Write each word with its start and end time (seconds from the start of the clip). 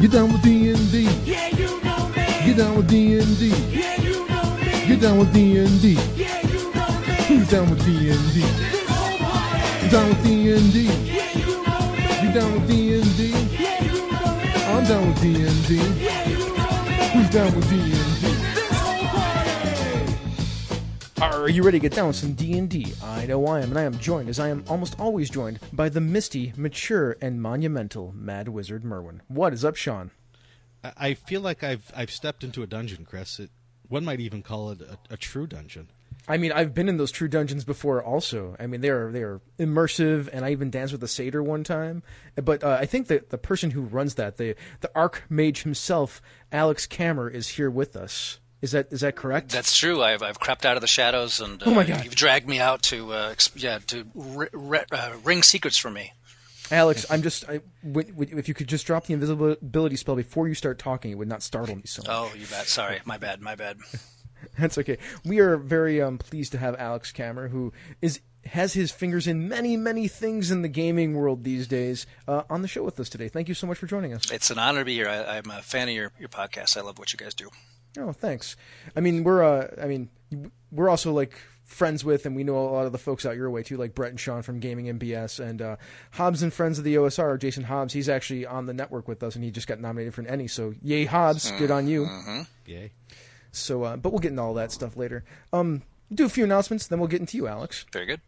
Get 0.00 0.12
down 0.12 0.32
with 0.32 0.42
D&D. 0.42 1.02
Yeah, 1.26 1.48
you 1.48 1.78
know 1.84 2.08
me. 2.08 2.24
Get 2.46 2.56
down 2.56 2.76
with 2.76 2.88
D&D. 2.88 3.48
Yeah, 3.48 4.00
you 4.00 4.26
know 4.26 4.56
me. 4.56 4.86
Get 4.88 5.00
down 5.00 5.18
with 5.18 5.32
D&D. 5.34 5.98
Yeah, 6.16 6.40
you 6.46 6.72
know 6.72 6.88
me. 7.06 7.14
Who's 7.28 7.48
down 7.50 7.68
with 7.68 7.84
D&D? 7.84 8.08
This 8.08 8.88
whole 8.88 9.18
party. 9.18 9.84
You 9.84 9.90
down 9.90 10.08
with 10.08 10.22
D&D? 10.24 10.88
Yeah, 10.88 11.36
you 11.36 11.52
know 11.66 11.84
me. 11.92 12.02
You 12.22 12.32
down 12.32 12.52
with 12.54 12.66
D&D? 12.66 13.20
Yeah, 13.28 13.84
you 13.84 13.92
know 14.10 14.24
me. 14.36 14.48
I'm 14.72 14.84
down 14.84 15.06
with 15.06 15.20
D&D. 15.20 15.76
Yeah, 15.76 16.28
you 16.28 16.38
know 16.56 16.72
me. 16.84 16.96
Who's 17.12 17.28
down 17.28 17.54
with 17.54 17.68
D&D? 17.68 18.09
Are 21.20 21.50
you 21.50 21.62
ready 21.62 21.78
to 21.78 21.82
get 21.82 21.94
down 21.94 22.06
with 22.06 22.16
some 22.16 22.32
D&D? 22.32 22.94
I 23.04 23.26
know 23.26 23.46
I 23.46 23.60
am, 23.60 23.68
and 23.70 23.78
I 23.78 23.82
am 23.82 23.98
joined, 23.98 24.30
as 24.30 24.40
I 24.40 24.48
am 24.48 24.64
almost 24.68 24.98
always 24.98 25.28
joined, 25.28 25.58
by 25.70 25.90
the 25.90 26.00
misty, 26.00 26.54
mature, 26.56 27.16
and 27.20 27.42
monumental 27.42 28.14
Mad 28.16 28.48
Wizard 28.48 28.84
Merwin. 28.84 29.20
What 29.28 29.52
is 29.52 29.62
up, 29.62 29.76
Sean? 29.76 30.12
I- 30.82 31.12
feel 31.12 31.42
like 31.42 31.62
I've 31.62 31.92
I've 31.94 32.10
stepped 32.10 32.42
into 32.42 32.62
a 32.62 32.66
dungeon, 32.66 33.04
Chris. 33.04 33.38
It, 33.38 33.50
one 33.86 34.02
might 34.02 34.20
even 34.20 34.42
call 34.42 34.70
it 34.70 34.80
a, 34.80 34.96
a 35.12 35.16
true 35.18 35.46
dungeon. 35.46 35.88
I 36.26 36.38
mean, 36.38 36.52
I've 36.52 36.72
been 36.72 36.88
in 36.88 36.96
those 36.96 37.10
true 37.12 37.28
dungeons 37.28 37.64
before. 37.64 38.02
Also, 38.02 38.56
I 38.58 38.66
mean, 38.66 38.80
they 38.80 38.88
are 38.88 39.12
they 39.12 39.22
are 39.22 39.42
immersive, 39.58 40.30
and 40.32 40.42
I 40.42 40.52
even 40.52 40.70
danced 40.70 40.92
with 40.92 41.02
a 41.02 41.08
satyr 41.08 41.42
one 41.42 41.64
time. 41.64 42.02
But 42.34 42.64
uh, 42.64 42.78
I 42.80 42.86
think 42.86 43.08
that 43.08 43.28
the 43.28 43.36
person 43.38 43.72
who 43.72 43.82
runs 43.82 44.14
that, 44.14 44.38
the 44.38 44.54
the 44.80 44.90
Archmage 44.96 45.64
himself, 45.64 46.22
Alex 46.50 46.86
Kammer, 46.86 47.28
is 47.30 47.48
here 47.50 47.70
with 47.70 47.94
us. 47.94 48.39
Is 48.62 48.72
that 48.72 48.88
is 48.92 49.00
that 49.00 49.16
correct? 49.16 49.50
That's 49.50 49.76
true. 49.76 50.02
I've 50.02 50.22
I've 50.22 50.38
crept 50.38 50.66
out 50.66 50.76
of 50.76 50.80
the 50.82 50.86
shadows, 50.86 51.40
and 51.40 51.62
uh, 51.62 51.66
Oh 51.66 51.74
my 51.74 51.84
God. 51.84 52.04
you've 52.04 52.14
dragged 52.14 52.46
me 52.48 52.58
out 52.60 52.82
to 52.84 53.12
uh, 53.12 53.34
yeah 53.56 53.78
to 53.86 54.06
ri- 54.14 54.48
ri- 54.52 54.84
uh, 54.92 55.12
ring 55.24 55.42
secrets 55.42 55.78
for 55.78 55.90
me. 55.90 56.12
Alex, 56.70 57.04
I'm 57.10 57.22
just. 57.22 57.48
I, 57.48 57.60
w- 57.84 58.12
w- 58.12 58.36
if 58.38 58.46
you 58.48 58.54
could 58.54 58.68
just 58.68 58.86
drop 58.86 59.06
the 59.06 59.14
invisibility 59.14 59.96
spell 59.96 60.14
before 60.14 60.46
you 60.46 60.54
start 60.54 60.78
talking, 60.78 61.10
it 61.10 61.14
would 61.16 61.26
not 61.26 61.42
startle 61.42 61.74
me 61.74 61.82
so 61.84 62.02
much. 62.02 62.10
Oh, 62.10 62.30
you 62.38 62.46
bet. 62.46 62.66
Sorry, 62.68 63.00
my 63.04 63.18
bad, 63.18 63.40
my 63.40 63.54
bad. 63.56 63.78
That's 64.58 64.78
okay. 64.78 64.98
We 65.24 65.40
are 65.40 65.56
very 65.56 66.00
um, 66.00 66.18
pleased 66.18 66.52
to 66.52 66.58
have 66.58 66.76
Alex 66.78 67.12
Kammer, 67.12 67.48
who 67.50 67.72
is 68.00 68.20
has 68.46 68.72
his 68.74 68.90
fingers 68.92 69.26
in 69.26 69.48
many, 69.48 69.76
many 69.76 70.06
things 70.06 70.50
in 70.50 70.62
the 70.62 70.68
gaming 70.68 71.14
world 71.14 71.44
these 71.44 71.66
days, 71.66 72.06
uh, 72.28 72.42
on 72.48 72.62
the 72.62 72.68
show 72.68 72.82
with 72.82 72.98
us 73.00 73.08
today. 73.08 73.28
Thank 73.28 73.48
you 73.48 73.54
so 73.54 73.66
much 73.66 73.76
for 73.78 73.86
joining 73.86 74.14
us. 74.14 74.30
It's 74.30 74.50
an 74.50 74.58
honor 74.58 74.78
to 74.80 74.84
be 74.84 74.94
here. 74.94 75.08
I, 75.08 75.38
I'm 75.38 75.50
a 75.50 75.62
fan 75.62 75.88
of 75.88 75.94
your 75.94 76.12
your 76.20 76.28
podcast. 76.28 76.76
I 76.76 76.82
love 76.82 76.98
what 76.98 77.12
you 77.12 77.16
guys 77.18 77.34
do. 77.34 77.48
Oh, 77.98 78.12
thanks. 78.12 78.56
I 78.96 79.00
mean, 79.00 79.24
we're 79.24 79.42
uh, 79.42 79.68
I 79.80 79.86
mean, 79.86 80.10
we're 80.70 80.88
also 80.88 81.12
like 81.12 81.36
friends 81.64 82.04
with, 82.04 82.26
and 82.26 82.34
we 82.34 82.44
know 82.44 82.56
a 82.58 82.70
lot 82.70 82.86
of 82.86 82.92
the 82.92 82.98
folks 82.98 83.24
out 83.24 83.36
your 83.36 83.48
way 83.50 83.62
too, 83.62 83.76
like 83.76 83.94
Brett 83.94 84.10
and 84.10 84.18
Sean 84.18 84.42
from 84.42 84.58
Gaming 84.58 84.86
& 84.98 85.00
BS, 85.00 85.38
and 85.40 85.62
uh, 85.62 85.76
Hobbs 86.12 86.42
and 86.42 86.52
friends 86.52 86.78
of 86.78 86.84
the 86.84 86.96
OSR. 86.96 87.38
Jason 87.38 87.64
Hobbs, 87.64 87.92
he's 87.92 88.08
actually 88.08 88.44
on 88.44 88.66
the 88.66 88.74
network 88.74 89.08
with 89.08 89.22
us, 89.22 89.34
and 89.36 89.44
he 89.44 89.50
just 89.50 89.66
got 89.68 89.80
nominated 89.80 90.14
for 90.14 90.20
an 90.20 90.26
ENnie. 90.26 90.48
So, 90.48 90.74
yay, 90.82 91.04
Hobbs! 91.04 91.50
Good 91.52 91.70
on 91.70 91.86
you. 91.86 92.08
Yay! 92.66 92.92
So, 93.52 93.82
uh, 93.84 93.96
but 93.96 94.10
we'll 94.10 94.20
get 94.20 94.30
into 94.30 94.42
all 94.42 94.54
that 94.54 94.72
stuff 94.72 94.96
later. 94.96 95.24
Um, 95.52 95.82
do 96.12 96.24
a 96.24 96.28
few 96.28 96.44
announcements, 96.44 96.86
then 96.86 96.98
we'll 96.98 97.08
get 97.08 97.20
into 97.20 97.36
you, 97.36 97.46
Alex. 97.46 97.86
Very 97.92 98.06
good. 98.06 98.20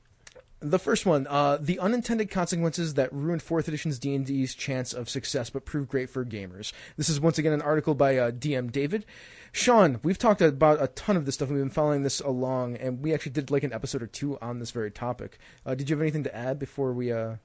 The 0.64 0.78
first 0.78 1.04
one, 1.06 1.26
uh, 1.26 1.58
the 1.60 1.80
unintended 1.80 2.30
consequences 2.30 2.94
that 2.94 3.12
ruined 3.12 3.42
fourth 3.42 3.66
edition's 3.66 3.98
D 3.98 4.14
and 4.14 4.24
D's 4.24 4.54
chance 4.54 4.92
of 4.92 5.08
success, 5.08 5.50
but 5.50 5.64
proved 5.64 5.88
great 5.88 6.08
for 6.08 6.24
gamers. 6.24 6.72
This 6.96 7.08
is 7.08 7.20
once 7.20 7.36
again 7.36 7.52
an 7.52 7.60
article 7.62 7.94
by 7.94 8.16
uh, 8.16 8.30
DM 8.30 8.70
David. 8.70 9.04
Sean, 9.50 9.98
we've 10.04 10.18
talked 10.18 10.40
about 10.40 10.80
a 10.80 10.86
ton 10.86 11.16
of 11.16 11.26
this 11.26 11.34
stuff. 11.34 11.48
We've 11.48 11.58
been 11.58 11.68
following 11.68 12.04
this 12.04 12.20
along, 12.20 12.76
and 12.76 13.02
we 13.02 13.12
actually 13.12 13.32
did 13.32 13.50
like 13.50 13.64
an 13.64 13.72
episode 13.72 14.02
or 14.02 14.06
two 14.06 14.38
on 14.40 14.60
this 14.60 14.70
very 14.70 14.90
topic. 14.92 15.38
Uh, 15.66 15.74
did 15.74 15.90
you 15.90 15.96
have 15.96 16.00
anything 16.02 16.22
to 16.24 16.34
add 16.34 16.58
before 16.60 16.92
we, 16.92 17.10
uh, 17.10 17.36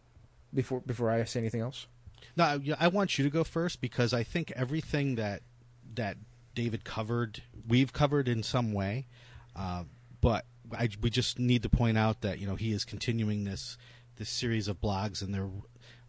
before 0.53 0.81
before 0.81 1.09
I 1.09 1.23
say 1.23 1.39
anything 1.39 1.61
else? 1.61 1.87
No, 2.35 2.43
I- 2.43 2.75
I 2.79 2.87
want 2.87 3.17
you 3.17 3.23
to 3.25 3.31
go 3.31 3.43
first 3.43 3.81
because 3.81 4.13
I 4.13 4.21
think 4.23 4.51
everything 4.55 5.15
that 5.15 5.41
that 5.95 6.17
David 6.53 6.83
covered, 6.83 7.41
we've 7.67 7.91
covered 7.93 8.27
in 8.27 8.43
some 8.43 8.73
way. 8.73 9.07
Uh, 9.55 9.85
but 10.21 10.45
I, 10.77 10.89
we 11.01 11.09
just 11.09 11.39
need 11.39 11.63
to 11.63 11.69
point 11.69 11.97
out 11.97 12.21
that 12.21 12.39
you 12.39 12.47
know 12.47 12.55
he 12.55 12.71
is 12.71 12.85
continuing 12.85 13.43
this 13.43 13.77
this 14.17 14.29
series 14.29 14.67
of 14.67 14.81
blogs, 14.81 15.21
and 15.21 15.33
they're 15.33 15.49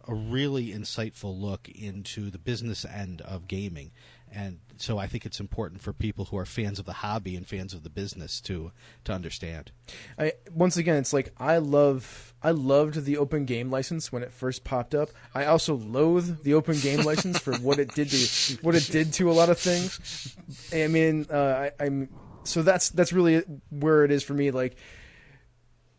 a 0.08 0.14
really 0.14 0.68
insightful 0.68 1.38
look 1.38 1.68
into 1.68 2.30
the 2.30 2.38
business 2.38 2.84
end 2.84 3.20
of 3.20 3.46
gaming. 3.46 3.90
And 4.30 4.58
so 4.76 4.98
I 4.98 5.06
think 5.06 5.24
it's 5.24 5.40
important 5.40 5.80
for 5.80 5.92
people 5.92 6.26
who 6.26 6.36
are 6.36 6.44
fans 6.44 6.78
of 6.78 6.84
the 6.84 6.94
hobby 6.94 7.34
and 7.34 7.46
fans 7.46 7.72
of 7.72 7.82
the 7.82 7.90
business 7.90 8.40
to 8.42 8.72
to 9.04 9.12
understand. 9.12 9.70
I 10.18 10.32
once 10.52 10.76
again, 10.76 10.96
it's 10.96 11.12
like 11.12 11.32
I 11.38 11.58
love 11.58 12.34
I 12.42 12.50
loved 12.50 13.04
the 13.04 13.16
open 13.16 13.44
game 13.44 13.70
license 13.70 14.12
when 14.12 14.22
it 14.22 14.32
first 14.32 14.64
popped 14.64 14.94
up. 14.94 15.10
I 15.34 15.46
also 15.46 15.74
loathe 15.74 16.42
the 16.42 16.54
open 16.54 16.78
game 16.78 17.02
license 17.02 17.38
for 17.38 17.56
what 17.56 17.78
it 17.78 17.94
did 17.94 18.10
to 18.10 18.56
what 18.62 18.74
it 18.74 18.88
did 18.90 19.12
to 19.14 19.30
a 19.30 19.32
lot 19.32 19.48
of 19.48 19.58
things. 19.58 20.36
I 20.72 20.88
mean, 20.88 21.26
uh, 21.30 21.70
I, 21.80 21.84
I'm 21.84 22.08
so 22.44 22.62
that's 22.62 22.90
that's 22.90 23.12
really 23.12 23.42
where 23.70 24.04
it 24.04 24.10
is 24.10 24.22
for 24.22 24.34
me. 24.34 24.50
Like, 24.50 24.76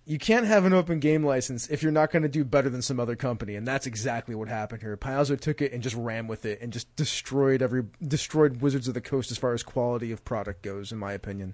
you 0.05 0.17
can't 0.17 0.47
have 0.47 0.65
an 0.65 0.73
open 0.73 0.99
game 0.99 1.23
license 1.23 1.67
if 1.69 1.83
you're 1.83 1.91
not 1.91 2.11
going 2.11 2.23
to 2.23 2.29
do 2.29 2.43
better 2.43 2.69
than 2.69 2.81
some 2.81 2.99
other 2.99 3.15
company, 3.15 3.55
and 3.55 3.67
that's 3.67 3.85
exactly 3.85 4.33
what 4.33 4.47
happened 4.47 4.81
here. 4.81 4.97
Paizo 4.97 5.39
took 5.39 5.61
it 5.61 5.71
and 5.71 5.83
just 5.83 5.95
ran 5.95 6.27
with 6.27 6.45
it 6.45 6.59
and 6.61 6.73
just 6.73 6.93
destroyed 6.95 7.61
every 7.61 7.83
destroyed 8.05 8.61
Wizards 8.61 8.87
of 8.87 8.93
the 8.95 9.01
Coast 9.01 9.29
as 9.31 9.37
far 9.37 9.53
as 9.53 9.61
quality 9.61 10.11
of 10.11 10.25
product 10.25 10.63
goes, 10.63 10.91
in 10.91 10.97
my 10.97 11.13
opinion. 11.13 11.53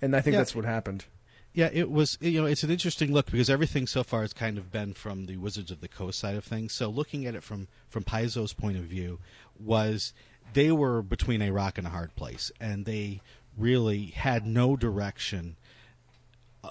And 0.00 0.14
I 0.14 0.20
think 0.20 0.34
Yeah. 0.34 0.40
that's 0.40 0.54
what 0.54 0.64
happened. 0.64 1.06
Yeah, 1.52 1.70
it 1.72 1.90
was. 1.90 2.18
You 2.20 2.42
know, 2.42 2.46
it's 2.46 2.62
an 2.62 2.70
interesting 2.70 3.12
look 3.12 3.30
because 3.30 3.48
everything 3.48 3.86
so 3.86 4.04
far 4.04 4.20
has 4.20 4.34
kind 4.34 4.58
of 4.58 4.70
been 4.70 4.92
from 4.92 5.24
the 5.24 5.38
Wizards 5.38 5.70
of 5.70 5.80
the 5.80 5.88
Coast 5.88 6.18
side 6.18 6.36
of 6.36 6.44
things. 6.44 6.74
So 6.74 6.90
looking 6.90 7.24
at 7.24 7.34
it 7.34 7.42
from 7.42 7.66
from 7.88 8.04
Paizo's 8.04 8.52
point 8.52 8.76
of 8.76 8.84
view, 8.84 9.18
was 9.58 10.12
they 10.52 10.72
were 10.72 11.02
between 11.02 11.42
a 11.42 11.50
rock 11.50 11.78
and 11.78 11.86
a 11.86 11.90
hard 11.90 12.14
place, 12.16 12.50
and 12.60 12.84
they 12.84 13.20
really 13.56 14.06
had 14.06 14.46
no 14.46 14.76
direction 14.76 15.56
uh, 16.64 16.70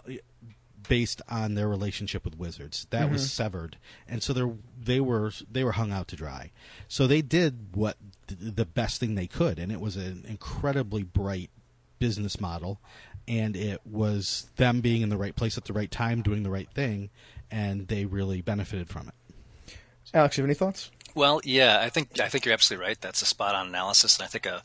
based 0.88 1.22
on 1.28 1.56
their 1.56 1.68
relationship 1.68 2.26
with 2.26 2.38
Wizards. 2.38 2.88
That 2.90 3.12
was 3.12 3.32
severed, 3.32 3.78
and 4.08 4.22
so 4.22 4.34
they 4.34 4.52
they 4.80 5.00
were 5.00 5.32
they 5.50 5.64
were 5.64 5.74
hung 5.74 5.92
out 5.92 6.08
to 6.10 6.16
dry. 6.16 6.52
So 6.88 7.08
they 7.08 7.22
did 7.22 7.76
what 7.76 7.98
the 8.28 8.66
best 8.66 9.00
thing 9.00 9.16
they 9.16 9.28
could, 9.28 9.60
and 9.60 9.72
it 9.72 9.80
was 9.80 9.96
an 9.96 10.26
incredibly 10.28 11.04
bright 11.04 11.50
business 12.00 12.40
model, 12.40 12.80
and 13.28 13.56
it 13.56 13.82
was 13.86 14.48
them 14.58 14.82
being 14.82 15.02
in 15.02 15.10
the 15.10 15.18
right 15.18 15.36
place 15.36 15.58
at 15.58 15.66
the 15.66 15.74
right 15.74 15.90
time, 15.90 16.22
doing 16.22 16.44
the 16.44 16.50
right 16.50 16.70
thing, 16.70 17.10
and 17.50 17.88
they 17.88 18.06
really 18.06 18.42
benefited 18.42 18.90
from 18.90 19.08
it. 19.08 19.76
Alex, 20.14 20.38
you 20.38 20.44
have 20.44 20.48
any 20.48 20.56
thoughts? 20.56 20.92
Well, 21.16 21.40
yeah, 21.46 21.80
I 21.82 21.90
think 21.90 22.20
I 22.20 22.28
think 22.28 22.46
you're 22.46 22.54
absolutely 22.54 22.86
right. 22.86 23.00
That's 23.00 23.22
a 23.22 23.26
spot 23.26 23.56
on 23.56 23.68
analysis, 23.68 24.18
and 24.18 24.26
I 24.26 24.28
think 24.28 24.46
a 24.46 24.62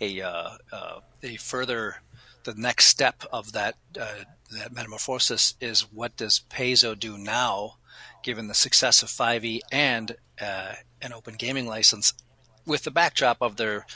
a 0.00 0.20
uh, 0.20 0.50
uh, 0.70 1.00
a 1.22 1.36
further 1.36 2.02
the 2.44 2.54
next 2.54 2.86
step 2.86 3.24
of 3.32 3.52
that 3.52 3.76
uh, 3.98 4.24
that 4.52 4.74
metamorphosis 4.74 5.54
is 5.62 5.80
what 5.80 6.14
does 6.18 6.42
Paizo 6.50 6.98
do 6.98 7.16
now, 7.16 7.78
given 8.22 8.48
the 8.48 8.54
success 8.54 9.02
of 9.02 9.08
5e 9.08 9.60
and 9.72 10.16
uh, 10.38 10.74
an 11.00 11.14
open 11.14 11.36
gaming 11.36 11.66
license, 11.66 12.12
with 12.66 12.84
the 12.84 12.90
backdrop 12.90 13.38
of 13.40 13.56
their 13.56 13.86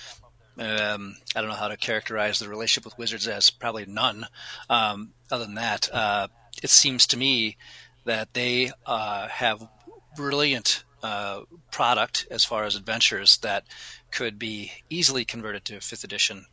um, 0.58 1.18
I 1.36 1.40
don't 1.42 1.50
know 1.50 1.56
how 1.56 1.68
to 1.68 1.76
characterize 1.76 2.38
the 2.38 2.48
relationship 2.48 2.86
with 2.86 2.98
Wizards 2.98 3.28
as 3.28 3.50
probably 3.50 3.84
none. 3.84 4.26
Um, 4.70 5.12
other 5.30 5.44
than 5.44 5.56
that, 5.56 5.92
uh, 5.92 6.28
it 6.62 6.70
seems 6.70 7.06
to 7.08 7.18
me 7.18 7.58
that 8.06 8.32
they 8.32 8.72
uh, 8.86 9.28
have 9.28 9.68
brilliant 10.16 10.84
uh, 11.02 11.42
product 11.70 12.26
as 12.30 12.44
far 12.44 12.64
as 12.64 12.74
adventures 12.76 13.38
that 13.38 13.64
could 14.10 14.38
be 14.38 14.72
easily 14.90 15.24
converted 15.24 15.64
to 15.66 15.80
fifth 15.80 16.04
edition 16.04 16.46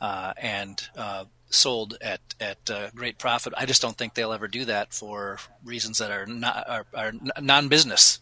uh, 0.00 0.32
and 0.36 0.88
uh, 0.96 1.24
sold 1.50 1.96
at 2.00 2.20
at 2.40 2.70
uh, 2.70 2.90
great 2.94 3.18
profit. 3.18 3.52
I 3.56 3.66
just 3.66 3.82
don't 3.82 3.96
think 3.96 4.14
they'll 4.14 4.32
ever 4.32 4.48
do 4.48 4.64
that 4.64 4.92
for 4.92 5.38
reasons 5.64 5.98
that 5.98 6.10
are 6.10 6.26
not 6.26 6.68
are, 6.68 6.86
are 6.94 7.12
non 7.40 7.68
business. 7.68 8.18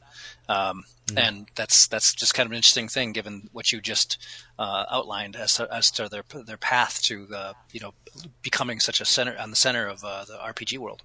Um, 0.48 0.84
And 1.16 1.48
that's 1.56 1.86
that's 1.88 2.14
just 2.14 2.34
kind 2.34 2.46
of 2.46 2.52
an 2.52 2.56
interesting 2.56 2.88
thing, 2.88 3.12
given 3.12 3.48
what 3.52 3.72
you 3.72 3.80
just 3.80 4.18
uh, 4.58 4.84
outlined 4.90 5.34
as 5.36 5.54
to, 5.54 5.72
as 5.74 5.90
to 5.92 6.08
their 6.08 6.22
their 6.46 6.56
path 6.56 7.02
to 7.02 7.26
uh, 7.34 7.52
you 7.72 7.80
know 7.80 7.94
becoming 8.42 8.80
such 8.80 9.00
a 9.00 9.04
center 9.04 9.36
on 9.38 9.50
the 9.50 9.56
center 9.56 9.86
of 9.86 10.04
uh, 10.04 10.24
the 10.24 10.34
RPG 10.34 10.78
world. 10.78 11.02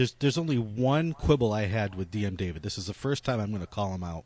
There's 0.00 0.12
there's 0.12 0.38
only 0.38 0.56
one 0.56 1.12
quibble 1.12 1.52
I 1.52 1.66
had 1.66 1.94
with 1.94 2.10
DM 2.10 2.34
David. 2.34 2.62
This 2.62 2.78
is 2.78 2.86
the 2.86 2.94
first 2.94 3.22
time 3.22 3.38
I'm 3.38 3.50
going 3.50 3.60
to 3.60 3.66
call 3.66 3.92
him 3.92 4.02
out. 4.02 4.24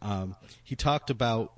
Um, 0.00 0.36
he 0.62 0.76
talked 0.76 1.10
about 1.10 1.50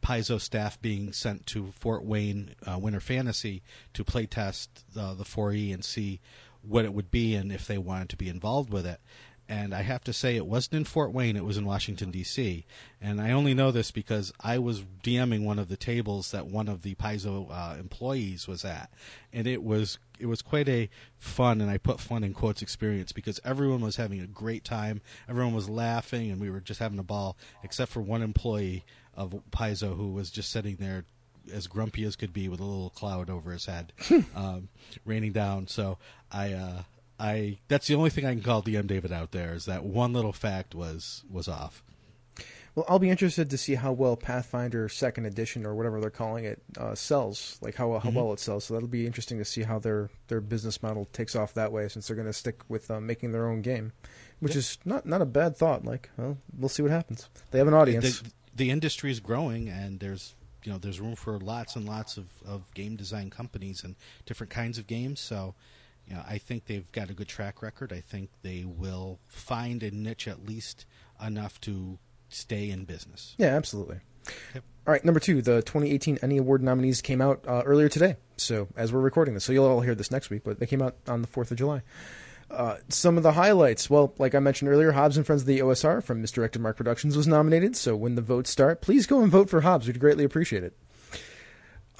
Paizo 0.00 0.40
staff 0.40 0.80
being 0.80 1.12
sent 1.12 1.44
to 1.48 1.70
Fort 1.72 2.02
Wayne 2.02 2.54
uh, 2.66 2.78
Winter 2.78 2.98
Fantasy 2.98 3.62
to 3.92 4.04
play 4.04 4.24
test 4.24 4.86
uh, 4.98 5.12
the 5.12 5.24
4E 5.24 5.74
and 5.74 5.84
see 5.84 6.20
what 6.62 6.86
it 6.86 6.94
would 6.94 7.10
be 7.10 7.34
and 7.34 7.52
if 7.52 7.66
they 7.66 7.76
wanted 7.76 8.08
to 8.08 8.16
be 8.16 8.30
involved 8.30 8.72
with 8.72 8.86
it. 8.86 9.02
And 9.50 9.74
I 9.74 9.82
have 9.82 10.04
to 10.04 10.12
say, 10.12 10.36
it 10.36 10.46
wasn't 10.46 10.74
in 10.74 10.84
Fort 10.84 11.12
Wayne; 11.12 11.36
it 11.36 11.44
was 11.44 11.56
in 11.56 11.64
Washington 11.64 12.12
D.C. 12.12 12.64
And 13.00 13.20
I 13.20 13.32
only 13.32 13.52
know 13.52 13.72
this 13.72 13.90
because 13.90 14.32
I 14.40 14.58
was 14.58 14.84
DMing 15.02 15.44
one 15.44 15.58
of 15.58 15.68
the 15.68 15.76
tables 15.76 16.30
that 16.30 16.46
one 16.46 16.68
of 16.68 16.82
the 16.82 16.94
Paizo 16.94 17.48
uh, 17.50 17.74
employees 17.76 18.46
was 18.46 18.64
at, 18.64 18.90
and 19.32 19.48
it 19.48 19.64
was 19.64 19.98
it 20.20 20.26
was 20.26 20.40
quite 20.40 20.68
a 20.68 20.88
fun, 21.18 21.60
and 21.60 21.68
I 21.68 21.78
put 21.78 21.98
fun 21.98 22.22
in 22.22 22.32
quotes 22.32 22.62
experience 22.62 23.10
because 23.10 23.40
everyone 23.44 23.80
was 23.80 23.96
having 23.96 24.20
a 24.20 24.26
great 24.28 24.62
time, 24.62 25.00
everyone 25.28 25.54
was 25.54 25.68
laughing, 25.68 26.30
and 26.30 26.40
we 26.40 26.48
were 26.48 26.60
just 26.60 26.78
having 26.78 27.00
a 27.00 27.02
ball, 27.02 27.36
except 27.64 27.90
for 27.90 28.00
one 28.00 28.22
employee 28.22 28.84
of 29.14 29.34
Paizo, 29.50 29.96
who 29.96 30.12
was 30.12 30.30
just 30.30 30.50
sitting 30.50 30.76
there 30.76 31.06
as 31.52 31.66
grumpy 31.66 32.04
as 32.04 32.14
could 32.14 32.32
be 32.32 32.48
with 32.48 32.60
a 32.60 32.64
little 32.64 32.90
cloud 32.90 33.28
over 33.28 33.50
his 33.50 33.66
head, 33.66 33.92
um, 34.36 34.68
raining 35.04 35.32
down. 35.32 35.66
So 35.66 35.98
I, 36.30 36.52
uh, 36.52 36.82
I 37.20 37.58
that's 37.68 37.86
the 37.86 37.94
only 37.94 38.10
thing 38.10 38.24
I 38.24 38.32
can 38.32 38.42
call 38.42 38.62
DM 38.62 38.86
David 38.86 39.12
out 39.12 39.32
there 39.32 39.52
is 39.52 39.66
that 39.66 39.84
one 39.84 40.12
little 40.12 40.32
fact 40.32 40.74
was 40.74 41.22
was 41.30 41.48
off. 41.48 41.84
Well, 42.74 42.86
I'll 42.88 43.00
be 43.00 43.10
interested 43.10 43.50
to 43.50 43.58
see 43.58 43.74
how 43.74 43.92
well 43.92 44.16
Pathfinder 44.16 44.88
Second 44.88 45.26
Edition 45.26 45.66
or 45.66 45.74
whatever 45.74 46.00
they're 46.00 46.08
calling 46.08 46.44
it 46.44 46.62
uh, 46.78 46.94
sells, 46.94 47.58
like 47.60 47.74
how 47.74 47.98
how 47.98 48.10
well 48.10 48.32
it 48.32 48.40
sells. 48.40 48.64
So 48.64 48.74
that'll 48.74 48.88
be 48.88 49.06
interesting 49.06 49.38
to 49.38 49.44
see 49.44 49.62
how 49.62 49.78
their 49.78 50.08
their 50.28 50.40
business 50.40 50.82
model 50.82 51.06
takes 51.12 51.34
off 51.36 51.52
that 51.54 51.72
way, 51.72 51.88
since 51.88 52.06
they're 52.06 52.16
going 52.16 52.28
to 52.28 52.32
stick 52.32 52.62
with 52.68 52.90
uh, 52.90 53.00
making 53.00 53.32
their 53.32 53.48
own 53.48 53.60
game, 53.60 53.92
which 54.38 54.56
is 54.56 54.78
not 54.84 55.04
not 55.04 55.20
a 55.20 55.26
bad 55.26 55.56
thought. 55.56 55.84
Like, 55.84 56.10
well, 56.16 56.38
we'll 56.56 56.68
see 56.68 56.82
what 56.82 56.92
happens. 56.92 57.28
They 57.50 57.58
have 57.58 57.68
an 57.68 57.74
audience. 57.74 58.20
the, 58.20 58.30
the 58.54 58.70
industry 58.70 59.10
is 59.10 59.20
growing 59.20 59.68
and 59.68 60.00
there's 60.00 60.34
you 60.64 60.72
know 60.72 60.78
there's 60.78 61.00
room 61.00 61.16
for 61.16 61.38
lots 61.38 61.76
and 61.76 61.86
lots 61.86 62.16
of, 62.16 62.26
of 62.46 62.72
game 62.74 62.96
design 62.96 63.30
companies 63.30 63.82
and 63.82 63.96
different 64.26 64.50
kinds 64.50 64.78
of 64.78 64.86
games 64.86 65.20
so 65.20 65.54
you 66.10 66.16
know 66.16 66.22
I 66.28 66.36
think 66.38 66.66
they've 66.66 66.90
got 66.92 67.08
a 67.08 67.14
good 67.14 67.28
track 67.28 67.62
record 67.62 67.92
I 67.92 68.00
think 68.00 68.30
they 68.42 68.64
will 68.66 69.18
find 69.28 69.82
a 69.82 69.90
niche 69.90 70.28
at 70.28 70.44
least 70.44 70.84
enough 71.24 71.60
to 71.62 71.98
stay 72.28 72.70
in 72.70 72.84
business 72.84 73.34
Yeah, 73.38 73.56
absolutely. 73.56 74.00
Yep. 74.54 74.64
All 74.86 74.92
right, 74.92 75.04
number 75.04 75.20
two, 75.20 75.42
the 75.42 75.62
2018 75.62 76.18
ENnie 76.22 76.38
Award 76.38 76.62
nominees 76.62 77.02
came 77.02 77.20
out 77.20 77.44
uh, 77.46 77.62
earlier 77.64 77.88
today. 77.88 78.16
So 78.36 78.68
as 78.76 78.92
we're 78.92 79.00
recording 79.00 79.34
this, 79.34 79.44
so 79.44 79.52
you'll 79.52 79.66
all 79.66 79.80
hear 79.80 79.94
this 79.94 80.10
next 80.10 80.30
week, 80.30 80.42
but 80.44 80.58
they 80.58 80.66
came 80.66 80.82
out 80.82 80.96
on 81.06 81.22
the 81.22 81.28
4th 81.28 81.50
of 81.50 81.58
July. 81.58 81.82
Uh, 82.50 82.76
some 82.88 83.16
of 83.16 83.22
the 83.22 83.32
highlights, 83.32 83.88
well, 83.88 84.12
like 84.18 84.34
I 84.34 84.40
mentioned 84.40 84.70
earlier, 84.70 84.92
Hobbs 84.92 85.16
and 85.16 85.24
Friends 85.24 85.42
of 85.42 85.46
the 85.46 85.60
OSR 85.60 86.02
from 86.02 86.20
Misdirected 86.20 86.60
Mark 86.60 86.76
Productions 86.76 87.16
was 87.16 87.28
nominated. 87.28 87.76
So 87.76 87.94
when 87.94 88.16
the 88.16 88.22
votes 88.22 88.50
start, 88.50 88.80
please 88.80 89.06
go 89.06 89.22
and 89.22 89.30
vote 89.30 89.48
for 89.48 89.60
Hobbs. 89.60 89.86
We'd 89.86 90.00
greatly 90.00 90.24
appreciate 90.24 90.64
it. 90.64 90.76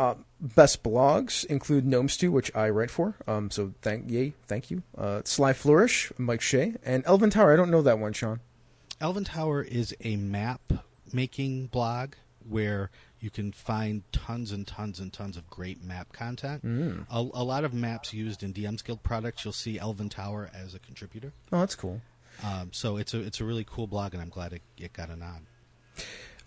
Uh, 0.01 0.15
best 0.41 0.83
blogs 0.83 1.45
include 1.45 1.85
Gnome 1.85 2.09
Stew, 2.09 2.33
which 2.33 2.51
I 2.57 2.71
write 2.71 2.91
for. 2.91 3.17
Um, 3.27 3.51
so 3.51 3.75
thank 3.83 4.11
yay, 4.11 4.33
thank 4.47 4.71
you. 4.71 4.83
Uh, 4.97 5.21
Sly 5.27 5.53
Flourish, 5.53 6.11
Mike 6.17 6.41
Shea, 6.41 6.73
and 6.83 7.05
Elven 7.05 7.29
Tower. 7.29 7.53
I 7.53 7.57
don't 7.57 7.71
know 7.71 7.83
that 7.83 7.99
one, 7.99 8.15
Sean. 8.15 8.41
Elven 8.99 9.25
Tower 9.25 9.63
is 9.63 9.95
a 10.01 10.17
map 10.17 10.73
making 11.13 11.67
blog 11.67 12.15
where 12.49 12.91
you 13.21 13.29
can 13.29 13.53
find 13.53 14.03
tons 14.11 14.53
and 14.53 14.67
tons 14.67 15.01
and 15.01 15.13
tons 15.13 15.37
of 15.37 15.51
great 15.51 15.85
map 15.85 16.15
content. 16.15 16.63
Hmm. 16.63 17.01
A, 17.11 17.19
a 17.19 17.45
lot 17.45 17.65
of 17.65 17.75
maps 17.75 18.15
used 18.15 18.43
in 18.43 18.55
DM's 18.55 18.81
Guild 18.81 19.03
products, 19.03 19.45
you'll 19.45 19.53
see 19.53 19.79
Elven 19.79 20.09
Tower 20.09 20.51
as 20.55 20.75
a 20.75 20.79
contributor. 20.79 21.35
Oh, 21.53 21.61
that's 21.61 21.75
cool. 21.75 22.01
Um, 22.43 22.71
so 22.73 22.97
it's 22.97 23.13
a 23.13 23.21
it's 23.21 23.43
a 23.43 23.45
really 23.45 23.67
cool 23.69 23.87
blog, 23.87 24.15
and 24.15 24.23
I'm 24.23 24.31
glad 24.31 24.55
it, 24.55 24.63
it 24.79 24.95
got 24.95 25.11
a 25.11 25.17
nod. 25.17 25.43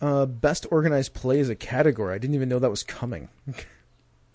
Uh, 0.04 0.26
best 0.26 0.66
organized 0.70 1.14
play 1.14 1.40
is 1.40 1.48
a 1.48 1.56
category. 1.56 2.14
I 2.14 2.18
didn't 2.18 2.36
even 2.36 2.50
know 2.50 2.60
that 2.60 2.70
was 2.70 2.84
coming. 2.84 3.30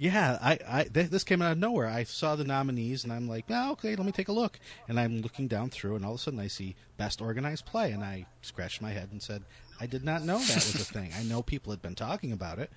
Yeah, 0.00 0.38
I, 0.40 0.58
I 0.68 0.84
th- 0.84 1.10
this 1.10 1.24
came 1.24 1.42
out 1.42 1.50
of 1.50 1.58
nowhere. 1.58 1.88
I 1.88 2.04
saw 2.04 2.36
the 2.36 2.44
nominees 2.44 3.02
and 3.02 3.12
I'm 3.12 3.26
like, 3.28 3.46
oh, 3.50 3.72
okay, 3.72 3.96
let 3.96 4.06
me 4.06 4.12
take 4.12 4.28
a 4.28 4.32
look. 4.32 4.60
And 4.86 4.98
I'm 4.98 5.22
looking 5.22 5.48
down 5.48 5.70
through, 5.70 5.96
and 5.96 6.04
all 6.04 6.12
of 6.12 6.20
a 6.20 6.22
sudden 6.22 6.38
I 6.38 6.46
see 6.46 6.76
best 6.96 7.20
organized 7.20 7.66
play, 7.66 7.90
and 7.90 8.04
I 8.04 8.26
scratched 8.40 8.80
my 8.80 8.92
head 8.92 9.08
and 9.10 9.20
said, 9.20 9.42
I 9.80 9.86
did 9.86 10.04
not 10.04 10.22
know 10.22 10.38
that 10.38 10.54
was 10.54 10.76
a 10.76 10.84
thing. 10.84 11.10
I 11.18 11.24
know 11.24 11.42
people 11.42 11.72
had 11.72 11.82
been 11.82 11.96
talking 11.96 12.30
about 12.30 12.60
it, 12.60 12.70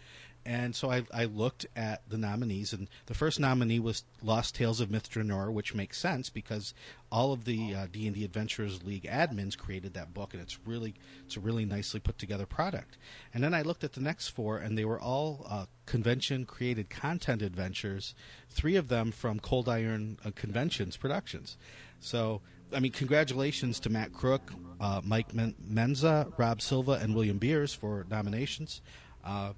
and 0.46 0.76
so 0.76 0.92
I, 0.92 1.04
I 1.14 1.26
looked 1.26 1.66
at 1.76 2.08
the 2.10 2.18
nominees, 2.18 2.74
and 2.74 2.88
the 3.06 3.14
first 3.14 3.40
nominee 3.40 3.80
was 3.80 4.04
Lost 4.24 4.56
Tales 4.56 4.82
of 4.82 4.90
Myth 4.90 5.10
Drannor, 5.10 5.52
which 5.52 5.76
makes 5.76 6.00
sense 6.00 6.30
because 6.30 6.74
all 7.12 7.34
of 7.34 7.46
the 7.46 7.76
uh, 7.76 7.88
D&D 7.92 8.24
Adventurers 8.24 8.84
League 8.84 9.04
admins 9.04 9.58
created 9.58 9.94
that 9.94 10.14
book, 10.14 10.34
and 10.34 10.42
it's 10.42 10.60
really 10.66 10.96
it's 11.26 11.38
a 11.38 11.40
really 11.40 11.66
nicely 11.66 12.00
put 12.00 12.18
together 12.18 12.46
product. 12.46 12.98
And 13.34 13.44
then 13.44 13.54
I 13.54 13.62
looked 13.62 13.84
at 13.84 13.94
the 13.94 14.02
next 14.02 14.30
four, 14.30 14.58
and 14.58 14.78
they 14.78 14.86
were 14.86 15.00
all 15.00 15.46
uh, 15.50 15.66
convention 15.86 16.46
created 16.46 16.90
content 16.90 17.42
adventures. 17.42 18.16
Three 18.50 18.76
of 18.76 18.88
them 18.88 19.12
from 19.12 19.40
Cold 19.40 19.70
Iron 19.70 20.18
uh, 20.26 20.32
Conventions 20.34 20.98
Productions. 20.98 21.58
So 22.00 22.42
I 22.74 22.80
mean, 22.80 22.92
congratulations 22.92 23.80
to 23.82 23.90
Matt 23.90 24.14
Crook, 24.14 24.54
uh, 24.80 25.02
Mike 25.04 25.34
Men- 25.34 25.56
Menza, 25.68 26.32
Rob 26.38 26.62
Silva, 26.62 26.94
and 26.94 27.16
William 27.16 27.38
Beers 27.38 27.74
for 27.74 28.06
nominations. 28.10 28.82
Uh, 29.24 29.54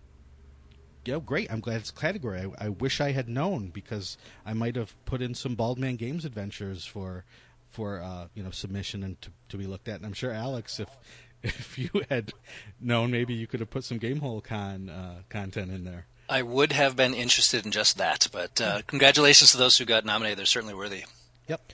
yeah, 1.06 1.20
great. 1.24 1.52
I'm 1.52 1.60
glad 1.60 1.78
it's 1.78 1.90
a 1.90 1.94
category. 1.94 2.40
I, 2.40 2.66
I 2.66 2.70
wish 2.70 3.02
I 3.02 3.12
had 3.12 3.30
known 3.30 3.68
because 3.68 4.18
I 4.46 4.54
might 4.54 4.76
have 4.76 4.94
put 5.06 5.22
in 5.22 5.34
some 5.36 5.56
Bald 5.56 5.80
Man 5.80 5.96
Games 5.96 6.26
adventures 6.26 6.86
for 6.86 7.26
for 7.70 8.02
uh, 8.02 8.28
you 8.36 8.44
know 8.44 8.52
submission 8.52 9.04
and 9.04 9.22
to, 9.22 9.32
to 9.50 9.58
be 9.58 9.68
looked 9.68 9.88
at. 9.88 9.98
And 9.98 10.06
I'm 10.06 10.14
sure 10.14 10.32
Alex, 10.32 10.80
if 10.80 10.90
if 11.44 11.78
you 11.78 11.90
had 12.10 12.34
known, 12.80 13.12
maybe 13.12 13.34
you 13.34 13.48
could 13.48 13.60
have 13.60 13.70
put 13.70 13.84
some 13.84 14.00
Gamehole 14.00 14.44
Con 14.44 14.90
uh, 14.90 15.22
content 15.30 15.72
in 15.72 15.84
there. 15.84 16.06
I 16.30 16.42
would 16.42 16.72
have 16.72 16.96
been 16.96 17.14
interested 17.14 17.66
in 17.66 17.72
just 17.72 17.98
that, 17.98 18.30
but 18.32 18.62
uh, 18.62 18.82
congratulations 18.88 19.52
to 19.52 19.58
those 19.58 19.78
who 19.78 19.86
got 19.86 20.06
nominated. 20.06 20.40
They're 20.40 20.46
certainly 20.46 20.74
worthy. 20.74 21.04
Yep. 21.48 21.74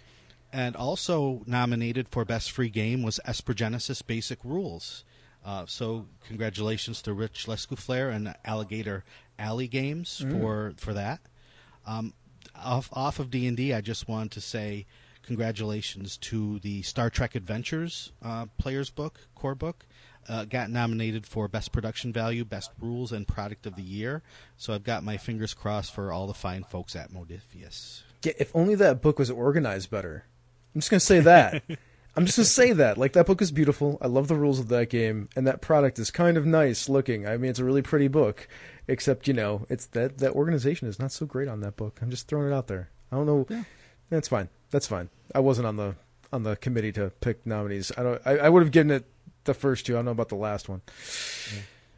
And 0.52 0.76
also 0.76 1.44
nominated 1.46 2.08
for 2.10 2.26
Best 2.26 2.52
Free 2.52 2.70
Game 2.70 3.04
was 3.04 3.20
Esper 3.26 3.54
Genesis 3.54 4.02
Basic 4.02 4.40
Rules. 4.44 5.04
Uh, 5.50 5.66
so 5.66 6.06
congratulations 6.28 7.02
to 7.02 7.12
Rich 7.12 7.48
Lescouflair 7.48 8.14
and 8.14 8.36
Alligator 8.46 9.04
Alley 9.40 9.68
Games 9.68 10.24
for 10.30 10.74
for 10.78 10.94
that. 10.94 11.22
Um, 11.88 12.14
off 12.56 12.88
off 12.94 13.18
of 13.18 13.32
D 13.32 13.48
and 13.48 13.60
I 13.74 13.82
just 13.82 14.08
wanted 14.08 14.30
to 14.34 14.42
say 14.42 14.86
congratulations 15.24 16.18
to 16.18 16.60
the 16.60 16.84
Star 16.84 17.10
Trek 17.10 17.34
Adventures 17.34 18.12
uh, 18.22 18.46
players 18.60 18.92
book 18.92 19.22
core 19.34 19.56
book. 19.56 19.88
Uh, 20.28 20.46
got 20.46 20.70
nominated 20.70 21.26
for 21.26 21.48
Best 21.48 21.72
Production 21.72 22.14
Value, 22.14 22.46
Best 22.46 22.70
Rules, 22.80 23.12
and 23.12 23.28
Product 23.28 23.66
of 23.66 23.76
the 23.76 23.82
Year. 23.82 24.22
So 24.56 24.76
I've 24.76 24.84
got 24.84 25.04
my 25.04 25.18
fingers 25.18 25.56
crossed 25.56 25.92
for 25.96 26.12
all 26.12 26.28
the 26.28 26.36
fine 26.36 26.64
folks 26.64 26.96
at 26.96 27.12
Modiphius. 27.12 28.04
Yeah, 28.24 28.34
if 28.38 28.56
only 28.56 28.76
that 28.76 29.02
book 29.02 29.18
was 29.18 29.32
organized 29.32 29.90
better. 29.90 30.26
I'm 30.76 30.82
just 30.82 30.92
gonna 30.92 31.00
say 31.00 31.22
that. 31.22 31.64
I'm 32.16 32.26
just 32.26 32.38
gonna 32.38 32.46
say 32.46 32.74
that. 32.74 32.98
Like 32.98 33.14
that 33.14 33.26
book 33.26 33.42
is 33.42 33.52
beautiful. 33.52 33.98
I 34.02 34.08
love 34.08 34.28
the 34.28 34.36
rules 34.36 34.60
of 34.60 34.68
that 34.70 34.90
game, 34.90 35.30
and 35.36 35.48
that 35.48 35.62
product 35.62 36.00
is 36.00 36.12
kind 36.12 36.38
of 36.38 36.46
nice 36.46 36.90
looking. 36.90 37.28
I 37.28 37.38
mean, 37.38 37.52
it's 37.52 37.60
a 37.60 37.66
really 37.66 37.82
pretty 37.82 38.08
book, 38.08 38.48
except 38.88 39.28
you 39.28 39.34
know, 39.34 39.66
it's 39.70 39.86
that 39.88 40.18
that 40.18 40.34
organization 40.34 40.88
is 40.88 41.00
not 41.00 41.12
so 41.12 41.26
great 41.26 41.48
on 41.48 41.62
that 41.62 41.78
book. 41.78 42.00
I'm 42.02 42.10
just 42.10 42.28
throwing 42.28 42.52
it 42.52 42.54
out 42.54 42.68
there. 42.68 42.90
I 43.12 43.16
don't 43.16 43.26
know. 43.26 43.48
That's 44.10 44.28
fine. 44.28 44.50
That's 44.72 44.88
fine. 44.88 45.10
I 45.34 45.40
wasn't 45.40 45.68
on 45.68 45.78
the 45.78 45.96
on 46.32 46.44
the 46.44 46.56
committee 46.56 46.92
to 46.94 47.12
pick 47.22 47.46
nominees. 47.46 47.92
I 47.98 48.04
don't. 48.04 48.22
I, 48.26 48.38
I 48.38 48.50
would 48.50 48.64
have 48.64 48.72
given 48.72 48.92
it 48.92 49.06
the 49.46 49.54
first 49.54 49.86
two. 49.86 49.94
I 49.94 49.98
don't 49.98 50.06
know 50.06 50.12
about 50.12 50.30
the 50.30 50.36
last 50.36 50.70
one. 50.70 50.82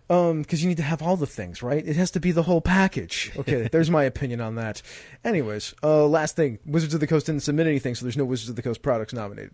Um, 0.09 0.41
because 0.41 0.61
you 0.61 0.67
need 0.67 0.77
to 0.77 0.83
have 0.83 1.01
all 1.01 1.15
the 1.15 1.25
things, 1.25 1.63
right? 1.63 1.87
It 1.87 1.95
has 1.95 2.11
to 2.11 2.19
be 2.19 2.33
the 2.33 2.43
whole 2.43 2.59
package. 2.59 3.31
Okay, 3.37 3.67
there's 3.71 3.89
my 3.89 4.03
opinion 4.03 4.41
on 4.41 4.55
that. 4.55 4.81
Anyways, 5.23 5.73
uh, 5.81 6.05
last 6.05 6.35
thing, 6.35 6.59
Wizards 6.65 6.93
of 6.93 6.99
the 6.99 7.07
Coast 7.07 7.27
didn't 7.27 7.43
submit 7.43 7.65
anything, 7.65 7.95
so 7.95 8.03
there's 8.03 8.17
no 8.17 8.25
Wizards 8.25 8.49
of 8.49 8.57
the 8.57 8.61
Coast 8.61 8.81
products 8.81 9.13
nominated. 9.13 9.53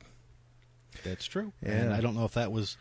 That's 1.04 1.26
true. 1.26 1.54
Yeah. 1.62 1.72
And 1.72 1.94
I 1.94 2.02
don't 2.02 2.16
know 2.16 2.26
if 2.26 2.34
that 2.34 2.52
was 2.52 2.78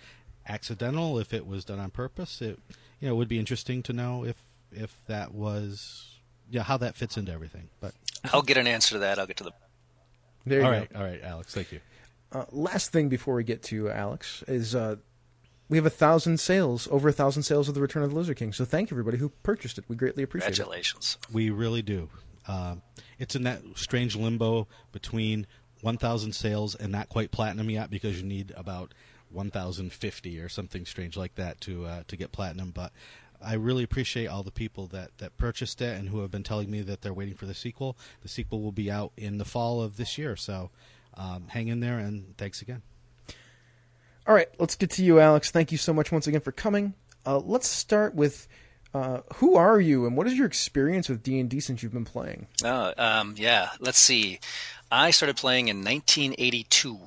accidental, 0.49 1.19
if 1.19 1.33
it 1.33 1.47
was 1.47 1.65
done 1.65 1.79
on 1.79 1.91
purpose. 1.91 2.41
It 2.41 2.59
you 3.01 3.09
know, 3.09 3.15
it 3.15 3.17
would 3.17 3.29
be 3.29 3.39
interesting 3.39 3.83
to 3.85 3.93
know 3.93 4.25
if 4.25 4.37
if 4.73 4.99
that 5.07 5.33
was 5.33 6.17
yeah, 6.51 6.63
how 6.63 6.77
that 6.79 6.97
fits 6.97 7.17
into 7.17 7.33
everything. 7.33 7.69
But 7.81 7.95
I'll 8.33 8.43
get 8.43 8.57
an 8.57 8.67
answer 8.67 8.95
to 8.95 8.99
that. 9.01 9.19
I'll 9.19 9.27
get 9.27 9.37
to 9.39 9.45
the. 9.45 9.53
There 10.45 10.61
you 10.61 10.65
all 10.65 10.73
go. 10.73 10.79
right, 10.79 10.97
all 10.97 11.03
right, 11.03 11.21
Alex, 11.23 11.55
thank 11.55 11.73
you. 11.73 11.81
Uh, 12.33 12.45
last 12.53 12.93
thing 12.93 13.09
before 13.09 13.35
we 13.35 13.45
get 13.45 13.63
to 13.65 13.91
Alex 13.91 14.45
is 14.47 14.75
uh, 14.75 14.97
we 15.69 15.77
have 15.77 15.87
a 15.87 15.91
thousand 15.91 16.39
sales, 16.39 16.87
over 16.91 17.09
a 17.09 17.13
thousand 17.13 17.43
sales 17.43 17.69
of 17.69 17.75
the 17.75 17.81
Return 17.81 18.03
of 18.03 18.11
the 18.11 18.17
Lizard 18.17 18.37
King. 18.37 18.53
So 18.53 18.65
thank 18.65 18.91
you 18.91 18.95
everybody 18.95 19.19
who 19.19 19.31
purchased 19.43 19.79
it. 19.79 19.85
We 19.89 19.97
greatly 19.97 20.23
appreciate 20.23 20.51
it. 20.51 20.57
Congratulations. 20.57 21.19
We 21.33 21.51
really 21.51 21.83
do. 21.83 22.09
Um, 22.47 22.83
it's 23.19 23.35
in 23.35 23.43
that 23.43 23.63
strange 23.75 24.15
limbo 24.15 24.69
between 24.93 25.47
1,000 25.87 26.33
sales 26.33 26.75
and 26.75 26.91
not 26.91 27.09
quite 27.09 27.31
platinum 27.31 27.71
yet 27.71 27.91
because 27.91 28.21
you 28.21 28.27
need 28.27 28.53
about 28.57 28.93
1,050 29.31 30.41
or 30.41 30.49
something 30.49 30.85
strange 30.85 31.17
like 31.17 31.37
that 31.37 31.61
to 31.61 31.87
uh, 31.87 32.03
to 32.09 32.17
get 32.17 32.33
platinum. 32.33 32.73
But 32.73 32.91
I 33.41 33.55
really 33.55 33.85
appreciate 33.85 34.27
all 34.27 34.43
the 34.43 34.51
people 34.51 34.89
that, 34.89 35.17
that 35.19 35.37
purchased 35.37 35.81
it 35.81 35.97
and 35.97 36.09
who 36.09 36.23
have 36.23 36.33
been 36.33 36.43
telling 36.43 36.73
me 36.73 36.83
that 36.83 37.03
they're 37.03 37.15
waiting 37.15 37.37
for 37.37 37.47
the 37.47 37.55
sequel. 37.55 37.97
The 38.23 38.29
sequel 38.29 38.63
will 38.63 38.73
be 38.73 38.91
out 38.91 39.13
in 39.17 39.39
the 39.39 39.45
fall 39.45 39.81
of 39.81 39.97
this 39.97 40.19
year, 40.19 40.35
so 40.35 40.71
um, 41.15 41.45
hang 41.51 41.69
in 41.69 41.79
there 41.79 41.99
and 41.99 42.37
thanks 42.37 42.63
again. 42.63 42.83
All 44.27 44.35
right, 44.35 44.49
let's 44.59 44.75
get 44.75 44.91
to 44.91 45.05
you, 45.05 45.21
Alex. 45.21 45.53
Thank 45.53 45.71
you 45.71 45.79
so 45.79 45.93
much 45.93 46.11
once 46.11 46.27
again 46.27 46.41
for 46.41 46.51
coming. 46.51 46.95
Uh, 47.25 47.39
let's 47.39 47.69
start 47.69 48.13
with 48.13 48.49
uh, 48.97 49.21
who 49.35 49.57
are 49.57 49.79
you 49.79 50.07
and 50.07 50.17
what 50.17 50.27
is 50.27 50.35
your 50.35 50.47
experience 50.47 51.09
with 51.09 51.23
D 51.23 51.39
and 51.39 51.51
D 51.51 51.61
since 51.61 51.83
you've 51.83 51.93
been 51.93 52.07
playing? 52.07 52.47
Oh, 52.65 52.95
um, 52.97 53.35
yeah. 53.37 53.69
Let's 53.79 53.99
see. 53.99 54.41
I 54.91 55.11
started 55.11 55.37
playing 55.37 55.69
in 55.69 55.79
1982 55.79 56.99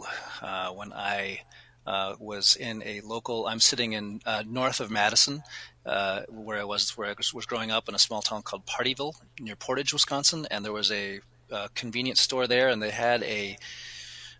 uh, 0.41 0.69
when 0.71 0.91
I 0.91 1.41
uh, 1.87 2.15
was 2.19 2.55
in 2.55 2.83
a 2.83 3.01
local. 3.01 3.47
I'm 3.47 3.59
sitting 3.59 3.93
in 3.93 4.21
uh, 4.25 4.43
north 4.45 4.79
of 4.79 4.91
Madison, 4.91 5.43
uh, 5.85 6.21
where 6.27 6.59
I 6.59 6.65
was 6.65 6.97
where 6.97 7.09
I 7.09 7.13
was, 7.17 7.33
was 7.33 7.45
growing 7.45 7.71
up 7.71 7.87
in 7.87 7.95
a 7.95 7.99
small 7.99 8.21
town 8.21 8.41
called 8.41 8.65
Pardeeville 8.65 9.15
near 9.39 9.55
Portage, 9.55 9.93
Wisconsin, 9.93 10.45
and 10.51 10.65
there 10.65 10.73
was 10.73 10.91
a, 10.91 11.21
uh 11.51 11.67
convenience 11.73 12.21
store 12.21 12.45
there, 12.45 12.69
and 12.69 12.81
they 12.81 12.91
had 12.91 13.23
a 13.23 13.57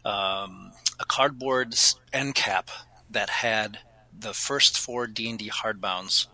um, 0.05 0.71
a 0.99 1.05
cardboard 1.05 1.75
end 2.13 2.35
cap 2.35 2.69
that 3.09 3.29
had 3.29 3.79
the 4.17 4.33
first 4.33 4.77
four 4.77 5.07
D 5.07 5.29
and 5.29 5.39
D 5.39 5.49
hardbounds 5.49 6.27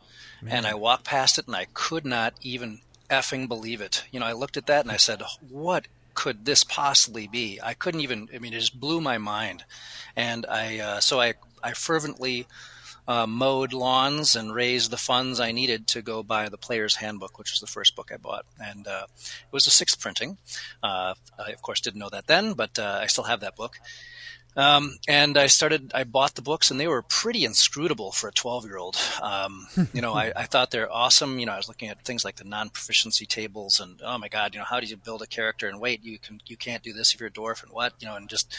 and 0.48 0.66
I 0.66 0.76
walked 0.76 1.06
past 1.06 1.38
it 1.40 1.48
and 1.48 1.56
I 1.56 1.66
could 1.74 2.06
not 2.06 2.34
even 2.42 2.82
effing 3.10 3.48
believe 3.48 3.82
it. 3.82 4.04
You 4.12 4.20
know, 4.20 4.26
I 4.26 4.34
looked 4.34 4.58
at 4.58 4.68
that 4.68 4.82
and 4.86 4.92
I 4.92 4.98
said, 4.98 5.24
"What 5.50 5.88
could 6.16 6.46
this 6.46 6.64
possibly 6.64 7.28
be?" 7.28 7.60
I 7.62 7.74
couldn't 7.76 8.02
even. 8.02 8.30
I 8.34 8.40
mean, 8.40 8.54
it 8.54 8.60
just 8.60 8.80
blew 8.80 9.02
my 9.02 9.18
mind, 9.18 9.66
and 10.16 10.46
I 10.48 10.80
uh, 10.80 11.00
so 11.00 11.22
I 11.22 11.36
I 11.64 11.74
fervently. 11.74 12.48
Uh, 13.08 13.28
mowed 13.28 13.72
lawns 13.72 14.36
and 14.36 14.56
raised 14.56 14.90
the 14.90 14.98
funds 14.98 15.40
I 15.40 15.52
needed 15.52 15.86
to 15.90 16.02
go 16.02 16.24
buy 16.24 16.50
the 16.50 16.58
Player's 16.58 16.96
Handbook, 16.96 17.38
which 17.38 17.52
was 17.52 17.60
the 17.60 17.68
first 17.68 17.96
book 17.96 18.10
I 18.12 18.18
bought, 18.18 18.48
and 18.60 18.88
uh, 18.88 19.06
it 19.08 19.52
was 19.52 19.68
a 19.68 19.70
sixth 19.70 20.00
printing. 20.00 20.40
Uh, 20.82 21.14
I 21.38 21.52
of 21.52 21.62
course 21.62 21.82
didn't 21.82 22.00
know 22.00 22.10
that 22.10 22.26
then, 22.26 22.54
but 22.54 22.80
uh, 22.80 22.98
I 23.04 23.06
still 23.06 23.26
have 23.26 23.42
that 23.42 23.56
book. 23.56 23.78
Um, 24.56 24.98
and 25.08 25.38
I 25.38 25.48
started, 25.48 25.92
I 25.94 26.06
bought 26.06 26.36
the 26.36 26.42
books 26.42 26.72
and 26.72 26.80
they 26.80 26.88
were 26.88 27.02
pretty 27.02 27.44
inscrutable 27.44 28.12
for 28.12 28.30
a 28.30 28.34
12 28.34 28.66
year 28.66 28.78
old. 28.78 28.98
Um, 29.22 29.68
you 29.94 30.02
know, 30.02 30.14
I, 30.14 30.32
I, 30.36 30.44
thought 30.44 30.72
they're 30.72 30.92
awesome. 30.92 31.40
You 31.40 31.46
know, 31.46 31.52
I 31.52 31.58
was 31.58 31.68
looking 31.68 31.90
at 31.90 32.04
things 32.04 32.24
like 32.24 32.38
the 32.38 32.46
non 32.46 32.70
proficiency 32.70 33.26
tables 33.26 33.80
and, 33.80 34.02
oh 34.04 34.18
my 34.18 34.30
God, 34.30 34.54
you 34.54 34.60
know, 34.60 34.66
how 34.66 34.80
do 34.80 34.88
you 34.88 34.96
build 34.96 35.22
a 35.22 35.28
character 35.28 35.68
and 35.68 35.82
wait, 35.82 36.04
you 36.04 36.18
can, 36.18 36.40
you 36.46 36.56
can't 36.56 36.84
do 36.84 36.94
this 36.94 37.14
if 37.14 37.20
you're 37.20 37.28
a 37.28 37.32
dwarf 37.32 37.64
and 37.64 37.72
what, 37.72 37.94
you 38.00 38.08
know, 38.08 38.16
and 38.16 38.30
just, 38.30 38.58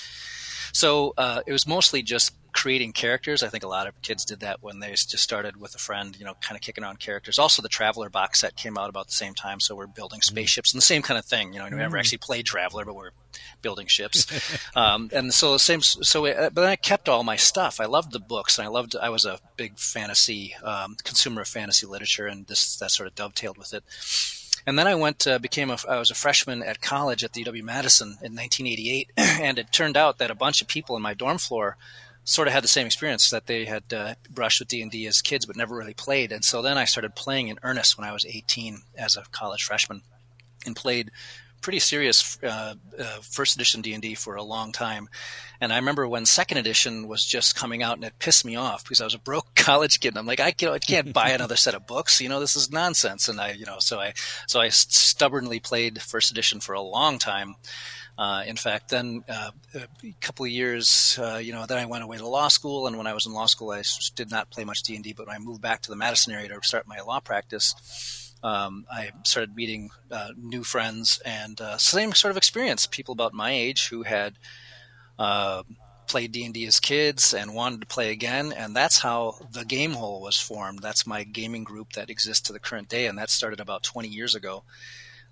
so, 0.77 1.15
uh, 1.17 1.41
it 1.47 1.53
was 1.53 1.67
mostly 1.67 2.03
just 2.03 2.35
creating 2.53 2.93
characters. 2.93 3.43
I 3.43 3.49
think 3.49 3.65
a 3.65 3.69
lot 3.69 3.87
of 3.87 4.01
kids 4.03 4.27
did 4.27 4.41
that 4.41 4.63
when 4.63 4.81
they 4.81 4.91
just 4.91 5.19
started 5.19 5.59
with 5.59 5.75
a 5.75 5.79
friend, 5.79 6.15
you 6.19 6.27
know, 6.27 6.35
kind 6.43 6.55
of 6.55 6.61
kicking 6.61 6.85
on 6.85 6.97
characters. 6.97 7.39
Also, 7.39 7.63
the 7.63 7.69
Traveller 7.71 8.11
box 8.11 8.41
set 8.41 8.57
came 8.57 8.77
out 8.77 8.91
about 8.91 9.07
the 9.07 9.15
same 9.15 9.33
time, 9.33 9.59
so 9.59 9.75
we're 9.75 9.87
building 9.87 10.21
mm-hmm. 10.21 10.35
spaceships 10.35 10.75
and 10.75 10.79
the 10.79 10.85
same 10.85 11.01
kind 11.01 11.17
of 11.17 11.25
thing. 11.25 11.55
You 11.55 11.61
know, 11.61 11.65
we 11.65 11.77
never 11.77 11.97
mm. 11.97 12.01
actually 12.01 12.19
played 12.19 12.45
Traveller, 12.45 12.85
but 12.85 12.95
we're 12.95 13.13
building 13.63 13.87
ships. 13.87 14.27
um, 14.77 15.09
and 15.15 15.33
so 15.33 15.53
the 15.53 15.59
same. 15.59 15.81
So, 15.81 16.27
uh, 16.27 16.51
but 16.51 16.61
then 16.61 16.71
I 16.71 16.77
kept 16.77 17.09
all 17.09 17.25
my 17.25 17.37
stuff. 17.37 17.81
I 17.81 17.87
loved 17.87 18.13
the 18.13 18.21
books, 18.21 18.59
and 18.59 18.67
I 18.67 18.71
loved. 18.71 18.95
I 18.97 19.09
was 19.09 19.25
a 19.25 19.39
big 19.57 19.79
fantasy 19.79 20.55
um, 20.63 20.97
consumer 21.05 21.41
of 21.41 21.49
fantasy 21.49 21.87
literature, 21.87 22.27
and 22.27 22.47
this 22.47 22.77
that 22.77 22.91
sort 22.91 23.07
of 23.07 23.15
dovetailed 23.15 23.57
with 23.57 23.73
it. 23.73 23.83
And 24.67 24.79
then 24.79 24.89
I 24.89 24.97
went, 24.97 25.27
uh, 25.27 25.39
became 25.39 25.71
a, 25.71 25.79
I 25.89 25.99
was 25.99 26.11
a 26.11 26.15
freshman 26.15 26.63
at 26.63 26.81
college 26.81 27.23
at 27.23 27.33
the 27.33 27.45
UW 27.45 27.63
Madison 27.63 28.09
in 28.21 28.35
1988, 28.35 29.13
and 29.17 29.59
it 29.59 29.71
turned 29.71 29.97
out 29.97 30.19
that 30.19 30.31
a 30.31 30.35
bunch 30.35 30.61
of 30.61 30.67
people 30.67 30.97
in 30.97 31.03
my 31.03 31.15
dorm 31.15 31.39
floor 31.39 31.77
sort 32.25 32.49
of 32.49 32.55
had 32.55 32.65
the 32.65 32.69
same 32.69 32.87
experience 32.87 33.31
that 33.31 33.47
they 33.47 33.65
had 33.67 33.85
uh, 33.93 34.15
brushed 34.29 34.59
with 34.59 34.69
D&D 34.69 35.07
as 35.07 35.23
kids 35.23 35.47
but 35.47 35.57
never 35.57 35.77
really 35.77 35.95
played. 35.95 36.33
And 36.33 36.45
so 36.45 36.61
then 36.61 36.77
I 36.77 36.85
started 36.85 37.15
playing 37.15 37.47
in 37.47 37.61
earnest 37.63 37.97
when 37.97 38.07
I 38.07 38.13
was 38.13 38.27
18 38.27 38.83
as 38.99 39.17
a 39.17 39.23
college 39.31 39.63
freshman 39.63 40.03
and 40.67 40.75
played 40.75 41.13
pretty 41.67 41.81
serious 41.81 42.41
uh, 42.45 42.75
uh, 42.97 43.05
first 43.23 43.57
edition 43.57 43.83
D&D 43.83 44.15
for 44.15 44.37
a 44.37 44.43
long 44.43 44.71
time. 44.71 45.09
And 45.61 45.73
I 45.73 45.77
remember 45.79 46.07
when 46.07 46.25
second 46.25 46.59
edition 46.59 47.09
was 47.09 47.27
just 47.27 47.57
coming 47.57 47.83
out 47.83 47.97
and 47.97 48.05
it 48.05 48.21
pissed 48.21 48.45
me 48.45 48.55
off 48.55 48.85
because 48.85 49.01
I 49.01 49.05
was 49.05 49.15
a 49.15 49.19
broke 49.19 49.53
college 49.57 49.99
kid 49.99 50.11
and 50.11 50.19
I'm 50.19 50.27
like 50.27 50.39
I 50.39 50.53
can't, 50.53 50.73
I 50.73 50.79
can't 50.79 51.13
buy 51.13 51.31
another 51.31 51.57
set 51.57 51.75
of 51.75 51.85
books, 51.85 52.21
you 52.21 52.29
know, 52.29 52.39
this 52.39 52.55
is 52.55 52.71
nonsense 52.71 53.29
and 53.29 53.41
I, 53.41 53.51
you 53.51 53.67
know, 53.67 53.81
so 53.81 53.99
I 53.99 54.13
so 54.47 54.61
I 54.61 54.69
stubbornly 54.69 55.59
played 55.59 56.01
first 56.01 56.31
edition 56.31 56.61
for 56.61 56.73
a 56.73 56.81
long 56.81 57.19
time 57.19 57.57
uh, 58.17 58.45
in 58.47 58.57
fact, 58.57 58.91
then 58.91 59.25
uh, 59.29 59.51
a 59.75 60.15
couple 60.21 60.47
of 60.47 60.51
years, 60.51 61.19
uh, 61.21 61.37
you 61.37 61.53
know, 61.53 61.67
then 61.67 61.79
I 61.79 61.85
went 61.85 62.03
away 62.03 62.17
to 62.17 62.27
law 62.27 62.49
school, 62.49 62.87
and 62.87 62.97
when 62.97 63.07
I 63.07 63.13
was 63.13 63.27
in 63.27 63.35
law 63.35 63.45
school, 63.45 63.73
I 63.73 63.83
did 64.15 64.31
not 64.31 64.49
play 64.49 64.65
much 64.65 64.83
D 64.85 64.95
and 64.95 65.05
D. 65.05 65.13
But 65.13 65.27
when 65.27 65.37
I 65.37 65.39
moved 65.39 65.61
back 65.61 65.83
to 65.83 65.91
the 65.91 65.97
Madison 65.97 66.33
area 66.33 66.49
to 66.49 66.59
start 66.63 66.87
my 66.87 67.01
law 67.01 67.21
practice, 67.21 68.26
um, 68.43 68.87
I 68.91 69.11
started 69.25 69.57
meeting 69.57 69.91
uh, 70.11 70.31
new 70.37 70.63
friends 70.63 71.21
and 71.25 71.61
uh, 71.61 71.79
same 71.79 72.13
sort 72.13 72.31
of 72.31 72.37
experience. 72.37 72.87
People 72.87 73.13
about 73.13 73.33
my 73.33 73.51
age 73.51 73.89
who 73.89 74.03
had 74.03 74.35
uh, 75.19 75.63
played 76.07 76.33
D 76.33 76.45
and 76.45 76.55
D 76.55 76.67
as 76.67 76.81
kids 76.81 77.35
and 77.35 77.55
wanted 77.55 77.81
to 77.81 77.87
play 77.87 78.11
again, 78.11 78.53
and 78.53 78.75
that's 78.75 78.99
how 78.99 79.37
the 79.53 79.65
Game 79.65 79.93
Hole 79.93 80.21
was 80.21 80.39
formed. 80.39 80.81
That's 80.81 81.07
my 81.07 81.25
gaming 81.25 81.65
group 81.65 81.93
that 81.95 82.11
exists 82.11 82.47
to 82.47 82.53
the 82.53 82.61
current 82.61 82.89
day, 82.89 83.07
and 83.07 83.19
that 83.19 83.31
started 83.31 83.61
about 83.61 83.83
20 83.83 84.09
years 84.09 84.35
ago. 84.35 84.63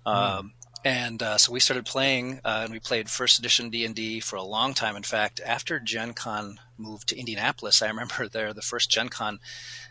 Hmm. 0.05 0.11
Um, 0.11 0.53
and 0.85 1.23
uh, 1.23 1.39
so 1.39 1.51
we 1.51 1.59
started 1.59 1.85
playing, 1.85 2.41
uh, 2.45 2.61
and 2.63 2.71
we 2.71 2.79
played 2.79 3.09
first 3.09 3.39
edition 3.39 3.71
D 3.71 3.85
and 3.85 3.95
D 3.95 4.19
for 4.19 4.35
a 4.35 4.43
long 4.43 4.75
time. 4.75 4.95
In 4.95 5.03
fact, 5.03 5.41
after 5.43 5.79
Gen 5.79 6.13
Con 6.13 6.59
moved 6.77 7.09
to 7.09 7.17
Indianapolis, 7.17 7.81
I 7.81 7.87
remember 7.87 8.27
there 8.31 8.53
the 8.53 8.61
first 8.61 8.91
Gen 8.91 9.09
Con 9.09 9.39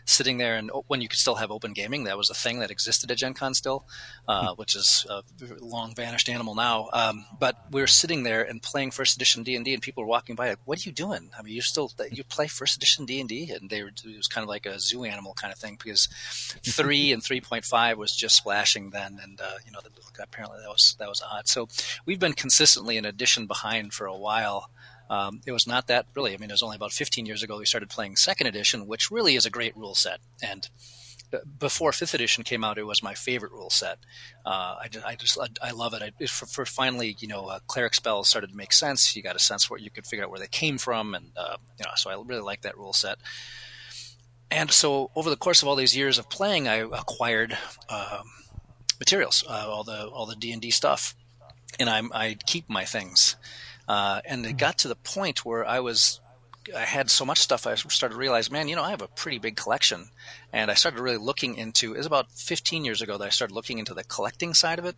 sitting 0.05 0.37
there 0.37 0.55
and 0.55 0.71
when 0.87 1.01
you 1.01 1.07
could 1.07 1.19
still 1.19 1.35
have 1.35 1.51
open 1.51 1.73
gaming, 1.73 2.05
that 2.05 2.17
was 2.17 2.29
a 2.29 2.33
thing 2.33 2.59
that 2.59 2.71
existed 2.71 3.11
at 3.11 3.17
Gen 3.17 3.33
Con 3.33 3.53
still, 3.53 3.85
uh, 4.27 4.49
hmm. 4.49 4.53
which 4.55 4.75
is 4.75 5.05
a 5.09 5.23
long 5.59 5.93
vanished 5.95 6.29
animal 6.29 6.55
now. 6.55 6.89
Um, 6.93 7.25
but 7.39 7.65
we 7.71 7.81
were 7.81 7.87
sitting 7.87 8.23
there 8.23 8.43
and 8.43 8.61
playing 8.61 8.91
first 8.91 9.15
edition 9.15 9.43
D 9.43 9.55
and 9.55 9.65
D, 9.65 9.73
and 9.73 9.81
people 9.81 10.03
were 10.03 10.09
walking 10.09 10.35
by 10.35 10.49
like, 10.49 10.59
"What 10.65 10.79
are 10.79 10.89
you 10.89 10.93
doing? 10.93 11.31
I 11.37 11.41
mean, 11.41 11.53
you 11.53 11.61
still 11.61 11.91
you 12.11 12.23
play 12.23 12.47
first 12.47 12.77
edition 12.77 13.05
D 13.05 13.19
and 13.19 13.29
D?" 13.29 13.51
And 13.51 13.69
they 13.69 13.83
were 13.83 13.89
it 13.89 14.17
was 14.17 14.27
kind 14.27 14.43
of 14.43 14.49
like 14.49 14.65
a 14.65 14.79
zoo 14.79 15.03
animal 15.03 15.33
kind 15.33 15.51
of 15.51 15.59
thing 15.59 15.77
because 15.81 16.07
three 16.63 17.11
and 17.13 17.23
three 17.23 17.41
point 17.41 17.65
five 17.65 17.97
was 17.97 18.15
just 18.15 18.37
splashing 18.37 18.91
then, 18.91 19.19
and 19.21 19.41
uh, 19.41 19.57
you 19.65 19.71
know 19.71 19.79
apparently 20.19 20.59
that 20.61 20.69
was 20.69 20.95
that 20.99 21.09
was 21.09 21.21
odd. 21.21 21.47
So 21.47 21.67
we've 22.05 22.19
been 22.19 22.33
consistently 22.33 22.97
an 22.97 23.05
edition 23.05 23.47
behind 23.47 23.93
for 23.93 24.05
a 24.05 24.17
while. 24.17 24.69
Um, 25.09 25.41
it 25.45 25.51
was 25.51 25.67
not 25.67 25.87
that 25.87 26.07
really. 26.15 26.33
I 26.33 26.37
mean, 26.37 26.49
it 26.49 26.53
was 26.53 26.63
only 26.63 26.75
about 26.75 26.91
15 26.91 27.25
years 27.25 27.43
ago 27.43 27.57
we 27.57 27.65
started 27.65 27.89
playing 27.89 28.15
second 28.15 28.47
edition, 28.47 28.87
which 28.87 29.11
really 29.11 29.35
is 29.35 29.45
a 29.45 29.49
great 29.49 29.75
rule 29.77 29.95
set. 29.95 30.19
And 30.41 30.67
uh, 31.33 31.39
before 31.59 31.91
fifth 31.91 32.13
edition 32.13 32.43
came 32.43 32.63
out, 32.63 32.77
it 32.77 32.83
was 32.85 33.03
my 33.03 33.13
favorite 33.13 33.51
rule 33.51 33.69
set. 33.69 33.99
Uh, 34.45 34.77
I, 34.81 34.87
just, 34.89 35.05
I 35.05 35.15
just, 35.15 35.37
I 35.61 35.71
love 35.71 35.93
it. 35.93 36.01
I, 36.01 36.25
for, 36.25 36.45
for, 36.45 36.65
finally, 36.65 37.15
you 37.19 37.27
know, 37.27 37.47
uh, 37.47 37.59
cleric 37.67 37.93
spells 37.93 38.29
started 38.29 38.51
to 38.51 38.55
make 38.55 38.73
sense. 38.73 39.15
You 39.15 39.21
got 39.21 39.35
a 39.35 39.39
sense 39.39 39.69
where 39.69 39.79
you 39.79 39.89
could 39.89 40.05
figure 40.05 40.25
out 40.25 40.31
where 40.31 40.39
they 40.39 40.47
came 40.47 40.77
from, 40.77 41.13
and 41.13 41.31
uh, 41.37 41.57
you 41.77 41.85
know, 41.85 41.91
so 41.95 42.09
I 42.09 42.13
really 42.13 42.41
like 42.41 42.61
that 42.61 42.77
rule 42.77 42.93
set. 42.93 43.17
And 44.51 44.71
so, 44.71 45.11
over 45.15 45.29
the 45.29 45.35
course 45.35 45.61
of 45.61 45.67
all 45.67 45.75
these 45.75 45.95
years 45.95 46.17
of 46.19 46.29
playing, 46.29 46.67
I 46.67 46.75
acquired 46.75 47.57
um, 47.89 48.29
materials, 48.99 49.43
uh, 49.49 49.65
all 49.67 49.83
the 49.83 50.07
all 50.07 50.25
the 50.25 50.35
D 50.35 50.51
and 50.51 50.61
D 50.61 50.69
stuff, 50.69 51.15
and 51.79 51.89
I 51.89 52.01
I 52.13 52.37
keep 52.45 52.69
my 52.69 52.85
things. 52.85 53.35
Uh, 53.87 54.21
and 54.25 54.45
it 54.45 54.57
got 54.57 54.79
to 54.79 54.87
the 54.87 54.95
point 54.95 55.45
where 55.45 55.65
I 55.65 55.79
was, 55.79 56.19
I 56.75 56.81
had 56.81 57.09
so 57.09 57.25
much 57.25 57.39
stuff. 57.39 57.67
I 57.67 57.75
started 57.75 58.15
to 58.15 58.19
realize, 58.19 58.49
man, 58.49 58.67
you 58.67 58.75
know, 58.75 58.83
I 58.83 58.89
have 58.89 59.01
a 59.01 59.07
pretty 59.07 59.37
big 59.37 59.55
collection, 59.55 60.09
and 60.51 60.71
I 60.71 60.73
started 60.73 60.99
really 60.99 61.17
looking 61.17 61.55
into. 61.55 61.93
It 61.93 61.97
was 61.97 62.05
about 62.05 62.31
15 62.31 62.85
years 62.85 63.01
ago 63.01 63.17
that 63.17 63.25
I 63.25 63.29
started 63.29 63.53
looking 63.53 63.77
into 63.77 63.93
the 63.93 64.03
collecting 64.03 64.53
side 64.53 64.79
of 64.79 64.85
it, 64.85 64.95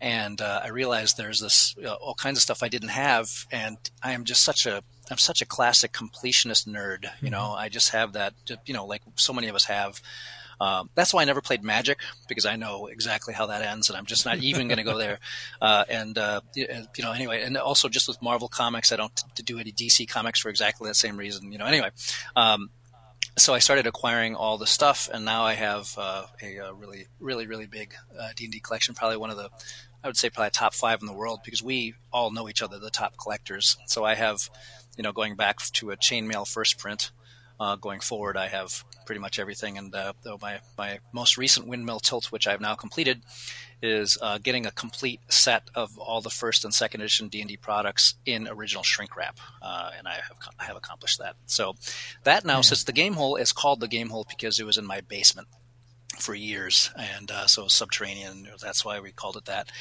and 0.00 0.40
uh, 0.40 0.60
I 0.64 0.68
realized 0.68 1.16
there's 1.16 1.40
this 1.40 1.74
uh, 1.84 1.92
all 1.94 2.14
kinds 2.14 2.38
of 2.38 2.42
stuff 2.42 2.62
I 2.62 2.68
didn't 2.68 2.90
have, 2.90 3.46
and 3.50 3.78
I 4.02 4.12
am 4.12 4.24
just 4.24 4.42
such 4.42 4.66
a 4.66 4.82
I'm 5.10 5.18
such 5.18 5.42
a 5.42 5.46
classic 5.46 5.92
completionist 5.92 6.68
nerd. 6.68 7.02
You 7.02 7.08
mm-hmm. 7.08 7.30
know, 7.30 7.52
I 7.52 7.68
just 7.68 7.90
have 7.90 8.12
that. 8.12 8.34
You 8.66 8.74
know, 8.74 8.86
like 8.86 9.02
so 9.16 9.32
many 9.32 9.48
of 9.48 9.54
us 9.54 9.64
have. 9.64 10.00
Um, 10.60 10.90
that's 10.94 11.14
why 11.14 11.22
I 11.22 11.24
never 11.24 11.40
played 11.40 11.64
Magic 11.64 11.98
because 12.28 12.44
I 12.44 12.56
know 12.56 12.86
exactly 12.86 13.32
how 13.32 13.46
that 13.46 13.62
ends, 13.62 13.88
and 13.88 13.96
I'm 13.96 14.06
just 14.06 14.26
not 14.26 14.38
even 14.38 14.68
going 14.68 14.78
to 14.78 14.84
go 14.84 14.98
there. 14.98 15.18
Uh, 15.60 15.84
and 15.88 16.16
uh, 16.16 16.40
you 16.54 16.66
know, 17.00 17.12
anyway, 17.12 17.42
and 17.42 17.56
also 17.56 17.88
just 17.88 18.08
with 18.08 18.20
Marvel 18.22 18.48
comics, 18.48 18.92
I 18.92 18.96
don't 18.96 19.14
t- 19.34 19.42
do 19.42 19.58
any 19.58 19.72
DC 19.72 20.08
comics 20.08 20.40
for 20.40 20.48
exactly 20.48 20.88
that 20.88 20.94
same 20.94 21.16
reason. 21.16 21.52
You 21.52 21.58
know, 21.58 21.66
anyway. 21.66 21.90
Um, 22.34 22.70
so 23.36 23.54
I 23.54 23.58
started 23.58 23.86
acquiring 23.86 24.34
all 24.34 24.58
the 24.58 24.66
stuff, 24.66 25.08
and 25.12 25.24
now 25.24 25.44
I 25.44 25.54
have 25.54 25.94
uh, 25.98 26.24
a, 26.42 26.56
a, 26.56 26.74
really, 26.74 27.06
really, 27.18 27.46
really 27.46 27.66
big 27.66 27.94
uh, 28.18 28.30
D 28.36 28.44
and 28.44 28.52
D 28.52 28.60
collection. 28.60 28.94
Probably 28.94 29.16
one 29.16 29.30
of 29.30 29.36
the, 29.36 29.50
I 30.02 30.08
would 30.08 30.16
say, 30.16 30.30
probably 30.30 30.50
top 30.50 30.74
five 30.74 31.00
in 31.00 31.06
the 31.06 31.12
world 31.12 31.40
because 31.44 31.62
we 31.62 31.94
all 32.12 32.30
know 32.30 32.48
each 32.48 32.62
other, 32.62 32.78
the 32.78 32.90
top 32.90 33.16
collectors. 33.18 33.76
So 33.86 34.04
I 34.04 34.14
have, 34.14 34.50
you 34.96 35.02
know, 35.02 35.12
going 35.12 35.36
back 35.36 35.58
to 35.58 35.90
a 35.90 35.96
chainmail 35.96 36.48
first 36.48 36.78
print, 36.78 37.12
uh, 37.58 37.76
going 37.76 38.00
forward, 38.00 38.36
I 38.36 38.48
have 38.48 38.84
pretty 39.10 39.20
much 39.20 39.40
everything. 39.40 39.76
And 39.76 39.92
uh, 39.92 40.12
though 40.22 40.38
my 40.40 40.60
my 40.78 41.00
most 41.12 41.36
recent 41.36 41.66
windmill 41.66 41.98
tilt, 41.98 42.30
which 42.30 42.46
I've 42.46 42.60
now 42.60 42.76
completed, 42.76 43.22
is 43.82 44.16
uh, 44.22 44.38
getting 44.38 44.66
a 44.66 44.70
complete 44.70 45.18
set 45.28 45.64
of 45.74 45.98
all 45.98 46.20
the 46.20 46.30
first 46.30 46.64
and 46.64 46.72
second 46.72 47.00
edition 47.00 47.26
D 47.26 47.40
and 47.40 47.48
D 47.48 47.56
products 47.56 48.14
in 48.24 48.46
original 48.46 48.84
shrink 48.84 49.16
wrap, 49.16 49.40
uh, 49.62 49.90
and 49.98 50.06
I 50.06 50.12
have 50.12 50.36
I 50.60 50.64
have 50.66 50.76
accomplished 50.76 51.18
that. 51.18 51.34
So 51.46 51.74
that 52.22 52.44
now, 52.44 52.58
yeah. 52.58 52.60
since 52.60 52.84
the 52.84 52.92
game 52.92 53.14
hole 53.14 53.34
is 53.34 53.50
called 53.50 53.80
the 53.80 53.88
game 53.88 54.10
hole 54.10 54.24
because 54.28 54.60
it 54.60 54.64
was 54.64 54.78
in 54.78 54.86
my 54.86 55.00
basement 55.00 55.48
for 56.20 56.32
years, 56.32 56.92
and 56.96 57.32
uh, 57.32 57.48
so 57.48 57.66
subterranean. 57.66 58.46
That's 58.62 58.84
why 58.84 59.00
we 59.00 59.10
called 59.10 59.38
it 59.38 59.46
that. 59.46 59.72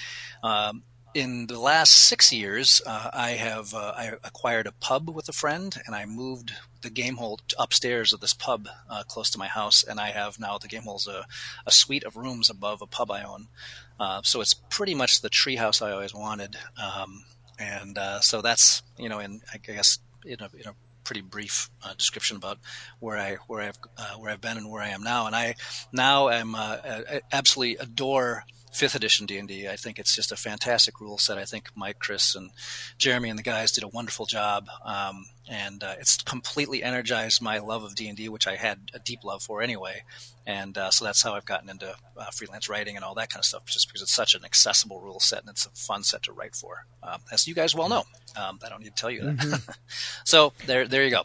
Um, 0.41 0.81
in 1.13 1.47
the 1.47 1.59
last 1.59 1.91
six 1.91 2.31
years, 2.31 2.81
uh, 2.85 3.09
I 3.11 3.31
have 3.31 3.73
uh, 3.73 3.93
I 3.95 4.11
acquired 4.23 4.67
a 4.67 4.71
pub 4.71 5.09
with 5.09 5.27
a 5.27 5.33
friend, 5.33 5.75
and 5.85 5.95
I 5.95 6.05
moved 6.05 6.53
the 6.81 6.89
game 6.89 7.15
hole 7.15 7.39
upstairs 7.57 8.13
of 8.13 8.19
this 8.19 8.33
pub 8.33 8.67
uh, 8.89 9.03
close 9.03 9.29
to 9.31 9.39
my 9.39 9.47
house, 9.47 9.83
and 9.83 9.99
I 9.99 10.11
have 10.11 10.39
now 10.39 10.57
the 10.57 10.67
game 10.67 10.83
hole's 10.83 11.07
a, 11.07 11.25
a 11.65 11.71
suite 11.71 12.03
of 12.03 12.15
rooms 12.15 12.49
above 12.49 12.81
a 12.81 12.87
pub 12.87 13.11
I 13.11 13.23
own. 13.23 13.47
Uh, 13.99 14.21
so 14.23 14.39
it's 14.41 14.53
pretty 14.53 14.95
much 14.95 15.21
the 15.21 15.29
treehouse 15.29 15.81
I 15.81 15.91
always 15.91 16.13
wanted, 16.13 16.55
um, 16.81 17.23
and 17.57 17.97
uh, 17.97 18.19
so 18.19 18.41
that's 18.41 18.83
you 18.97 19.09
know, 19.09 19.19
in 19.19 19.41
I 19.53 19.57
guess 19.57 19.99
in 20.25 20.39
a, 20.39 20.49
in 20.55 20.67
a 20.67 20.75
pretty 21.03 21.21
brief 21.21 21.71
uh, 21.83 21.93
description 21.95 22.37
about 22.37 22.59
where 22.99 23.17
I 23.17 23.37
where 23.47 23.61
I've 23.61 23.79
where 24.19 24.31
I've 24.31 24.41
been 24.41 24.57
and 24.57 24.69
where 24.69 24.83
I 24.83 24.89
am 24.89 25.01
now, 25.01 25.25
and 25.25 25.35
I 25.35 25.55
now 25.91 26.29
am 26.29 26.55
absolutely 27.31 27.77
adore 27.77 28.43
fifth 28.71 28.95
edition 28.95 29.25
D 29.25 29.37
and 29.37 29.47
D. 29.47 29.67
I 29.67 29.75
think 29.75 29.99
it's 29.99 30.15
just 30.15 30.31
a 30.31 30.35
fantastic 30.35 30.99
rule 31.01 31.17
set. 31.17 31.37
I 31.37 31.45
think 31.45 31.69
Mike, 31.75 31.99
Chris, 31.99 32.35
and 32.35 32.51
Jeremy 32.97 33.29
and 33.29 33.39
the 33.39 33.43
guys 33.43 33.71
did 33.71 33.83
a 33.83 33.87
wonderful 33.87 34.25
job, 34.25 34.67
um, 34.85 35.25
and 35.49 35.83
uh, 35.83 35.95
it's 35.99 36.21
completely 36.21 36.83
energized 36.83 37.41
my 37.41 37.59
love 37.59 37.83
of 37.83 37.95
D 37.95 38.07
and 38.07 38.17
D, 38.17 38.29
which 38.29 38.47
I 38.47 38.55
had 38.55 38.91
a 38.93 38.99
deep 38.99 39.23
love 39.23 39.41
for 39.41 39.61
anyway. 39.61 40.03
And 40.45 40.77
uh, 40.77 40.89
so 40.89 41.05
that's 41.05 41.21
how 41.21 41.35
I've 41.35 41.45
gotten 41.45 41.69
into 41.69 41.95
uh, 42.17 42.31
freelance 42.31 42.67
writing 42.69 42.95
and 42.95 43.05
all 43.05 43.13
that 43.15 43.29
kind 43.29 43.39
of 43.39 43.45
stuff, 43.45 43.65
just 43.65 43.87
because 43.87 44.01
it's 44.01 44.13
such 44.13 44.33
an 44.33 44.43
accessible 44.43 44.99
rule 44.99 45.19
set 45.19 45.41
and 45.41 45.49
it's 45.49 45.65
a 45.67 45.69
fun 45.69 46.03
set 46.03 46.23
to 46.23 46.31
write 46.31 46.55
for, 46.55 46.85
um, 47.03 47.21
as 47.31 47.47
you 47.47 47.53
guys 47.53 47.75
well 47.75 47.87
know. 47.87 48.03
Um, 48.35 48.59
I 48.65 48.69
don't 48.69 48.81
need 48.81 48.95
to 48.95 49.01
tell 49.01 49.11
you 49.11 49.21
that. 49.21 49.77
so 50.23 50.53
there, 50.65 50.87
there 50.87 51.03
you 51.03 51.11
go. 51.11 51.23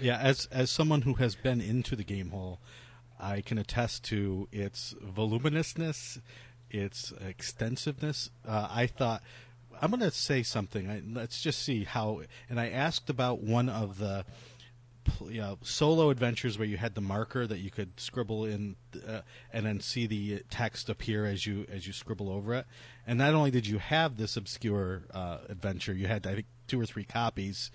Yeah, 0.00 0.18
as 0.18 0.46
as 0.50 0.70
someone 0.70 1.02
who 1.02 1.14
has 1.14 1.34
been 1.34 1.60
into 1.60 1.96
the 1.96 2.04
game 2.04 2.30
hole, 2.30 2.60
I 3.18 3.40
can 3.40 3.58
attest 3.58 4.04
to 4.04 4.48
its 4.52 4.94
voluminousness, 5.02 6.20
its 6.70 7.12
extensiveness. 7.26 8.30
Uh, 8.46 8.68
I 8.70 8.86
thought 8.86 9.22
I'm 9.80 9.90
going 9.90 10.00
to 10.00 10.10
say 10.10 10.42
something. 10.42 10.88
I, 10.88 11.02
let's 11.06 11.40
just 11.42 11.62
see 11.62 11.84
how. 11.84 12.22
And 12.48 12.58
I 12.58 12.68
asked 12.68 13.10
about 13.10 13.40
one 13.40 13.68
of 13.68 13.98
the 13.98 14.24
you 15.28 15.40
know, 15.40 15.58
solo 15.62 16.10
adventures 16.10 16.58
where 16.58 16.66
you 16.66 16.76
had 16.76 16.94
the 16.94 17.00
marker 17.00 17.46
that 17.46 17.58
you 17.58 17.70
could 17.70 17.98
scribble 18.00 18.44
in, 18.44 18.76
uh, 19.06 19.20
and 19.52 19.64
then 19.64 19.80
see 19.80 20.06
the 20.06 20.42
text 20.50 20.88
appear 20.88 21.26
as 21.26 21.46
you 21.46 21.66
as 21.70 21.86
you 21.86 21.92
scribble 21.92 22.28
over 22.30 22.54
it. 22.54 22.66
And 23.06 23.18
not 23.18 23.34
only 23.34 23.50
did 23.50 23.66
you 23.66 23.78
have 23.78 24.16
this 24.16 24.36
obscure 24.36 25.02
uh, 25.12 25.38
adventure, 25.48 25.92
you 25.92 26.06
had 26.06 26.26
I 26.26 26.34
think 26.34 26.46
two 26.66 26.80
or 26.80 26.86
three 26.86 27.04
copies 27.04 27.70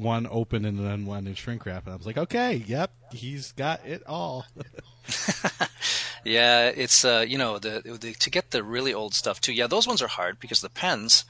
one 0.00 0.26
open 0.30 0.64
and 0.64 0.78
then 0.78 1.06
one 1.06 1.26
in 1.26 1.34
shrink 1.34 1.66
wrap. 1.66 1.84
And 1.86 1.94
I 1.94 1.96
was 1.96 2.06
like, 2.06 2.18
okay, 2.18 2.64
yep, 2.66 2.90
he's 3.12 3.52
got 3.52 3.86
it 3.86 4.02
all. 4.06 4.46
Yeah, 6.24 6.68
it's 6.68 7.04
uh, 7.04 7.24
you 7.26 7.38
know 7.38 7.58
the, 7.58 7.98
the 8.00 8.12
to 8.12 8.30
get 8.30 8.50
the 8.50 8.62
really 8.62 8.92
old 8.92 9.14
stuff 9.14 9.40
too. 9.40 9.52
Yeah, 9.52 9.66
those 9.66 9.86
ones 9.86 10.02
are 10.02 10.08
hard 10.08 10.38
because 10.38 10.60
the 10.60 10.68
pens, 10.68 11.24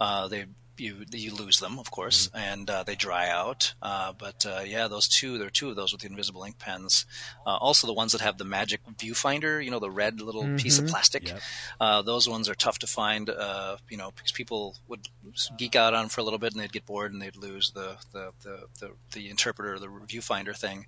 uh, 0.00 0.28
they 0.28 0.46
you 0.76 1.04
you 1.10 1.34
lose 1.34 1.58
them 1.58 1.78
of 1.78 1.90
course 1.90 2.30
and 2.34 2.68
uh, 2.68 2.82
they 2.82 2.94
dry 2.94 3.28
out. 3.28 3.74
Uh, 3.82 4.12
but 4.16 4.44
uh, 4.46 4.62
yeah, 4.64 4.88
those 4.88 5.08
two 5.08 5.38
there 5.38 5.46
are 5.46 5.50
two 5.50 5.70
of 5.70 5.76
those 5.76 5.92
with 5.92 6.02
the 6.02 6.08
invisible 6.08 6.44
ink 6.44 6.58
pens. 6.58 7.06
Uh, 7.46 7.56
also 7.56 7.86
the 7.86 7.92
ones 7.92 8.12
that 8.12 8.20
have 8.20 8.38
the 8.38 8.44
magic 8.44 8.80
viewfinder, 8.96 9.64
you 9.64 9.70
know, 9.70 9.78
the 9.78 9.90
red 9.90 10.20
little 10.20 10.44
piece 10.56 10.78
of 10.78 10.86
plastic. 10.86 11.28
Yep. 11.28 11.40
Uh, 11.80 12.02
those 12.02 12.28
ones 12.28 12.48
are 12.48 12.54
tough 12.54 12.78
to 12.80 12.86
find. 12.86 13.30
Uh, 13.30 13.76
you 13.88 13.96
know, 13.96 14.10
because 14.14 14.32
people 14.32 14.76
would 14.88 15.08
geek 15.56 15.76
out 15.76 15.94
on 15.94 16.08
for 16.08 16.20
a 16.20 16.24
little 16.24 16.38
bit 16.38 16.52
and 16.52 16.62
they'd 16.62 16.72
get 16.72 16.86
bored 16.86 17.12
and 17.12 17.20
they'd 17.20 17.36
lose 17.36 17.70
the 17.72 17.96
the 18.12 18.32
the 18.42 18.66
the, 18.80 18.90
the 19.12 19.30
interpreter, 19.30 19.78
the 19.78 19.86
viewfinder 19.86 20.56
thing. 20.56 20.86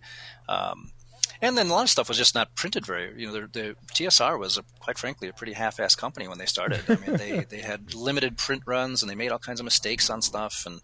Um, 0.48 0.92
and 1.40 1.56
then 1.56 1.68
a 1.68 1.72
lot 1.72 1.82
of 1.82 1.90
stuff 1.90 2.08
was 2.08 2.18
just 2.18 2.34
not 2.34 2.54
printed 2.54 2.86
very. 2.86 3.20
You 3.20 3.26
know, 3.26 3.32
the, 3.32 3.48
the 3.52 3.76
TSR 3.92 4.38
was, 4.38 4.58
a, 4.58 4.64
quite 4.80 4.98
frankly, 4.98 5.28
a 5.28 5.32
pretty 5.32 5.52
half-assed 5.52 5.98
company 5.98 6.28
when 6.28 6.38
they 6.38 6.46
started. 6.46 6.82
I 6.88 6.96
mean, 6.96 7.16
they 7.16 7.40
they 7.44 7.60
had 7.60 7.94
limited 7.94 8.36
print 8.36 8.62
runs 8.66 9.02
and 9.02 9.10
they 9.10 9.14
made 9.14 9.32
all 9.32 9.38
kinds 9.38 9.60
of 9.60 9.64
mistakes 9.64 10.10
on 10.10 10.22
stuff, 10.22 10.64
and 10.66 10.80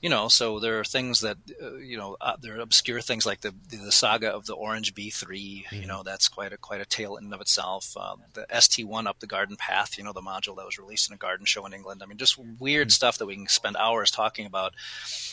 you 0.00 0.10
know, 0.10 0.28
so 0.28 0.58
there 0.60 0.78
are 0.78 0.84
things 0.84 1.20
that 1.20 1.38
uh, 1.62 1.76
you 1.76 1.96
know, 1.96 2.16
uh, 2.20 2.36
there 2.40 2.56
are 2.56 2.60
obscure 2.60 3.00
things 3.00 3.24
like 3.24 3.40
the 3.40 3.54
the 3.70 3.92
saga 3.92 4.30
of 4.30 4.46
the 4.46 4.54
Orange 4.54 4.94
B3. 4.94 5.72
You 5.72 5.86
know, 5.86 6.02
that's 6.02 6.28
quite 6.28 6.52
a 6.52 6.56
quite 6.56 6.80
a 6.80 6.84
tale 6.84 7.16
in 7.16 7.24
and 7.24 7.34
of 7.34 7.40
itself. 7.40 7.96
Um, 7.96 8.22
the 8.34 8.46
ST1 8.52 9.06
up 9.06 9.20
the 9.20 9.26
garden 9.26 9.56
path. 9.56 9.96
You 9.96 10.04
know, 10.04 10.12
the 10.12 10.20
module 10.20 10.56
that 10.56 10.66
was 10.66 10.78
released 10.78 11.08
in 11.08 11.14
a 11.14 11.18
garden 11.18 11.46
show 11.46 11.64
in 11.66 11.72
England. 11.72 12.02
I 12.02 12.06
mean, 12.06 12.18
just 12.18 12.38
weird 12.38 12.92
stuff 12.92 13.18
that 13.18 13.26
we 13.26 13.36
can 13.36 13.48
spend 13.48 13.76
hours 13.76 14.10
talking 14.10 14.46
about. 14.46 14.74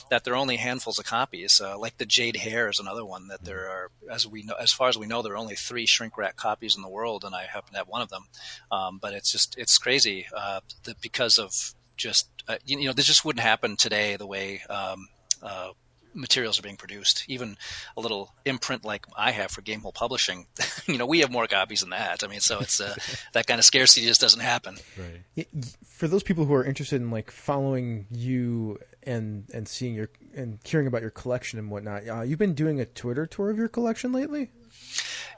That 0.09 0.23
there 0.23 0.33
are 0.33 0.37
only 0.37 0.57
handfuls 0.57 0.99
of 0.99 1.05
copies. 1.05 1.59
Uh, 1.59 1.77
like 1.77 1.97
the 1.97 2.05
Jade 2.05 2.37
Hare 2.37 2.69
is 2.69 2.79
another 2.79 3.05
one 3.05 3.27
that 3.27 3.43
there 3.43 3.69
are, 3.69 3.91
as 4.09 4.27
we 4.27 4.43
know, 4.43 4.55
as 4.59 4.71
far 4.71 4.89
as 4.89 4.97
we 4.97 5.07
know, 5.07 5.21
there 5.21 5.33
are 5.33 5.37
only 5.37 5.55
three 5.55 5.85
shrink 5.85 6.17
wrap 6.17 6.35
copies 6.35 6.75
in 6.75 6.81
the 6.81 6.89
world, 6.89 7.23
and 7.23 7.35
I 7.35 7.43
happen 7.43 7.73
to 7.73 7.79
have 7.79 7.87
one 7.87 8.01
of 8.01 8.09
them. 8.09 8.25
Um, 8.71 8.99
but 9.01 9.13
it's 9.13 9.31
just 9.31 9.57
it's 9.57 9.77
crazy 9.77 10.27
uh, 10.35 10.61
that 10.83 11.01
because 11.01 11.37
of 11.37 11.73
just 12.01 12.27
uh, 12.47 12.57
you, 12.65 12.79
you 12.79 12.87
know 12.87 12.93
this 12.93 13.05
just 13.05 13.23
wouldn't 13.25 13.43
happen 13.43 13.77
today 13.77 14.15
the 14.17 14.27
way 14.27 14.61
um, 14.69 15.07
uh, 15.43 15.69
materials 16.13 16.59
are 16.59 16.61
being 16.61 16.75
produced. 16.77 17.23
Even 17.27 17.55
a 17.95 18.01
little 18.01 18.33
imprint 18.45 18.83
like 18.83 19.05
I 19.15 19.31
have 19.31 19.51
for 19.51 19.61
Gamehole 19.61 19.93
Publishing, 19.93 20.45
you 20.87 20.97
know, 20.97 21.05
we 21.05 21.19
have 21.19 21.31
more 21.31 21.47
copies 21.47 21.81
than 21.81 21.91
that. 21.91 22.23
I 22.23 22.27
mean, 22.27 22.39
so 22.41 22.59
it's 22.59 22.81
uh, 22.81 22.95
that 23.33 23.47
kind 23.47 23.59
of 23.59 23.65
scarcity 23.65 24.05
just 24.05 24.19
doesn't 24.21 24.41
happen. 24.41 24.75
Right. 24.97 25.21
Y- 25.37 25.45
y- 25.53 25.61
For 25.87 26.07
those 26.07 26.23
people 26.23 26.45
who 26.45 26.53
are 26.53 26.65
interested 26.65 27.01
in 27.01 27.11
like 27.11 27.31
following 27.31 28.07
you 28.11 28.79
and 29.03 29.45
and 29.53 29.67
seeing 29.67 29.93
your 29.95 30.09
and 30.35 30.59
hearing 30.65 30.87
about 30.87 31.01
your 31.01 31.11
collection 31.11 31.59
and 31.59 31.69
whatnot, 31.71 32.07
uh, 32.07 32.21
you've 32.21 32.39
been 32.39 32.53
doing 32.55 32.79
a 32.79 32.85
Twitter 32.85 33.25
tour 33.25 33.49
of 33.49 33.57
your 33.57 33.67
collection 33.69 34.11
lately. 34.11 34.49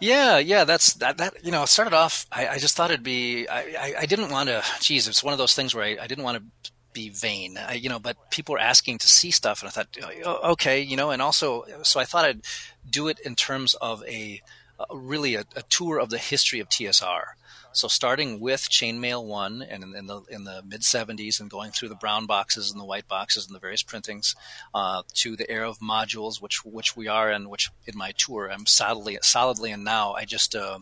Yeah, 0.03 0.37
yeah, 0.37 0.65
that's 0.65 0.95
that. 0.95 1.17
That 1.17 1.45
you 1.45 1.51
know, 1.51 1.63
started 1.63 1.93
off. 1.93 2.25
I, 2.29 2.47
I 2.49 2.57
just 2.57 2.75
thought 2.75 2.91
it'd 2.91 3.03
be. 3.03 3.47
I, 3.47 3.61
I, 3.79 3.93
I 3.99 4.05
didn't 4.05 4.31
want 4.31 4.49
to. 4.49 4.61
Geez, 4.81 5.07
it's 5.07 5.23
one 5.23 5.31
of 5.31 5.37
those 5.37 5.53
things 5.53 5.73
where 5.73 5.85
I, 5.85 5.97
I 6.01 6.07
didn't 6.07 6.25
want 6.25 6.43
to 6.63 6.71
be 6.91 7.07
vain. 7.07 7.57
I, 7.57 7.75
you 7.75 7.87
know, 7.87 7.99
but 7.99 8.29
people 8.29 8.51
were 8.51 8.59
asking 8.59 8.97
to 8.97 9.07
see 9.07 9.31
stuff, 9.31 9.61
and 9.61 9.69
I 9.69 9.71
thought, 9.71 9.87
oh, 10.25 10.51
okay, 10.51 10.81
you 10.81 10.97
know, 10.97 11.11
and 11.11 11.21
also, 11.21 11.63
so 11.83 12.01
I 12.01 12.03
thought 12.03 12.25
I'd 12.25 12.41
do 12.89 13.07
it 13.07 13.17
in 13.21 13.35
terms 13.35 13.75
of 13.75 14.03
a 14.03 14.41
really 14.91 15.35
a, 15.35 15.45
a 15.55 15.63
tour 15.63 15.99
of 15.99 16.09
the 16.09 16.17
history 16.17 16.59
of 16.59 16.69
TSR. 16.69 17.33
So 17.75 17.87
starting 17.87 18.39
with 18.39 18.69
Chainmail 18.69 19.25
One 19.25 19.63
and 19.63 19.83
in, 19.83 19.95
in 19.95 20.05
the 20.05 20.21
in 20.29 20.43
the 20.43 20.61
mid 20.63 20.81
'70s, 20.81 21.39
and 21.39 21.49
going 21.49 21.71
through 21.71 21.89
the 21.89 21.95
brown 21.95 22.27
boxes 22.27 22.71
and 22.71 22.79
the 22.79 22.85
white 22.85 23.07
boxes 23.07 23.47
and 23.47 23.55
the 23.55 23.59
various 23.59 23.81
printings, 23.81 24.35
uh, 24.75 25.01
to 25.15 25.35
the 25.35 25.49
era 25.49 25.67
of 25.67 25.79
modules, 25.79 26.39
which 26.39 26.63
which 26.63 26.95
we 26.95 27.07
are 27.07 27.31
in, 27.31 27.49
which 27.49 27.71
in 27.87 27.97
my 27.97 28.13
tour 28.15 28.51
I'm 28.51 28.67
solidly 28.67 29.17
solidly 29.23 29.71
in 29.71 29.83
now. 29.83 30.13
I 30.13 30.25
just 30.25 30.55
uh, 30.55 30.79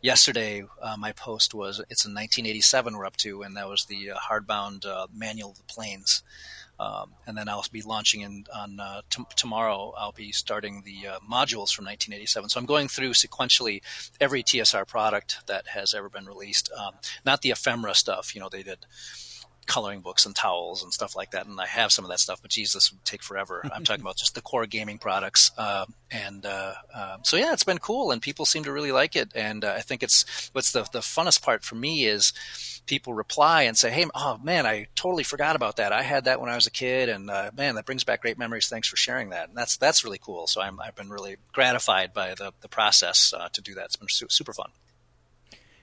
yesterday 0.00 0.64
uh, 0.80 0.96
my 0.98 1.12
post 1.12 1.52
was 1.52 1.78
it's 1.90 2.06
in 2.06 2.14
1987 2.14 2.96
we're 2.96 3.04
up 3.04 3.18
to, 3.18 3.42
and 3.42 3.54
that 3.58 3.68
was 3.68 3.84
the 3.84 4.12
uh, 4.12 4.16
hardbound 4.16 4.86
uh, 4.86 5.08
manual 5.14 5.50
of 5.50 5.58
the 5.58 5.64
planes. 5.64 6.22
Um, 6.80 7.10
and 7.26 7.36
then 7.36 7.46
I'll 7.46 7.64
be 7.70 7.82
launching 7.82 8.22
in 8.22 8.46
on 8.54 8.80
uh, 8.80 9.02
t- 9.10 9.22
tomorrow. 9.36 9.92
I'll 9.98 10.12
be 10.12 10.32
starting 10.32 10.82
the 10.86 11.08
uh, 11.08 11.18
modules 11.18 11.74
from 11.74 11.84
1987. 11.84 12.48
So 12.48 12.58
I'm 12.58 12.64
going 12.64 12.88
through 12.88 13.10
sequentially 13.10 13.82
every 14.18 14.42
TSR 14.42 14.88
product 14.88 15.46
that 15.46 15.66
has 15.68 15.92
ever 15.92 16.08
been 16.08 16.24
released. 16.24 16.70
Um, 16.72 16.94
not 17.22 17.42
the 17.42 17.50
ephemera 17.50 17.94
stuff. 17.94 18.34
You 18.34 18.40
know, 18.40 18.48
they 18.48 18.62
did 18.62 18.86
coloring 19.66 20.00
books 20.00 20.26
and 20.26 20.34
towels 20.34 20.82
and 20.82 20.92
stuff 20.92 21.14
like 21.14 21.30
that. 21.30 21.46
And 21.46 21.60
I 21.60 21.66
have 21.66 21.92
some 21.92 22.04
of 22.04 22.10
that 22.10 22.18
stuff, 22.20 22.42
but 22.42 22.50
geez, 22.50 22.72
this 22.72 22.90
would 22.92 23.04
take 23.04 23.22
forever. 23.22 23.62
I'm 23.74 23.84
talking 23.84 24.02
about 24.02 24.16
just 24.16 24.34
the 24.34 24.40
core 24.40 24.66
gaming 24.66 24.98
products. 24.98 25.50
Uh, 25.56 25.86
and 26.10 26.44
uh, 26.44 26.74
uh, 26.94 27.16
so 27.22 27.36
yeah, 27.36 27.52
it's 27.52 27.62
been 27.64 27.78
cool, 27.78 28.10
and 28.10 28.20
people 28.20 28.44
seem 28.44 28.64
to 28.64 28.72
really 28.72 28.92
like 28.92 29.14
it. 29.16 29.30
And 29.34 29.64
uh, 29.64 29.74
I 29.76 29.80
think 29.80 30.02
it's 30.02 30.50
what's 30.52 30.72
the 30.72 30.82
the 30.92 31.00
funnest 31.00 31.42
part 31.42 31.62
for 31.62 31.76
me 31.76 32.04
is 32.04 32.32
people 32.86 33.14
reply 33.14 33.62
and 33.62 33.76
say, 33.78 33.90
"Hey, 33.90 34.06
oh 34.14 34.38
man, 34.42 34.66
I 34.66 34.88
totally 34.96 35.22
forgot 35.22 35.54
about 35.54 35.76
that. 35.76 35.92
I 35.92 36.02
had 36.02 36.24
that 36.24 36.40
when 36.40 36.50
I 36.50 36.56
was 36.56 36.66
a 36.66 36.70
kid, 36.72 37.08
and 37.08 37.30
uh, 37.30 37.50
man, 37.56 37.76
that 37.76 37.86
brings 37.86 38.02
back 38.02 38.22
great 38.22 38.38
memories. 38.38 38.68
Thanks 38.68 38.88
for 38.88 38.96
sharing 38.96 39.30
that." 39.30 39.48
And 39.48 39.56
that's 39.56 39.76
that's 39.76 40.02
really 40.04 40.18
cool. 40.18 40.46
So 40.48 40.60
I'm, 40.60 40.80
I've 40.80 40.96
been 40.96 41.10
really 41.10 41.36
gratified 41.52 42.12
by 42.12 42.34
the 42.34 42.52
the 42.60 42.68
process 42.68 43.32
uh, 43.36 43.48
to 43.52 43.60
do 43.60 43.74
that. 43.74 43.84
It's 43.86 43.96
been 43.96 44.08
su- 44.08 44.26
super 44.28 44.52
fun. 44.52 44.70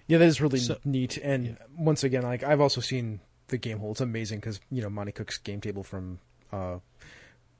Yeah, 0.08 0.18
that 0.20 0.26
is 0.26 0.42
really 0.42 0.60
So- 0.60 0.78
neat. 0.86 1.18
And 1.18 1.58
once 1.78 2.04
again, 2.04 2.24
like 2.24 2.44
I've 2.44 2.62
also 2.62 2.82
seen 2.82 3.20
the 3.48 3.58
game 3.58 3.80
hole. 3.80 3.92
It's 3.92 4.02
amazing 4.02 4.40
because 4.40 4.60
you 4.72 4.82
know 4.82 4.90
Monte 4.90 5.14
Cook's 5.14 5.38
game 5.38 5.62
table 5.62 5.84
from 5.84 6.20
uh, 6.52 6.80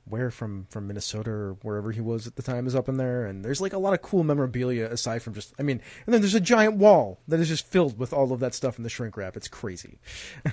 where 0.08 0.30
from 0.30 0.66
from 0.70 0.86
Minnesota 0.86 1.30
or 1.30 1.56
wherever 1.62 1.92
he 1.92 2.00
was 2.00 2.26
at 2.26 2.36
the 2.36 2.42
time 2.42 2.66
is 2.66 2.74
up 2.74 2.88
in 2.88 2.96
there, 2.96 3.26
and 3.26 3.44
there's 3.44 3.60
like 3.60 3.72
a 3.72 3.78
lot 3.78 3.94
of 3.94 4.02
cool 4.02 4.24
memorabilia 4.24 4.86
aside 4.86 5.22
from 5.22 5.34
just 5.34 5.54
I 5.58 5.62
mean, 5.62 5.80
and 6.06 6.14
then 6.14 6.20
there's 6.20 6.34
a 6.34 6.40
giant 6.40 6.76
wall 6.76 7.20
that 7.28 7.40
is 7.40 7.48
just 7.48 7.66
filled 7.66 7.98
with 7.98 8.12
all 8.12 8.32
of 8.32 8.40
that 8.40 8.54
stuff 8.54 8.78
in 8.78 8.84
the 8.84 8.90
shrink 8.90 9.16
wrap. 9.16 9.36
It's 9.36 9.48
crazy. 9.48 9.98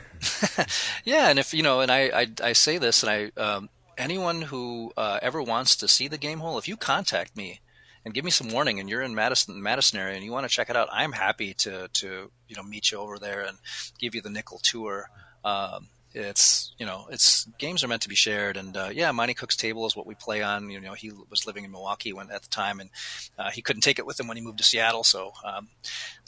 Yeah, 1.03 1.29
and 1.29 1.37
if 1.37 1.53
you 1.53 1.61
know, 1.61 1.81
and 1.81 1.91
I 1.91 2.09
I, 2.21 2.27
I 2.43 2.53
say 2.53 2.77
this, 2.77 3.03
and 3.03 3.31
I 3.37 3.41
um, 3.41 3.69
anyone 3.97 4.41
who 4.41 4.91
uh, 4.97 5.19
ever 5.21 5.41
wants 5.41 5.75
to 5.77 5.87
see 5.87 6.07
the 6.07 6.17
game 6.17 6.39
hole, 6.39 6.57
if 6.57 6.67
you 6.67 6.77
contact 6.77 7.37
me 7.37 7.61
and 8.03 8.13
give 8.13 8.25
me 8.25 8.31
some 8.31 8.49
warning, 8.49 8.79
and 8.79 8.89
you're 8.89 9.01
in 9.01 9.13
Madison 9.13 9.61
Madison 9.61 9.99
area, 9.99 10.15
and 10.15 10.23
you 10.23 10.31
want 10.31 10.45
to 10.45 10.53
check 10.53 10.69
it 10.69 10.75
out, 10.75 10.89
I'm 10.91 11.11
happy 11.11 11.53
to 11.55 11.87
to 11.93 12.31
you 12.47 12.55
know 12.55 12.63
meet 12.63 12.91
you 12.91 12.97
over 12.97 13.19
there 13.19 13.41
and 13.41 13.57
give 13.99 14.15
you 14.15 14.21
the 14.21 14.29
nickel 14.29 14.59
tour. 14.59 15.09
Um, 15.45 15.87
it's 16.15 16.73
you 16.77 16.85
know 16.85 17.07
it's 17.11 17.45
games 17.59 17.83
are 17.83 17.89
meant 17.89 18.01
to 18.01 18.09
be 18.09 18.15
shared 18.15 18.55
and 18.55 18.77
uh, 18.77 18.89
yeah 18.91 19.11
Monte 19.11 19.33
Cook's 19.33 19.57
table 19.57 19.85
is 19.85 19.95
what 19.95 20.07
we 20.07 20.15
play 20.15 20.41
on. 20.41 20.69
You 20.69 20.79
know 20.79 20.93
he 20.93 21.11
was 21.29 21.45
living 21.45 21.65
in 21.65 21.71
Milwaukee 21.71 22.13
when 22.13 22.31
at 22.31 22.41
the 22.41 22.47
time 22.47 22.79
and 22.79 22.89
uh, 23.37 23.51
he 23.51 23.61
couldn't 23.61 23.81
take 23.81 23.99
it 23.99 24.05
with 24.05 24.19
him 24.19 24.27
when 24.27 24.37
he 24.37 24.43
moved 24.43 24.59
to 24.59 24.63
Seattle 24.63 25.03
so 25.03 25.33
um, 25.43 25.67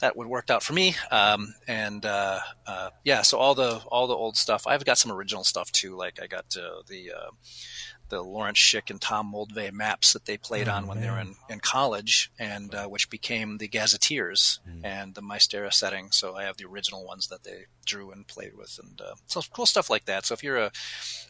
that 0.00 0.16
would 0.16 0.26
worked 0.26 0.50
out 0.50 0.62
for 0.62 0.74
me. 0.74 0.94
Um, 1.10 1.54
and 1.66 2.04
uh, 2.04 2.40
uh, 2.66 2.90
yeah 3.02 3.22
so 3.22 3.38
all 3.38 3.54
the 3.54 3.76
all 3.88 4.06
the 4.06 4.14
old 4.14 4.36
stuff 4.36 4.66
I've 4.66 4.84
got 4.84 4.98
some 4.98 5.10
original 5.10 5.44
stuff 5.44 5.72
too 5.72 5.96
like 5.96 6.20
I 6.22 6.26
got 6.26 6.54
uh, 6.56 6.82
the 6.86 7.12
uh, 7.12 7.30
the 8.08 8.22
Lawrence 8.22 8.58
Schick 8.58 8.90
and 8.90 9.00
Tom 9.00 9.32
Moldvay 9.32 9.72
maps 9.72 10.12
that 10.12 10.24
they 10.24 10.36
played 10.36 10.68
Oh, 10.68 10.72
on 10.72 10.86
when 10.86 11.00
they 11.00 11.10
were 11.10 11.18
in, 11.18 11.36
in 11.48 11.60
college, 11.60 12.30
and 12.38 12.74
uh, 12.74 12.86
which 12.86 13.10
became 13.10 13.58
the 13.58 13.68
Gazetteers 13.68 14.60
and 14.82 15.14
the 15.14 15.22
Mystara 15.22 15.72
setting. 15.72 16.10
So 16.10 16.36
I 16.36 16.44
have 16.44 16.56
the 16.56 16.66
original 16.66 17.04
ones 17.04 17.28
that 17.28 17.44
they 17.44 17.66
drew 17.84 18.10
and 18.10 18.26
played 18.26 18.56
with, 18.56 18.78
and 18.82 19.00
uh, 19.00 19.14
so 19.26 19.40
cool 19.52 19.66
stuff 19.66 19.90
like 19.90 20.06
that. 20.06 20.26
So 20.26 20.34
if 20.34 20.42
you're 20.42 20.58
a 20.58 20.72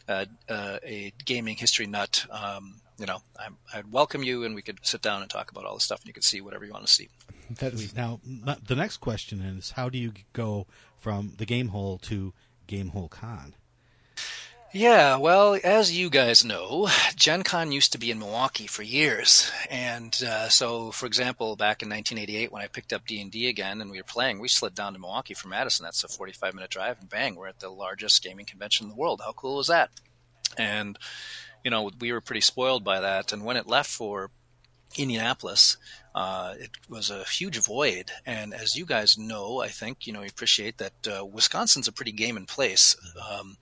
a, 0.07 0.27
a, 0.49 1.13
gaming 1.25 1.57
history 1.57 1.85
nut, 1.85 2.25
um, 2.31 2.81
you 2.97 3.05
know, 3.05 3.21
I'm, 3.39 3.57
I'd 3.73 3.91
welcome 3.91 4.23
you, 4.23 4.43
and 4.43 4.55
we 4.55 4.61
could 4.61 4.79
sit 4.81 5.01
down 5.01 5.21
and 5.21 5.29
talk 5.29 5.51
about 5.51 5.65
all 5.65 5.75
the 5.75 5.81
stuff, 5.81 6.01
and 6.01 6.07
you 6.07 6.13
could 6.13 6.23
see 6.23 6.41
whatever 6.41 6.65
you 6.65 6.71
want 6.71 6.85
to 6.85 6.91
see. 6.91 7.09
That's 7.49 7.95
Now, 7.95 8.19
the 8.23 8.75
next 8.75 8.97
question 8.97 9.41
is, 9.41 9.71
how 9.71 9.89
do 9.89 9.97
you 9.97 10.13
go 10.33 10.67
from 10.97 11.33
the 11.37 11.45
Game 11.45 11.69
Hole 11.69 11.97
to 11.99 12.33
Game 12.67 12.89
Hole 12.89 13.09
Con? 13.09 13.55
Yeah, 14.71 15.15
well, 15.17 15.57
as 15.63 15.97
you 15.97 16.11
guys 16.11 16.45
know, 16.45 16.89
Gen 17.15 17.41
Con 17.41 17.71
used 17.71 17.91
to 17.93 17.97
be 17.97 18.11
in 18.11 18.19
Milwaukee 18.19 18.67
for 18.67 18.83
years, 18.83 19.51
and 19.67 20.15
uh, 20.23 20.47
so, 20.49 20.91
for 20.91 21.07
example, 21.07 21.55
back 21.55 21.81
in 21.81 21.89
1988 21.89 22.51
when 22.51 22.61
I 22.61 22.67
picked 22.67 22.93
up 22.93 23.07
D 23.07 23.19
and 23.19 23.31
D 23.31 23.47
again 23.47 23.81
and 23.81 23.89
we 23.89 23.97
were 23.97 24.03
playing, 24.03 24.39
we 24.39 24.47
slid 24.47 24.75
down 24.75 24.93
to 24.93 24.99
Milwaukee 24.99 25.33
from 25.33 25.49
Madison. 25.51 25.85
That's 25.85 26.03
a 26.03 26.07
45 26.07 26.53
minute 26.53 26.69
drive, 26.69 26.99
and 26.99 27.09
bang, 27.09 27.35
we're 27.35 27.47
at 27.47 27.59
the 27.59 27.69
largest 27.69 28.23
gaming 28.23 28.45
convention 28.45 28.85
in 28.85 28.89
the 28.89 28.95
world. 28.95 29.21
How 29.25 29.31
cool 29.31 29.59
is 29.59 29.67
that? 29.67 29.89
And 30.55 30.99
you 31.63 31.71
know, 31.71 31.89
we 31.99 32.11
were 32.11 32.21
pretty 32.21 32.41
spoiled 32.41 32.83
by 32.83 32.99
that. 32.99 33.33
And 33.33 33.43
when 33.43 33.57
it 33.57 33.67
left 33.67 33.89
for 33.89 34.29
Indianapolis, 34.97 35.77
uh, 36.15 36.55
it 36.59 36.71
was 36.89 37.09
a 37.09 37.23
huge 37.23 37.57
void. 37.63 38.11
And 38.25 38.53
as 38.53 38.75
you 38.75 38.85
guys 38.85 39.17
know, 39.17 39.61
I 39.61 39.67
think 39.67 40.07
you 40.07 40.13
know 40.13 40.21
you 40.21 40.27
appreciate 40.27 40.77
that 40.77 41.07
uh, 41.07 41.25
Wisconsin's 41.25 41.87
a 41.87 41.91
pretty 41.91 42.11
game 42.11 42.37
in 42.37 42.45
place 42.45 42.95
um, 43.31 43.57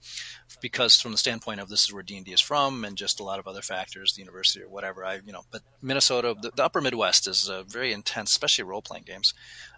because 0.61 0.99
from 0.99 1.11
the 1.11 1.17
standpoint 1.17 1.59
of 1.59 1.69
this 1.69 1.83
is 1.83 1.93
where 1.93 2.03
D 2.03 2.17
and 2.17 2.25
D 2.25 2.33
is 2.33 2.41
from, 2.41 2.83
and 2.83 2.97
just 2.97 3.19
a 3.19 3.23
lot 3.23 3.39
of 3.39 3.47
other 3.47 3.61
factors, 3.61 4.13
the 4.13 4.21
university 4.21 4.61
or 4.63 4.69
whatever. 4.69 5.05
I 5.05 5.19
you 5.25 5.31
know, 5.31 5.43
but 5.51 5.61
Minnesota, 5.81 6.35
the, 6.39 6.51
the 6.55 6.63
Upper 6.63 6.81
Midwest 6.81 7.27
is 7.27 7.49
uh, 7.49 7.63
very 7.63 7.93
intense, 7.93 8.31
especially 8.31 8.63
role 8.63 8.81
playing 8.81 9.05
games, 9.05 9.33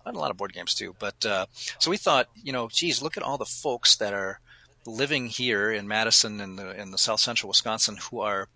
and 0.06 0.16
a 0.16 0.20
lot 0.20 0.32
of 0.32 0.38
board 0.38 0.54
games 0.54 0.74
too. 0.74 0.96
But 1.00 1.26
uh, 1.26 1.46
so 1.80 1.92
we 1.92 1.98
thought, 1.98 2.28
you 2.36 2.54
know, 2.54 2.70
geez, 2.70 3.02
look 3.02 3.18
at 3.18 3.24
all 3.24 3.38
the 3.38 3.46
folks 3.46 3.96
that 3.98 4.14
are 4.14 4.40
living 4.86 5.28
here 5.28 5.72
in 5.72 5.88
Madison 5.88 6.40
and 6.42 6.58
the 6.58 6.80
in 6.80 6.92
the 6.92 6.98
South 6.98 7.20
Central 7.20 7.50
Wisconsin 7.50 7.98
who 8.10 8.22
are 8.22 8.48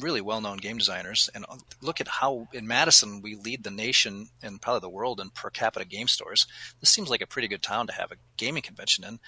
really 0.00 0.20
well-known 0.20 0.56
game 0.56 0.78
designers 0.78 1.28
and 1.34 1.44
look 1.82 2.00
at 2.00 2.08
how 2.08 2.48
in 2.52 2.66
Madison 2.66 3.20
we 3.20 3.36
lead 3.36 3.62
the 3.62 3.70
nation 3.70 4.28
and 4.42 4.60
probably 4.60 4.80
the 4.80 4.88
world 4.88 5.20
in 5.20 5.30
per 5.30 5.50
capita 5.50 5.84
game 5.84 6.08
stores. 6.08 6.46
This 6.80 6.88
seems 6.88 7.10
like 7.10 7.20
a 7.20 7.26
pretty 7.26 7.48
good 7.48 7.62
town 7.62 7.86
to 7.88 7.92
have 7.92 8.10
a 8.10 8.16
gaming 8.36 8.62
convention 8.62 9.04
in. 9.04 9.20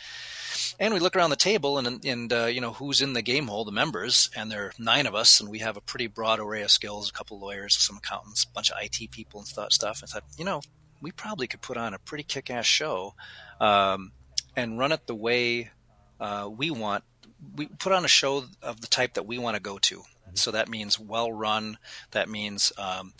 And 0.80 0.94
we 0.94 1.00
look 1.00 1.16
around 1.16 1.30
the 1.30 1.36
table 1.36 1.78
and 1.78 2.04
and 2.04 2.32
uh, 2.32 2.46
you 2.46 2.60
know 2.60 2.72
who's 2.72 3.02
in 3.02 3.12
the 3.12 3.22
game 3.22 3.46
hole, 3.46 3.64
the 3.64 3.72
members, 3.72 4.30
and 4.34 4.50
there 4.50 4.66
are 4.66 4.72
nine 4.78 5.06
of 5.06 5.14
us, 5.14 5.40
and 5.40 5.50
we 5.50 5.58
have 5.58 5.76
a 5.76 5.82
pretty 5.82 6.06
broad 6.06 6.40
array 6.40 6.62
of 6.62 6.70
skills. 6.70 7.10
A 7.10 7.12
couple 7.12 7.38
lawyers, 7.38 7.76
some 7.76 7.98
accountants, 7.98 8.44
a 8.44 8.52
bunch 8.52 8.70
of 8.70 8.78
IT 8.82 9.10
people 9.10 9.40
and 9.40 9.48
th- 9.48 9.72
stuff. 9.72 10.00
And 10.00 10.10
I 10.10 10.14
thought, 10.14 10.24
you 10.38 10.44
know, 10.44 10.62
we 11.00 11.12
probably 11.12 11.46
could 11.46 11.60
put 11.60 11.76
on 11.76 11.92
a 11.92 11.98
pretty 11.98 12.24
kick-ass 12.24 12.64
show 12.64 13.14
um, 13.60 14.12
and 14.56 14.78
run 14.78 14.92
it 14.92 15.06
the 15.06 15.14
way 15.14 15.70
uh, 16.20 16.48
we 16.50 16.70
want. 16.70 17.04
We 17.56 17.66
put 17.66 17.92
on 17.92 18.04
a 18.04 18.08
show 18.08 18.44
of 18.62 18.80
the 18.80 18.86
type 18.86 19.14
that 19.14 19.26
we 19.26 19.38
want 19.38 19.56
to 19.56 19.62
go 19.62 19.78
to. 19.78 20.02
So 20.34 20.50
that 20.50 20.68
means 20.68 20.98
well 20.98 21.32
run. 21.32 21.78
That 22.10 22.28
means 22.28 22.72
um, 22.78 23.12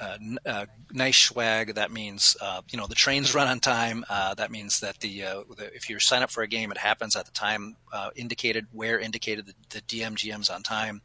uh, 0.00 0.16
n- 0.20 0.38
uh, 0.46 0.66
nice 0.92 1.18
swag. 1.18 1.74
That 1.74 1.90
means 1.90 2.36
uh, 2.40 2.62
you 2.70 2.78
know 2.78 2.86
the 2.86 2.94
trains 2.94 3.34
run 3.34 3.48
on 3.48 3.60
time. 3.60 4.04
Uh, 4.08 4.34
that 4.34 4.50
means 4.50 4.80
that 4.80 5.00
the, 5.00 5.24
uh, 5.24 5.42
the 5.56 5.74
if 5.74 5.88
you 5.88 5.98
sign 5.98 6.22
up 6.22 6.30
for 6.30 6.42
a 6.42 6.48
game, 6.48 6.70
it 6.70 6.78
happens 6.78 7.16
at 7.16 7.26
the 7.26 7.32
time 7.32 7.76
uh, 7.92 8.10
indicated, 8.16 8.66
where 8.72 8.98
indicated, 8.98 9.46
the, 9.46 9.54
the 9.70 9.80
DM 9.82 10.12
GM's 10.14 10.50
on 10.50 10.62
time, 10.62 11.02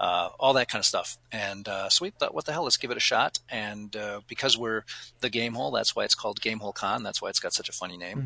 all 0.00 0.52
that 0.54 0.68
kind 0.68 0.80
of 0.80 0.86
stuff. 0.86 1.18
And 1.32 1.66
so 1.88 2.02
we 2.04 2.10
thought, 2.10 2.34
what 2.34 2.44
the 2.44 2.52
hell? 2.52 2.64
Let's 2.64 2.76
give 2.76 2.90
it 2.90 2.96
a 2.96 3.00
shot. 3.00 3.38
And 3.48 3.96
because 4.26 4.58
we're 4.58 4.84
the 5.20 5.30
Game 5.30 5.54
Hole, 5.54 5.70
that's 5.70 5.96
why 5.96 6.04
it's 6.04 6.14
called 6.14 6.40
Game 6.40 6.58
Hole 6.60 6.72
Con. 6.72 7.02
That's 7.02 7.22
why 7.22 7.28
it's 7.30 7.40
got 7.40 7.52
such 7.52 7.68
a 7.68 7.72
funny 7.72 7.96
name. 7.96 8.18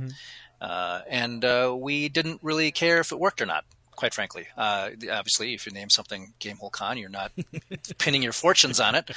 Uh, 0.61 1.01
and 1.09 1.45
uh, 1.45 1.75
we 1.79 2.09
didn't 2.09 2.41
really 2.43 2.71
care 2.71 3.01
if 3.01 3.13
it 3.13 3.19
worked 3.19 3.41
or 3.41 3.47
not. 3.47 3.65
Quite 4.01 4.15
frankly, 4.15 4.47
uh, 4.57 4.89
obviously, 5.13 5.53
if 5.53 5.67
you 5.67 5.73
name 5.73 5.91
something 5.91 6.33
Gamehole 6.41 6.73
Con, 6.73 6.97
you're 6.97 7.11
not 7.11 7.33
pinning 7.99 8.23
your 8.23 8.33
fortunes 8.33 8.81
on 8.81 8.95
it. 8.95 9.11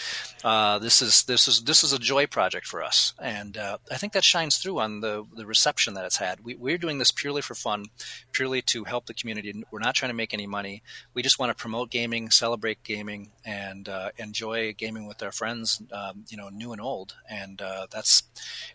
Uh, 0.44 0.78
this 0.78 1.02
is 1.02 1.24
this 1.24 1.48
is 1.48 1.64
this 1.64 1.86
is 1.86 1.94
a 1.94 1.98
joy 1.98 2.28
project 2.28 2.68
for 2.68 2.84
us, 2.84 3.14
and 3.18 3.58
uh, 3.58 3.78
I 3.90 3.96
think 3.96 4.12
that 4.12 4.26
shines 4.26 4.58
through 4.58 4.80
on 4.80 5.00
the 5.00 5.26
the 5.38 5.46
reception 5.46 5.94
that 5.94 6.04
it's 6.04 6.18
had. 6.18 6.44
We, 6.44 6.56
we're 6.56 6.78
doing 6.78 6.98
this 6.98 7.12
purely 7.12 7.42
for 7.42 7.56
fun, 7.56 7.86
purely 8.34 8.62
to 8.64 8.84
help 8.84 9.06
the 9.06 9.14
community. 9.14 9.64
We're 9.72 9.80
not 9.80 9.96
trying 9.96 10.10
to 10.10 10.16
make 10.16 10.34
any 10.34 10.48
money. 10.48 10.84
We 11.14 11.22
just 11.22 11.40
want 11.40 11.50
to 11.50 11.62
promote 11.62 11.90
gaming, 11.90 12.30
celebrate 12.30 12.84
gaming, 12.84 13.32
and 13.46 13.88
uh, 13.88 14.10
enjoy 14.18 14.74
gaming 14.74 15.08
with 15.08 15.24
our 15.24 15.32
friends, 15.32 15.82
um, 15.94 16.26
you 16.28 16.36
know, 16.36 16.50
new 16.50 16.74
and 16.74 16.82
old. 16.82 17.16
And 17.30 17.62
uh, 17.62 17.88
that's 17.90 18.24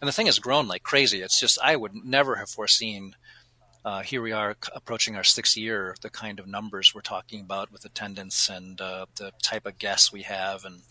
and 0.00 0.08
the 0.08 0.12
thing 0.12 0.24
has 0.24 0.38
grown 0.38 0.68
like 0.68 0.84
crazy. 0.84 1.20
It's 1.20 1.38
just 1.38 1.58
I 1.62 1.76
would 1.76 1.94
never 1.94 2.36
have 2.36 2.48
foreseen. 2.48 3.14
Uh, 3.88 4.02
here 4.02 4.20
we 4.20 4.32
are 4.32 4.54
approaching 4.74 5.16
our 5.16 5.24
sixth 5.24 5.56
year, 5.56 5.96
the 6.02 6.10
kind 6.10 6.38
of 6.38 6.46
numbers 6.46 6.94
we're 6.94 7.00
talking 7.00 7.40
about 7.40 7.72
with 7.72 7.86
attendance 7.86 8.50
and 8.50 8.82
uh, 8.82 9.06
the 9.16 9.32
type 9.42 9.64
of 9.64 9.78
guests 9.78 10.12
we 10.12 10.20
have, 10.20 10.66
and 10.66 10.82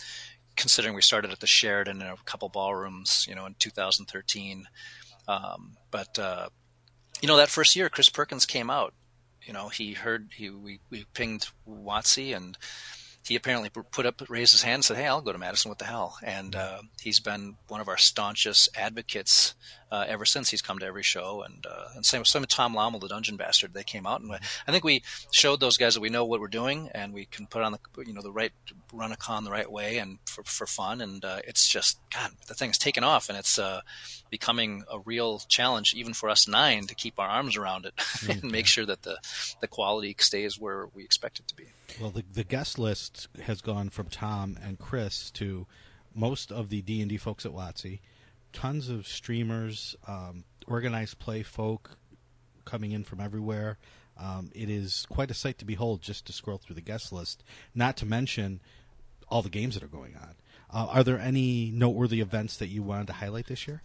considering 0.56 0.96
we 0.96 1.02
started 1.04 1.30
at 1.30 1.40
the 1.40 1.46
Sheraton 1.46 2.02
in 2.02 2.08
a 2.08 2.16
couple 2.26 2.50
ballrooms, 2.50 3.28
you 3.30 3.36
know, 3.36 3.46
in 3.46 3.54
2013. 3.60 4.66
Um, 5.28 5.78
but 5.92 6.18
uh, 6.18 6.50
you 7.22 7.28
know, 7.28 7.38
that 7.38 7.50
first 7.50 7.76
year, 7.76 7.88
Chris 7.88 8.10
Perkins 8.10 8.48
came 8.48 8.72
out. 8.72 8.96
You 9.44 9.54
know, 9.54 9.70
he 9.70 9.94
heard 9.94 10.30
he 10.34 10.50
we, 10.50 10.80
we 10.90 11.06
pinged 11.14 11.50
WotC 11.70 12.36
and 12.36 12.58
he 13.28 13.36
apparently 13.36 13.70
put 13.70 14.08
up, 14.08 14.24
raised 14.28 14.54
his 14.54 14.64
hand, 14.64 14.76
and 14.76 14.86
said, 14.86 14.98
"Hey, 14.98 15.06
I'll 15.06 15.22
go 15.22 15.34
to 15.34 15.38
Madison. 15.38 15.70
What 15.70 15.78
the 15.78 15.86
hell?" 15.86 16.18
And 16.24 16.56
uh, 16.56 16.82
he's 17.00 17.20
been 17.20 17.58
one 17.68 17.80
of 17.80 17.90
our 17.90 17.98
staunchest 17.98 18.70
advocates 18.76 19.54
uh, 19.92 20.06
ever 20.08 20.26
since. 20.26 20.50
He's 20.50 20.62
come 20.62 20.80
to 20.80 20.86
every 20.86 21.04
show, 21.04 21.44
and 21.44 21.66
uh, 21.66 21.90
and 21.96 22.06
same 22.06 22.26
same 22.26 22.42
with 22.42 22.50
Tom 22.50 22.74
Lommel, 22.74 23.00
the 23.00 23.08
Dungeon 23.08 23.38
Bastard. 23.38 23.74
They 23.74 23.84
came 23.84 24.06
out, 24.06 24.22
and 24.22 24.32
I 24.32 24.72
think 24.72 24.84
we 24.84 25.04
showed 25.32 25.60
those 25.60 25.78
guys 25.78 25.94
that 25.94 26.02
we 26.02 26.10
know 26.10 26.26
what 26.26 26.40
we're 26.40 26.48
doing, 26.48 26.90
and 26.94 27.14
we 27.14 27.26
can 27.26 27.48
put 27.48 27.62
on 27.62 27.72
the 27.74 27.80
you 28.06 28.14
know 28.14 28.22
the 28.22 28.32
right 28.32 28.52
run 28.94 29.12
a 29.12 29.18
con 29.18 29.44
the 29.44 29.52
right 29.52 29.72
way 29.72 29.98
and 29.98 30.20
for 30.26 30.44
for 30.44 30.66
fun. 30.66 31.02
And 31.02 31.24
uh, 31.24 31.40
it's 31.48 31.68
just 31.68 32.00
God, 32.14 32.32
the 32.48 32.54
thing's 32.54 32.78
taken 32.78 33.04
off, 33.04 33.30
and 33.30 33.38
it's 33.38 33.58
uh, 33.60 33.82
becoming 34.30 34.84
a 34.92 35.00
real 35.00 35.40
challenge 35.48 35.94
even 35.96 36.14
for 36.14 36.30
us 36.30 36.48
nine 36.48 36.88
to 36.88 36.96
keep 36.96 37.20
our 37.20 37.28
arms 37.28 37.56
around 37.56 37.86
it 37.86 37.94
and 38.30 38.52
make 38.52 38.66
sure 38.68 38.86
that 38.86 39.04
the 39.04 39.18
the 39.62 39.68
quality 39.68 40.16
stays 40.20 40.60
where 40.60 40.88
we 40.94 41.04
expect 41.04 41.40
it 41.40 41.48
to 41.48 41.56
be. 41.56 41.66
Well, 42.00 42.12
the, 42.12 42.24
the 42.32 42.44
guest 42.44 42.78
list 42.78 43.28
has 43.44 43.62
gone 43.62 43.90
from 43.90 44.08
Tom 44.08 44.58
and 44.64 44.78
Chris 44.78 45.32
to 45.32 45.66
most 46.14 46.52
of 46.52 46.70
the 46.70 46.82
D 46.82 47.02
and 47.02 47.10
D 47.10 47.18
folks 47.18 47.46
at 47.46 47.52
WotC, 47.52 48.00
tons 48.54 48.90
of 48.90 49.08
streamers, 49.08 49.96
um, 50.08 50.44
organized 50.68 51.20
play 51.20 51.44
folk 51.44 51.98
coming 52.66 52.92
in 52.92 53.04
from 53.04 53.20
everywhere. 53.20 53.78
Um, 54.18 54.50
it 54.56 54.70
is 54.70 55.06
quite 55.10 55.32
a 55.32 55.36
sight 55.36 55.58
to 55.60 55.66
behold 55.66 56.02
just 56.02 56.26
to 56.26 56.34
scroll 56.34 56.58
through 56.58 56.76
the 56.76 56.82
guest 56.82 57.12
list. 57.12 57.44
Not 57.76 57.98
to 57.98 58.06
mention 58.06 58.62
all 59.30 59.42
the 59.42 59.50
games 59.50 59.76
that 59.76 59.84
are 59.84 59.88
going 59.88 60.16
on. 60.16 60.36
Uh, 60.70 60.88
are 60.90 61.04
there 61.04 61.20
any 61.20 61.72
noteworthy 61.74 62.20
events 62.20 62.58
that 62.58 62.68
you 62.68 62.84
wanted 62.84 63.08
to 63.08 63.14
highlight 63.14 63.48
this 63.48 63.68
year? 63.68 63.82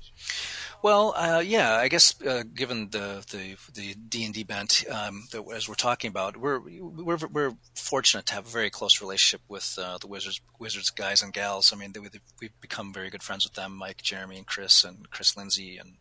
Well, 0.82 1.14
uh, 1.16 1.38
yeah, 1.38 1.74
I 1.74 1.86
guess 1.86 2.20
uh, 2.22 2.42
given 2.54 2.90
the 2.90 3.24
the 3.30 3.56
the 3.72 3.94
D 3.94 4.24
and 4.24 4.34
D 4.34 4.42
bent 4.42 4.84
um, 4.90 5.28
that 5.30 5.44
as 5.54 5.68
we're 5.68 5.76
talking 5.76 6.08
about, 6.08 6.36
we're 6.36 6.58
we're 6.58 7.18
we're 7.30 7.52
fortunate 7.76 8.26
to 8.26 8.34
have 8.34 8.46
a 8.46 8.50
very 8.50 8.68
close 8.68 9.00
relationship 9.00 9.42
with 9.48 9.78
uh, 9.80 9.98
the 9.98 10.08
Wizards 10.08 10.40
Wizards 10.58 10.90
guys 10.90 11.22
and 11.22 11.32
gals. 11.32 11.72
I 11.72 11.76
mean, 11.76 11.92
they, 11.92 12.00
we've 12.40 12.60
become 12.60 12.92
very 12.92 13.10
good 13.10 13.22
friends 13.22 13.44
with 13.44 13.54
them, 13.54 13.76
Mike, 13.76 14.02
Jeremy, 14.02 14.38
and 14.38 14.46
Chris, 14.46 14.82
and 14.82 15.08
Chris 15.08 15.36
Lindsay, 15.36 15.78
and 15.78 15.92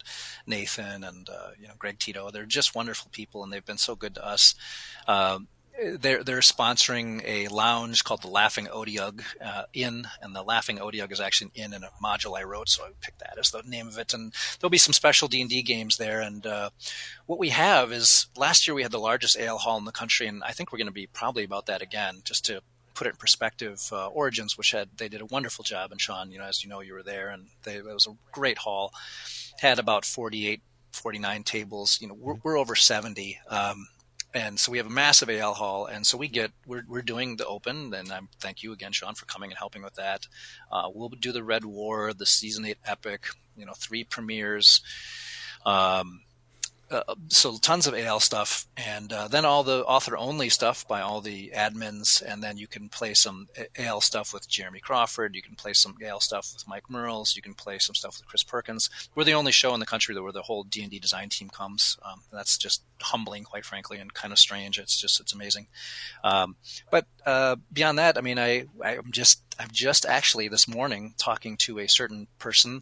Nathan, 0.47 1.03
and 1.03 1.29
uh, 1.29 1.51
you 1.59 1.67
know 1.67 1.75
Greg 1.77 1.99
Tito. 1.99 2.31
They're 2.31 2.45
just 2.45 2.73
wonderful 2.73 3.11
people, 3.11 3.43
and 3.43 3.53
they've 3.53 3.63
been 3.63 3.77
so 3.77 3.95
good 3.95 4.15
to 4.15 4.25
us. 4.25 4.55
They're 5.83 6.23
they're 6.23 6.39
sponsoring 6.39 7.23
a 7.25 7.47
lounge 7.47 8.03
called 8.03 8.21
the 8.21 8.27
Laughing 8.27 8.67
Odiug 8.67 9.23
uh, 9.43 9.63
Inn, 9.73 10.07
and 10.21 10.35
the 10.35 10.43
Laughing 10.43 10.77
Odiug 10.77 11.11
is 11.11 11.19
actually 11.19 11.51
an 11.55 11.63
inn 11.63 11.73
in 11.73 11.83
a 11.83 11.89
module 12.03 12.37
I 12.37 12.43
wrote, 12.43 12.69
so 12.69 12.83
I 12.83 12.89
picked 13.01 13.19
that 13.19 13.37
as 13.39 13.49
the 13.49 13.63
name 13.65 13.87
of 13.87 13.97
it. 13.97 14.13
And 14.13 14.33
there'll 14.59 14.69
be 14.69 14.77
some 14.77 14.93
special 14.93 15.27
D 15.27 15.41
and 15.41 15.49
D 15.49 15.61
games 15.63 15.97
there. 15.97 16.21
And 16.21 16.45
uh, 16.45 16.69
what 17.25 17.39
we 17.39 17.49
have 17.49 17.91
is 17.91 18.27
last 18.35 18.67
year 18.67 18.75
we 18.75 18.83
had 18.83 18.91
the 18.91 18.99
largest 18.99 19.39
ale 19.39 19.57
hall 19.57 19.77
in 19.77 19.85
the 19.85 19.91
country, 19.91 20.27
and 20.27 20.43
I 20.43 20.51
think 20.51 20.71
we're 20.71 20.77
going 20.77 20.85
to 20.87 20.93
be 20.93 21.07
probably 21.07 21.43
about 21.43 21.65
that 21.65 21.81
again, 21.81 22.21
just 22.23 22.45
to 22.45 22.61
put 22.93 23.07
it 23.07 23.11
in 23.11 23.15
perspective. 23.15 23.81
Uh, 23.91 24.07
Origins, 24.07 24.57
which 24.57 24.71
had 24.71 24.89
they 24.97 25.09
did 25.09 25.21
a 25.21 25.25
wonderful 25.25 25.63
job, 25.63 25.91
and 25.91 25.99
Sean, 25.99 26.31
you 26.31 26.37
know, 26.37 26.45
as 26.45 26.63
you 26.63 26.69
know, 26.69 26.81
you 26.81 26.93
were 26.93 27.03
there, 27.03 27.29
and 27.29 27.47
they, 27.63 27.77
it 27.77 27.85
was 27.85 28.07
a 28.07 28.15
great 28.31 28.59
hall. 28.59 28.93
Had 29.59 29.79
about 29.79 30.05
48, 30.05 30.61
49 30.91 31.43
tables. 31.43 31.97
You 32.01 32.07
know, 32.09 32.13
we're, 32.13 32.35
we're 32.43 32.57
over 32.57 32.75
70. 32.75 33.39
Um, 33.47 33.87
and 34.33 34.59
so 34.59 34.71
we 34.71 34.77
have 34.77 34.87
a 34.87 34.91
massive 34.91 35.29
AL 35.29 35.55
hall, 35.55 35.85
and 35.85 36.05
so 36.05 36.17
we 36.17 36.27
get 36.27 36.51
we're 36.65 36.83
we're 36.87 37.01
doing 37.01 37.35
the 37.35 37.45
open, 37.45 37.93
and 37.93 38.11
I'm 38.11 38.29
thank 38.39 38.63
you 38.63 38.71
again, 38.71 38.91
Sean, 38.91 39.15
for 39.15 39.25
coming 39.25 39.51
and 39.51 39.57
helping 39.57 39.83
with 39.83 39.95
that. 39.95 40.27
Uh, 40.71 40.89
we'll 40.93 41.09
do 41.09 41.31
the 41.31 41.43
Red 41.43 41.65
War, 41.65 42.13
the 42.13 42.25
season 42.25 42.65
eight 42.65 42.77
epic, 42.85 43.27
you 43.57 43.65
know, 43.65 43.73
three 43.73 44.03
premieres. 44.03 44.81
Um, 45.65 46.21
uh, 46.91 47.15
so 47.29 47.57
tons 47.57 47.87
of 47.87 47.95
AL 47.95 48.19
stuff, 48.19 48.67
and 48.75 49.13
uh, 49.13 49.27
then 49.27 49.45
all 49.45 49.63
the 49.63 49.83
author 49.85 50.17
only 50.17 50.49
stuff 50.49 50.85
by 50.87 50.99
all 50.99 51.21
the 51.21 51.51
admins, 51.55 52.21
and 52.21 52.43
then 52.43 52.57
you 52.57 52.67
can 52.67 52.89
play 52.89 53.13
some 53.13 53.47
AL 53.77 54.01
stuff 54.01 54.33
with 54.33 54.49
Jeremy 54.49 54.79
Crawford. 54.79 55.35
You 55.35 55.41
can 55.41 55.55
play 55.55 55.73
some 55.73 55.95
AL 56.03 56.19
stuff 56.19 56.51
with 56.53 56.67
Mike 56.67 56.89
Mearls. 56.89 57.35
You 57.35 57.41
can 57.41 57.53
play 57.53 57.79
some 57.79 57.95
stuff 57.95 58.17
with 58.17 58.27
Chris 58.27 58.43
Perkins. 58.43 58.89
We're 59.15 59.23
the 59.23 59.33
only 59.33 59.53
show 59.53 59.73
in 59.73 59.79
the 59.79 59.85
country 59.85 60.19
where 60.19 60.33
the 60.33 60.41
whole 60.41 60.63
D 60.63 60.81
and 60.81 60.91
D 60.91 60.99
design 60.99 61.29
team 61.29 61.49
comes. 61.49 61.97
Um, 62.03 62.21
that's 62.31 62.57
just 62.57 62.83
humbling, 63.01 63.45
quite 63.45 63.65
frankly, 63.65 63.97
and 63.97 64.13
kind 64.13 64.33
of 64.33 64.39
strange. 64.39 64.77
It's 64.77 64.99
just 64.99 65.19
it's 65.21 65.33
amazing. 65.33 65.67
Um, 66.23 66.57
but 66.89 67.05
uh, 67.25 67.55
beyond 67.71 67.99
that, 67.99 68.17
I 68.17 68.21
mean, 68.21 68.37
I 68.37 68.65
I'm 68.83 69.11
just 69.11 69.41
I'm 69.61 69.69
just 69.71 70.07
actually 70.07 70.47
this 70.47 70.67
morning 70.67 71.13
talking 71.19 71.55
to 71.57 71.77
a 71.77 71.87
certain 71.87 72.25
person 72.39 72.81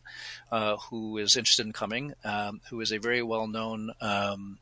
uh, 0.50 0.78
who 0.78 1.18
is 1.18 1.36
interested 1.36 1.66
in 1.66 1.74
coming, 1.74 2.14
um, 2.24 2.62
who 2.70 2.80
is 2.80 2.94
a 2.94 3.00
very 3.00 3.22
well 3.22 3.48
known. 3.48 3.92
Um, 4.00 4.60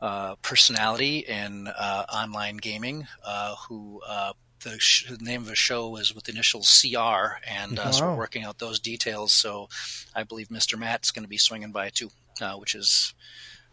uh, 0.00 0.36
personality 0.36 1.18
in 1.18 1.68
uh, 1.68 2.06
online 2.10 2.56
gaming, 2.56 3.06
uh, 3.22 3.54
who 3.68 4.00
uh, 4.08 4.32
the, 4.62 4.78
sh- 4.78 5.10
the, 5.10 5.22
name 5.22 5.42
of 5.42 5.48
the 5.48 5.54
show 5.54 5.96
is 5.96 6.14
with 6.14 6.24
the 6.24 6.32
initials 6.32 6.80
CR, 6.80 7.36
and 7.46 7.78
uh, 7.78 7.82
wow. 7.84 7.90
so 7.90 8.06
we're 8.06 8.16
working 8.16 8.44
out 8.44 8.58
those 8.58 8.80
details. 8.80 9.30
So 9.30 9.68
I 10.14 10.22
believe 10.22 10.48
Mr. 10.48 10.78
Matt's 10.78 11.10
going 11.10 11.24
to 11.24 11.28
be 11.28 11.36
swinging 11.36 11.70
by 11.70 11.90
too, 11.90 12.10
uh, 12.40 12.54
which 12.54 12.74
is 12.74 13.12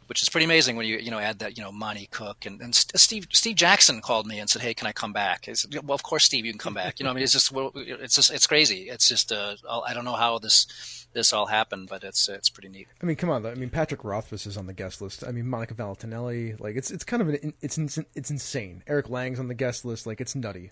which 0.08 0.22
is 0.22 0.30
pretty 0.30 0.46
amazing 0.46 0.76
when 0.76 0.86
you 0.86 0.98
you 0.98 1.12
know 1.12 1.20
add 1.20 1.40
that 1.40 1.58
you 1.58 1.64
know 1.64 1.72
Monte 1.72 2.08
Cook 2.08 2.46
and, 2.46 2.62
and 2.62 2.74
Steve 2.74 3.28
Steve 3.32 3.56
Jackson 3.56 4.02
called 4.02 4.28
me 4.28 4.40
and 4.40 4.50
said, 4.50 4.62
"Hey, 4.62 4.74
can 4.74 4.88
I 4.88 4.92
come 4.92 5.14
back?" 5.14 5.48
I 5.48 5.54
said, 5.54 5.74
"Well, 5.84 5.96
of 5.96 6.04
course, 6.04 6.26
Steve, 6.26 6.46
you 6.46 6.52
can 6.52 6.60
come 6.60 6.74
back." 6.74 7.00
You 7.00 7.04
know, 7.04 7.12
I 7.12 7.14
mean, 7.14 7.24
it's 7.24 7.34
just 7.34 7.52
it's 7.54 8.16
just 8.16 8.32
it's 8.32 8.48
crazy. 8.48 8.90
It's 8.90 9.08
just 9.08 9.32
uh, 9.32 9.56
I 9.86 9.94
don't 9.94 10.06
know 10.06 10.16
how 10.16 10.40
this 10.40 11.08
this 11.14 11.34
all 11.34 11.48
happened, 11.48 11.90
but 11.90 12.04
it's 12.04 12.28
it's 12.30 12.50
pretty 12.50 12.70
neat. 12.70 12.88
I 13.02 13.06
mean, 13.06 13.16
come 13.16 13.30
on, 13.30 13.46
I 13.46 13.56
mean, 13.56 13.70
Patrick 13.70 14.04
Rothfuss 14.04 14.46
is 14.46 14.58
on 14.58 14.68
the 14.68 14.74
guest 14.74 15.02
list. 15.02 15.24
I 15.26 15.32
mean, 15.32 15.48
Monica 15.48 15.74
Valentinelli, 15.74 16.60
like 16.60 16.76
it's 16.76 16.92
it's 16.92 17.04
kind 17.04 17.22
of 17.22 17.30
an, 17.30 17.54
it's 17.62 17.78
it's 18.16 18.32
insane. 18.32 18.84
Eric 18.88 19.10
Lang's 19.10 19.40
on 19.40 19.48
the 19.48 19.56
guest 19.56 19.86
list, 19.86 20.06
like 20.06 20.22
it's 20.22 20.36
nutty 20.36 20.72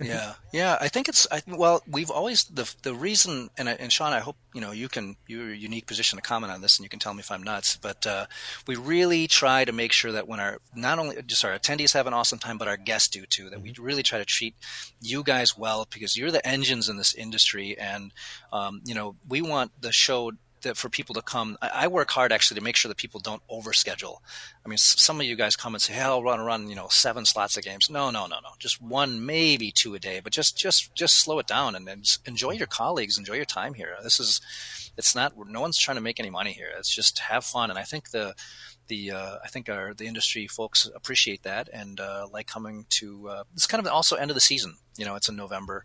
yeah, 0.00 0.34
yeah. 0.52 0.78
I 0.80 0.88
think 0.88 1.08
it's 1.08 1.26
I, 1.30 1.42
well. 1.46 1.82
We've 1.86 2.10
always 2.10 2.44
the 2.44 2.72
the 2.82 2.94
reason, 2.94 3.50
and 3.56 3.68
and 3.68 3.92
Sean, 3.92 4.12
I 4.12 4.20
hope 4.20 4.36
you 4.54 4.60
know 4.60 4.72
you 4.72 4.88
can 4.88 5.16
you're 5.26 5.52
a 5.52 5.56
unique 5.56 5.86
position 5.86 6.16
to 6.16 6.22
comment 6.22 6.52
on 6.52 6.60
this, 6.60 6.78
and 6.78 6.84
you 6.84 6.88
can 6.88 6.98
tell 6.98 7.14
me 7.14 7.20
if 7.20 7.30
I'm 7.30 7.42
nuts. 7.42 7.76
But 7.76 8.06
uh, 8.06 8.26
we 8.66 8.76
really 8.76 9.26
try 9.26 9.64
to 9.64 9.72
make 9.72 9.92
sure 9.92 10.12
that 10.12 10.26
when 10.26 10.40
our 10.40 10.58
not 10.74 10.98
only 10.98 11.20
just 11.22 11.44
our 11.44 11.56
attendees 11.56 11.92
have 11.94 12.06
an 12.06 12.14
awesome 12.14 12.38
time, 12.38 12.58
but 12.58 12.68
our 12.68 12.76
guests 12.76 13.08
do 13.08 13.26
too. 13.26 13.50
That 13.50 13.60
we 13.60 13.70
mm-hmm. 13.70 13.82
really 13.82 14.02
try 14.02 14.18
to 14.18 14.24
treat 14.24 14.54
you 15.00 15.22
guys 15.22 15.56
well 15.56 15.86
because 15.92 16.16
you're 16.16 16.30
the 16.30 16.46
engines 16.46 16.88
in 16.88 16.96
this 16.96 17.14
industry, 17.14 17.78
and 17.78 18.12
um, 18.52 18.80
you 18.84 18.94
know 18.94 19.16
we 19.28 19.42
want 19.42 19.72
the 19.80 19.92
show 19.92 20.32
that 20.62 20.76
for 20.76 20.88
people 20.88 21.14
to 21.14 21.22
come. 21.22 21.56
I, 21.60 21.70
I, 21.74 21.86
work 21.86 22.10
hard 22.10 22.32
actually 22.32 22.58
to 22.58 22.64
make 22.64 22.76
sure 22.76 22.88
that 22.88 22.96
people 22.96 23.20
don't 23.20 23.42
overschedule. 23.48 24.16
I 24.64 24.68
mean, 24.68 24.78
some 24.78 25.20
of 25.20 25.26
you 25.26 25.36
guys 25.36 25.56
come 25.56 25.74
and 25.74 25.82
say, 25.82 25.94
"Hey, 25.94 26.00
I'll 26.00 26.22
run 26.22 26.40
run 26.40 26.68
you 26.68 26.74
know 26.74 26.88
seven 26.88 27.24
slots 27.24 27.56
of 27.56 27.64
games." 27.64 27.90
No, 27.90 28.10
no, 28.10 28.26
no, 28.26 28.36
no. 28.40 28.50
Just 28.58 28.80
one, 28.80 29.24
maybe 29.24 29.70
two 29.70 29.94
a 29.94 29.98
day, 29.98 30.20
but 30.20 30.32
just 30.32 30.56
just 30.56 30.94
just 30.94 31.16
slow 31.16 31.38
it 31.38 31.46
down 31.46 31.74
and, 31.74 31.88
and 31.88 32.18
enjoy 32.26 32.52
your 32.52 32.66
colleagues, 32.66 33.18
enjoy 33.18 33.34
your 33.34 33.44
time 33.44 33.74
here. 33.74 33.96
This 34.02 34.20
is, 34.20 34.40
it's 34.96 35.14
not. 35.14 35.34
No 35.48 35.60
one's 35.60 35.78
trying 35.78 35.96
to 35.96 36.02
make 36.02 36.20
any 36.20 36.30
money 36.30 36.52
here. 36.52 36.70
It's 36.78 36.94
just 36.94 37.18
have 37.20 37.44
fun, 37.44 37.70
and 37.70 37.78
I 37.78 37.82
think 37.82 38.10
the 38.10 38.34
the 38.88 39.12
uh, 39.12 39.36
I 39.42 39.48
think 39.48 39.68
our 39.68 39.94
the 39.94 40.06
industry 40.06 40.46
folks 40.46 40.88
appreciate 40.94 41.42
that 41.44 41.68
and 41.72 42.00
uh, 42.00 42.26
like 42.32 42.46
coming 42.46 42.86
to 42.90 43.28
uh, 43.28 43.44
it's 43.54 43.66
kind 43.66 43.84
of 43.84 43.92
also 43.92 44.16
end 44.16 44.30
of 44.30 44.34
the 44.34 44.40
season. 44.40 44.76
You 44.96 45.04
know, 45.04 45.14
it's 45.14 45.28
in 45.28 45.36
November. 45.36 45.84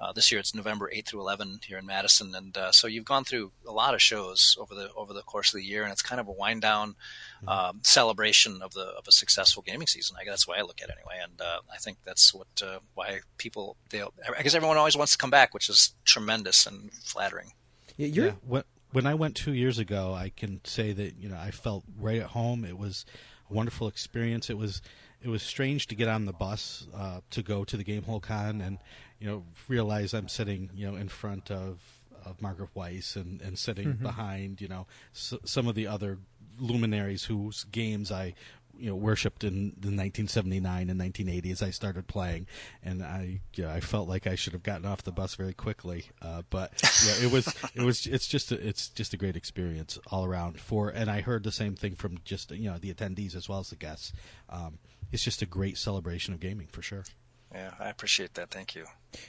Uh, 0.00 0.12
this 0.12 0.30
year 0.30 0.38
it's 0.38 0.54
November 0.54 0.90
8 0.92 1.06
through 1.06 1.20
11 1.20 1.60
here 1.66 1.78
in 1.78 1.86
Madison, 1.86 2.34
and 2.34 2.56
uh, 2.56 2.72
so 2.72 2.86
you've 2.86 3.04
gone 3.04 3.24
through 3.24 3.52
a 3.66 3.72
lot 3.72 3.94
of 3.94 4.02
shows 4.02 4.56
over 4.60 4.74
the 4.74 4.92
over 4.94 5.12
the 5.12 5.22
course 5.22 5.52
of 5.52 5.58
the 5.58 5.64
year, 5.64 5.82
and 5.82 5.92
it's 5.92 6.02
kind 6.02 6.20
of 6.20 6.28
a 6.28 6.32
wind 6.32 6.62
down 6.62 6.96
mm-hmm. 7.44 7.48
um, 7.48 7.80
celebration 7.82 8.60
of 8.62 8.72
the 8.74 8.86
of 8.98 9.06
a 9.08 9.12
successful 9.12 9.62
gaming 9.62 9.86
season. 9.86 10.16
I 10.18 10.24
guess 10.24 10.32
that's 10.32 10.46
the 10.46 10.52
way 10.52 10.58
I 10.58 10.62
look 10.62 10.82
at 10.82 10.88
it 10.88 10.96
anyway, 10.96 11.22
and 11.22 11.40
uh, 11.40 11.60
I 11.72 11.78
think 11.78 11.98
that's 12.04 12.34
what 12.34 12.46
why 12.94 13.20
people 13.36 13.76
they 13.90 14.02
I 14.02 14.42
guess 14.42 14.54
everyone 14.54 14.76
always 14.76 14.96
wants 14.96 15.12
to 15.12 15.18
come 15.18 15.30
back, 15.30 15.54
which 15.54 15.68
is 15.68 15.94
tremendous 16.04 16.66
and 16.66 16.92
flattering. 16.92 17.52
Yeah, 17.96 18.06
you're 18.06 18.26
yeah. 18.26 18.32
What, 18.46 18.66
when 18.92 19.06
I 19.06 19.14
went 19.14 19.34
two 19.34 19.52
years 19.52 19.78
ago, 19.78 20.14
I 20.14 20.30
can 20.34 20.60
say 20.64 20.92
that 20.92 21.16
you 21.18 21.28
know 21.28 21.36
I 21.36 21.50
felt 21.50 21.84
right 21.98 22.20
at 22.20 22.28
home. 22.28 22.64
It 22.64 22.78
was 22.78 23.04
a 23.50 23.54
wonderful 23.54 23.88
experience. 23.88 24.50
It 24.50 24.58
was 24.58 24.82
it 25.22 25.28
was 25.28 25.42
strange 25.42 25.86
to 25.88 25.94
get 25.94 26.08
on 26.08 26.26
the 26.26 26.32
bus 26.32 26.86
uh, 26.94 27.20
to 27.30 27.42
go 27.42 27.64
to 27.64 27.76
the 27.76 27.84
Gamehole 27.84 28.22
Con 28.22 28.60
and 28.60 28.78
you 29.18 29.28
know 29.28 29.44
realize 29.68 30.14
I'm 30.14 30.28
sitting 30.28 30.70
you 30.74 30.90
know 30.90 30.96
in 30.96 31.08
front 31.08 31.50
of 31.50 31.80
of 32.24 32.40
Margaret 32.42 32.70
Weis 32.74 33.16
and 33.16 33.40
and 33.40 33.58
sitting 33.58 33.88
mm-hmm. 33.88 34.02
behind 34.02 34.60
you 34.60 34.68
know 34.68 34.86
s- 35.14 35.34
some 35.44 35.66
of 35.66 35.74
the 35.74 35.86
other 35.86 36.18
luminaries 36.58 37.24
whose 37.24 37.64
games 37.64 38.10
I 38.10 38.34
you 38.78 38.90
know 38.90 38.96
worshipped 38.96 39.42
in 39.44 39.70
the 39.70 39.88
1979 39.88 40.88
and 40.88 40.98
1980 40.98 41.50
as 41.50 41.62
I 41.62 41.70
started 41.70 42.06
playing, 42.06 42.46
and 42.82 43.02
I 43.02 43.40
yeah, 43.54 43.72
I 43.72 43.80
felt 43.80 44.08
like 44.08 44.26
I 44.26 44.36
should 44.36 44.52
have 44.52 44.62
gotten 44.62 44.86
off 44.86 45.02
the 45.02 45.12
bus 45.12 45.34
very 45.34 45.52
quickly. 45.52 46.06
Uh, 46.22 46.42
but 46.48 46.72
yeah, 47.04 47.26
it 47.26 47.32
was 47.32 47.48
it 47.74 47.82
was 47.82 48.06
it's 48.06 48.28
just 48.28 48.52
a, 48.52 48.66
it's 48.66 48.88
just 48.88 49.12
a 49.12 49.16
great 49.16 49.36
experience 49.36 49.98
all 50.06 50.24
around. 50.24 50.60
For 50.60 50.88
and 50.88 51.10
I 51.10 51.20
heard 51.20 51.42
the 51.42 51.52
same 51.52 51.74
thing 51.74 51.96
from 51.96 52.18
just 52.24 52.52
you 52.52 52.70
know 52.70 52.78
the 52.78 52.94
attendees 52.94 53.34
as 53.34 53.48
well 53.48 53.58
as 53.58 53.70
the 53.70 53.76
guests. 53.76 54.12
Um, 54.48 54.78
it's 55.12 55.24
just 55.24 55.42
a 55.42 55.46
great 55.46 55.78
celebration 55.78 56.34
of 56.34 56.40
gaming 56.40 56.68
for 56.70 56.82
sure. 56.82 57.04
Yeah, 57.52 57.72
I 57.80 57.88
appreciate 57.88 58.34
that. 58.34 58.50
Thank 58.50 58.74
you. 58.74 58.84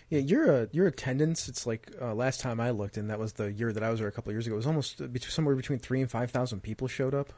Yeah, 0.09 0.19
your 0.19 0.63
uh, 0.63 0.65
your 0.71 0.87
attendance. 0.87 1.47
It's 1.47 1.65
like 1.65 1.91
uh, 2.01 2.13
last 2.13 2.41
time 2.41 2.59
I 2.59 2.71
looked, 2.71 2.97
and 2.97 3.09
that 3.09 3.17
was 3.17 3.33
the 3.33 3.51
year 3.51 3.71
that 3.71 3.81
I 3.81 3.89
was 3.89 3.99
there 3.99 4.09
a 4.09 4.11
couple 4.11 4.29
of 4.31 4.35
years 4.35 4.45
ago. 4.45 4.55
It 4.55 4.57
was 4.57 4.67
almost 4.67 5.01
uh, 5.01 5.07
somewhere 5.19 5.55
between 5.55 5.79
three 5.79 6.01
and 6.01 6.11
five 6.11 6.31
thousand 6.31 6.61
people 6.61 6.87
showed 6.87 7.13
up. 7.13 7.31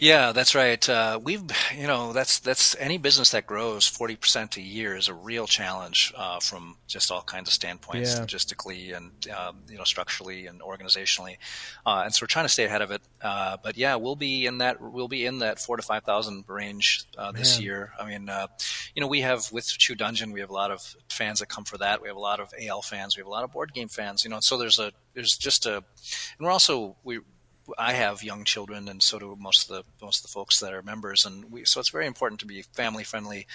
Yeah, 0.00 0.32
that's 0.32 0.54
right. 0.54 0.88
Uh, 0.88 1.18
we've, 1.22 1.42
you 1.76 1.86
know, 1.86 2.12
that's 2.12 2.38
that's 2.38 2.76
any 2.78 2.98
business 2.98 3.30
that 3.30 3.46
grows 3.46 3.86
forty 3.86 4.16
percent 4.16 4.56
a 4.56 4.60
year 4.60 4.96
is 4.96 5.08
a 5.08 5.14
real 5.14 5.46
challenge 5.46 6.12
uh, 6.16 6.38
from 6.40 6.76
just 6.86 7.10
all 7.10 7.22
kinds 7.22 7.48
of 7.48 7.52
standpoints, 7.52 8.14
yeah. 8.14 8.24
logistically 8.24 8.96
and 8.96 9.10
um, 9.30 9.56
you 9.68 9.76
know 9.76 9.84
structurally 9.84 10.46
and 10.46 10.60
organizationally. 10.60 11.36
Uh, 11.84 12.02
and 12.04 12.14
so 12.14 12.22
we're 12.22 12.28
trying 12.28 12.44
to 12.44 12.50
stay 12.50 12.64
ahead 12.64 12.82
of 12.82 12.90
it. 12.90 13.02
Uh, 13.20 13.56
but 13.62 13.76
yeah, 13.76 13.96
we'll 13.96 14.16
be 14.16 14.46
in 14.46 14.58
that 14.58 14.80
we'll 14.80 15.08
be 15.08 15.26
in 15.26 15.40
that 15.40 15.58
four 15.58 15.76
to 15.76 15.82
five 15.82 16.04
thousand 16.04 16.44
range 16.46 17.04
uh, 17.16 17.32
this 17.32 17.60
year. 17.60 17.92
I 17.98 18.06
mean, 18.06 18.28
uh, 18.28 18.46
you 18.94 19.00
know, 19.00 19.08
we 19.08 19.22
have 19.22 19.50
with 19.50 19.66
True 19.78 19.96
Dungeon, 19.96 20.32
we 20.32 20.40
have 20.40 20.50
a 20.50 20.54
lot 20.54 20.70
of 20.70 20.96
fans 21.08 21.40
that 21.40 21.48
come 21.48 21.64
for 21.64 21.78
that. 21.78 22.00
We 22.00 22.08
have 22.08 22.16
a 22.16 22.20
lot 22.20 22.40
of 22.40 22.52
AL 22.60 22.82
fans. 22.82 23.16
We 23.16 23.20
have 23.20 23.26
a 23.26 23.30
lot 23.30 23.44
of 23.44 23.52
board 23.52 23.72
game 23.72 23.88
fans. 23.88 24.22
You 24.22 24.30
know, 24.30 24.40
so 24.40 24.56
there's 24.56 24.78
a 24.78 24.92
there's 25.14 25.36
just 25.36 25.66
a, 25.66 25.76
and 25.76 25.84
we're 26.40 26.50
also 26.50 26.96
we 27.02 27.18
I 27.76 27.92
have 27.92 28.22
young 28.22 28.44
children, 28.44 28.88
and 28.88 29.02
so 29.02 29.18
do 29.18 29.36
most 29.38 29.70
of 29.70 29.76
the 29.76 30.04
most 30.04 30.18
of 30.18 30.22
the 30.22 30.32
folks 30.32 30.60
that 30.60 30.72
are 30.72 30.82
members, 30.82 31.26
and 31.26 31.50
we, 31.50 31.64
so 31.64 31.80
it's 31.80 31.90
very 31.90 32.06
important 32.06 32.40
to 32.40 32.46
be 32.46 32.62
family 32.62 33.04
friendly 33.04 33.46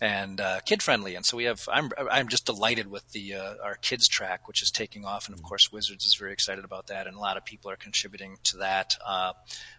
and 0.00 0.40
uh, 0.40 0.60
kid 0.60 0.82
friendly. 0.82 1.14
And 1.14 1.24
so 1.24 1.36
we 1.36 1.44
have. 1.44 1.68
I'm 1.72 1.90
I'm 2.10 2.28
just 2.28 2.46
delighted 2.46 2.90
with 2.90 3.10
the 3.12 3.34
uh, 3.34 3.54
our 3.62 3.74
kids 3.74 4.08
track, 4.08 4.46
which 4.46 4.62
is 4.62 4.70
taking 4.70 5.04
off, 5.04 5.26
and 5.26 5.36
of 5.36 5.42
course 5.42 5.72
Wizards 5.72 6.06
is 6.06 6.14
very 6.14 6.32
excited 6.32 6.64
about 6.64 6.86
that, 6.88 7.06
and 7.06 7.16
a 7.16 7.20
lot 7.20 7.36
of 7.36 7.44
people 7.44 7.70
are 7.70 7.76
contributing 7.76 8.38
to 8.44 8.58
that. 8.58 8.96
Uh, 9.04 9.32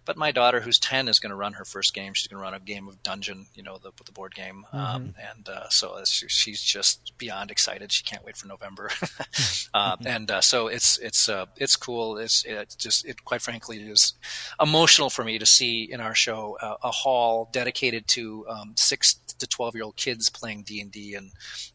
but 0.05 0.17
my 0.17 0.31
daughter, 0.31 0.59
who's 0.59 0.79
ten, 0.79 1.07
is 1.07 1.19
going 1.19 1.29
to 1.29 1.35
run 1.35 1.53
her 1.53 1.65
first 1.65 1.93
game. 1.93 2.13
She's 2.13 2.27
going 2.27 2.39
to 2.39 2.43
run 2.43 2.53
a 2.53 2.59
game 2.59 2.87
of 2.87 3.01
Dungeon, 3.03 3.47
you 3.53 3.63
know, 3.63 3.77
the 3.77 3.91
the 4.05 4.11
board 4.11 4.35
game, 4.35 4.65
mm-hmm. 4.73 4.77
um, 4.77 5.13
and 5.35 5.47
uh, 5.47 5.69
so 5.69 6.01
she's 6.03 6.61
just 6.61 7.17
beyond 7.17 7.51
excited. 7.51 7.91
She 7.91 8.03
can't 8.03 8.25
wait 8.25 8.35
for 8.35 8.47
November, 8.47 8.91
uh, 9.73 9.95
and 10.05 10.29
uh, 10.29 10.41
so 10.41 10.67
it's 10.67 10.97
it's 10.99 11.29
it's 11.55 11.75
cool. 11.75 12.17
It's 12.17 12.43
it's 12.45 12.75
just 12.75 13.05
it 13.05 13.23
quite 13.23 13.41
frankly 13.41 13.77
is 13.77 14.13
emotional 14.61 15.09
for 15.09 15.23
me 15.23 15.39
to 15.39 15.45
see 15.45 15.83
in 15.83 16.01
our 16.01 16.15
show 16.15 16.57
a 16.61 16.91
hall 16.91 17.49
dedicated 17.51 18.07
to 18.07 18.45
um, 18.49 18.73
six 18.75 19.15
to 19.39 19.47
12 19.47 19.75
year 19.75 19.83
old 19.83 19.95
kids 19.95 20.29
playing 20.29 20.63
D&D 20.63 21.15
and, 21.15 21.31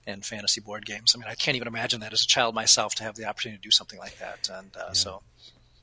and 0.07 0.25
fantasy 0.25 0.61
board 0.61 0.87
games. 0.87 1.15
I 1.15 1.19
mean, 1.19 1.29
I 1.29 1.35
can't 1.35 1.57
even 1.57 1.69
imagine 1.69 2.01
that 2.01 2.13
as 2.13 2.23
a 2.23 2.27
child 2.27 2.55
myself 2.55 2.95
to 2.97 3.05
have 3.05 3.17
the 3.17 3.25
opportunity 3.25 3.59
to 3.59 3.63
do 3.63 3.71
something 3.71 3.99
like 3.99 4.19
that. 4.19 4.49
And 4.53 4.71
uh, 4.77 4.85
yeah. 4.87 4.93
so, 4.93 5.23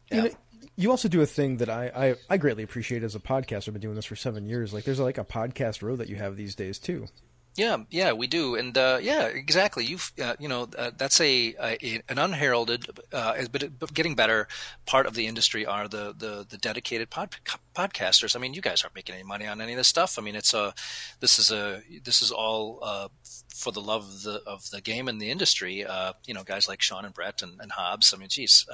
yeah. 0.10 0.15
You, 0.15 0.24
know, 0.24 0.36
you 0.76 0.91
also 0.91 1.08
do 1.08 1.22
a 1.22 1.26
thing 1.26 1.58
that 1.58 1.70
I, 1.70 1.91
I, 1.96 2.15
I 2.30 2.38
greatly 2.38 2.63
appreciate 2.63 3.04
as 3.04 3.15
a 3.15 3.20
podcaster. 3.20 3.70
I've 3.70 3.74
been 3.74 3.82
doing 3.82 3.96
this 3.96 4.06
for 4.06 4.15
seven 4.15 4.46
years. 4.46 4.74
Like 4.74 4.84
there's 4.84 5.00
like 5.00 5.17
a 5.17 5.24
podcast 5.24 5.82
row 5.82 5.96
that 5.96 6.10
you 6.10 6.15
have 6.15 6.38
these 6.38 6.56
days 6.56 6.80
too. 6.80 7.08
Yeah, 7.56 7.78
yeah, 7.89 8.13
we 8.13 8.28
do, 8.28 8.56
and 8.56 8.78
uh, 8.78 9.00
yeah, 9.02 9.26
exactly. 9.26 9.84
You've, 9.84 10.13
uh, 10.24 10.36
you 10.39 10.48
know, 10.48 10.70
uh, 10.78 10.91
that's 10.98 11.20
a, 11.20 11.54
a, 11.62 12.02
an 12.08 12.17
unheralded, 12.17 12.88
uh, 13.12 13.44
but, 13.52 13.78
but 13.78 13.94
getting 13.94 14.15
better 14.15 14.48
part 14.86 15.06
of 15.06 15.15
the 15.15 15.28
industry 15.28 15.65
are 15.65 15.89
the 15.89 16.15
the, 16.17 16.46
the 16.48 16.58
dedicated 16.58 17.10
pod, 17.10 17.36
podcasters. 17.73 18.36
I 18.36 18.39
mean, 18.39 18.53
you 18.53 18.62
guys 18.62 18.84
aren't 18.84 18.95
making 18.95 19.15
any 19.15 19.23
money 19.23 19.47
on 19.47 19.62
any 19.62 19.73
of 19.73 19.77
this 19.77 19.88
stuff. 19.88 20.17
I 20.17 20.21
mean, 20.21 20.36
it's 20.36 20.53
a, 20.53 20.73
this 21.19 21.39
is 21.39 21.51
a, 21.51 21.81
this 22.03 22.21
is 22.21 22.31
all 22.31 22.79
uh, 22.81 23.07
for 23.55 23.71
the 23.71 23.81
love 23.81 24.03
of 24.03 24.23
the 24.23 24.41
of 24.45 24.69
the 24.71 24.81
game 24.81 25.07
and 25.07 25.21
the 25.21 25.29
industry. 25.29 25.86
Uh, 25.86 26.13
you 26.25 26.34
know, 26.34 26.43
guys 26.43 26.67
like 26.67 26.81
Sean 26.81 27.05
and 27.05 27.13
Brett 27.13 27.41
and, 27.41 27.60
and 27.60 27.71
Hobbs. 27.71 28.13
I 28.13 28.17
mean, 28.17 28.29
geez. 28.29 28.65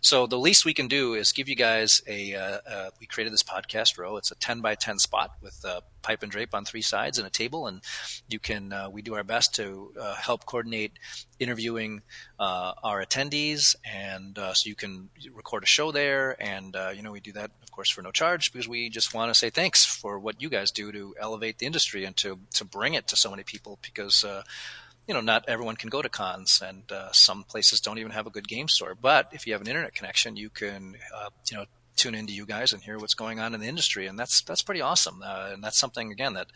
so 0.00 0.26
the 0.26 0.38
least 0.38 0.64
we 0.64 0.74
can 0.74 0.88
do 0.88 1.14
is 1.14 1.32
give 1.32 1.48
you 1.48 1.56
guys 1.56 2.02
a. 2.08 2.90
we 3.00 3.06
created 3.06 3.32
this 3.32 3.42
podcast 3.42 3.98
row. 3.98 4.16
It's 4.16 4.30
a 4.30 4.36
ten 4.36 4.60
by 4.60 4.74
ten 4.74 4.98
spot 4.98 5.32
with 5.42 5.64
pipe 6.02 6.22
and 6.22 6.30
drape 6.30 6.54
on 6.54 6.64
three 6.64 6.82
sides 6.82 7.18
and 7.18 7.26
a 7.26 7.30
table, 7.30 7.66
and 7.66 7.80
you 8.28 8.38
can. 8.38 8.72
Uh, 8.72 8.90
we 8.90 9.02
do 9.02 9.14
our 9.14 9.24
best 9.24 9.54
to 9.54 9.92
uh, 9.98 10.14
help 10.14 10.44
coordinate 10.44 10.92
interviewing 11.42 12.02
uh, 12.38 12.72
our 12.82 13.04
attendees, 13.04 13.76
and 13.84 14.38
uh, 14.38 14.54
so 14.54 14.68
you 14.68 14.74
can 14.74 15.10
record 15.32 15.62
a 15.62 15.66
show 15.66 15.92
there. 15.92 16.36
And 16.42 16.74
uh, 16.74 16.92
you 16.94 17.02
know, 17.02 17.12
we 17.12 17.20
do 17.20 17.32
that, 17.32 17.50
of 17.62 17.70
course, 17.70 17.90
for 17.90 18.02
no 18.02 18.10
charge 18.10 18.52
because 18.52 18.68
we 18.68 18.88
just 18.88 19.14
want 19.14 19.30
to 19.30 19.38
say 19.38 19.50
thanks 19.50 19.84
for 19.84 20.18
what 20.18 20.40
you 20.40 20.48
guys 20.48 20.70
do 20.70 20.92
to 20.92 21.14
elevate 21.20 21.58
the 21.58 21.66
industry 21.66 22.04
and 22.04 22.16
to 22.18 22.38
to 22.54 22.64
bring 22.64 22.94
it 22.94 23.08
to 23.08 23.16
so 23.16 23.30
many 23.30 23.42
people 23.42 23.78
because. 23.82 24.24
Uh, 24.24 24.42
you 25.08 25.14
know, 25.14 25.20
not 25.20 25.44
everyone 25.48 25.74
can 25.74 25.90
go 25.90 26.00
to 26.00 26.08
cons, 26.08 26.62
and 26.64 26.92
uh, 26.92 27.10
some 27.10 27.42
places 27.42 27.80
don't 27.80 27.98
even 27.98 28.12
have 28.12 28.28
a 28.28 28.30
good 28.30 28.46
game 28.46 28.68
store. 28.68 28.94
But 28.94 29.30
if 29.32 29.48
you 29.48 29.52
have 29.52 29.60
an 29.60 29.66
internet 29.66 29.96
connection, 29.96 30.36
you 30.36 30.48
can, 30.48 30.94
uh, 31.12 31.30
you 31.50 31.56
know, 31.56 31.64
tune 31.96 32.14
into 32.14 32.32
you 32.32 32.46
guys 32.46 32.72
and 32.72 32.80
hear 32.82 32.98
what's 32.98 33.14
going 33.14 33.40
on 33.40 33.52
in 33.52 33.60
the 33.60 33.66
industry, 33.66 34.06
and 34.06 34.16
that's 34.16 34.42
that's 34.42 34.62
pretty 34.62 34.80
awesome. 34.80 35.20
And 35.24 35.62
that's 35.62 35.76
something 35.76 36.12
again 36.12 36.34
that 36.34 36.46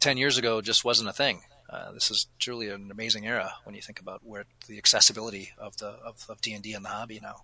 ten 0.00 0.16
years 0.16 0.38
ago 0.38 0.60
just 0.60 0.84
wasn't 0.84 1.08
a 1.08 1.12
thing. 1.12 1.42
Uh, 1.68 1.92
this 1.92 2.10
is 2.10 2.26
truly 2.38 2.68
an 2.68 2.90
amazing 2.90 3.26
era 3.26 3.54
when 3.64 3.74
you 3.74 3.82
think 3.82 4.00
about 4.00 4.20
where 4.24 4.44
the 4.66 4.78
accessibility 4.78 5.52
of 5.58 5.76
the 5.76 5.88
of, 5.88 6.24
of 6.28 6.40
D&D 6.40 6.72
and 6.72 6.84
the 6.84 6.88
hobby 6.88 7.20
now. 7.22 7.42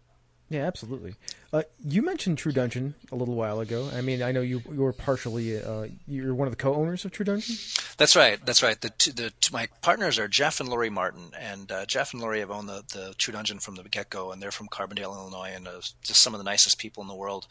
Yeah, 0.50 0.66
absolutely. 0.66 1.14
Uh, 1.52 1.62
you 1.82 2.02
mentioned 2.02 2.36
True 2.36 2.52
Dungeon 2.52 2.94
a 3.10 3.16
little 3.16 3.34
while 3.34 3.60
ago. 3.60 3.88
I 3.94 4.02
mean, 4.02 4.22
I 4.22 4.30
know 4.30 4.42
you 4.42 4.60
you 4.70 4.82
were 4.82 4.92
partially 4.92 5.60
uh, 5.60 5.86
you're 6.06 6.34
one 6.34 6.46
of 6.46 6.52
the 6.52 6.62
co-owners 6.62 7.04
of 7.04 7.12
True 7.12 7.24
Dungeon. 7.24 7.56
That's 7.96 8.14
right. 8.14 8.44
That's 8.44 8.62
right. 8.62 8.78
The, 8.78 8.90
two, 8.90 9.12
the 9.12 9.30
two, 9.40 9.52
my 9.52 9.68
partners 9.80 10.18
are 10.18 10.28
Jeff 10.28 10.60
and 10.60 10.68
Lori 10.68 10.90
Martin, 10.90 11.30
and 11.38 11.72
uh, 11.72 11.86
Jeff 11.86 12.12
and 12.12 12.20
Lori 12.20 12.40
have 12.40 12.50
owned 12.50 12.68
the, 12.68 12.84
the 12.92 13.14
True 13.16 13.32
Dungeon 13.32 13.58
from 13.58 13.76
the 13.76 13.84
get 13.84 14.10
go, 14.10 14.32
and 14.32 14.42
they're 14.42 14.50
from 14.50 14.68
Carbondale, 14.68 15.14
Illinois, 15.14 15.52
and 15.54 15.66
uh, 15.66 15.80
just 16.02 16.20
some 16.20 16.34
of 16.34 16.38
the 16.38 16.44
nicest 16.44 16.78
people 16.78 17.02
in 17.02 17.08
the 17.08 17.14
world. 17.14 17.46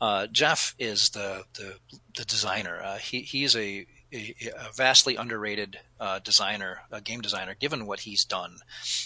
Uh, 0.00 0.26
Jeff 0.26 0.74
is 0.80 1.10
the 1.10 1.44
the, 1.54 1.76
the 2.16 2.24
designer. 2.24 2.82
Uh, 2.82 2.98
he 2.98 3.20
he's 3.20 3.54
a 3.54 3.86
a, 4.12 4.34
a 4.58 4.72
vastly 4.74 5.16
underrated 5.16 5.80
uh, 5.98 6.18
designer, 6.20 6.80
a 6.90 7.00
game 7.00 7.20
designer, 7.20 7.56
given 7.58 7.86
what 7.86 8.00
he's 8.00 8.24
done, 8.24 8.58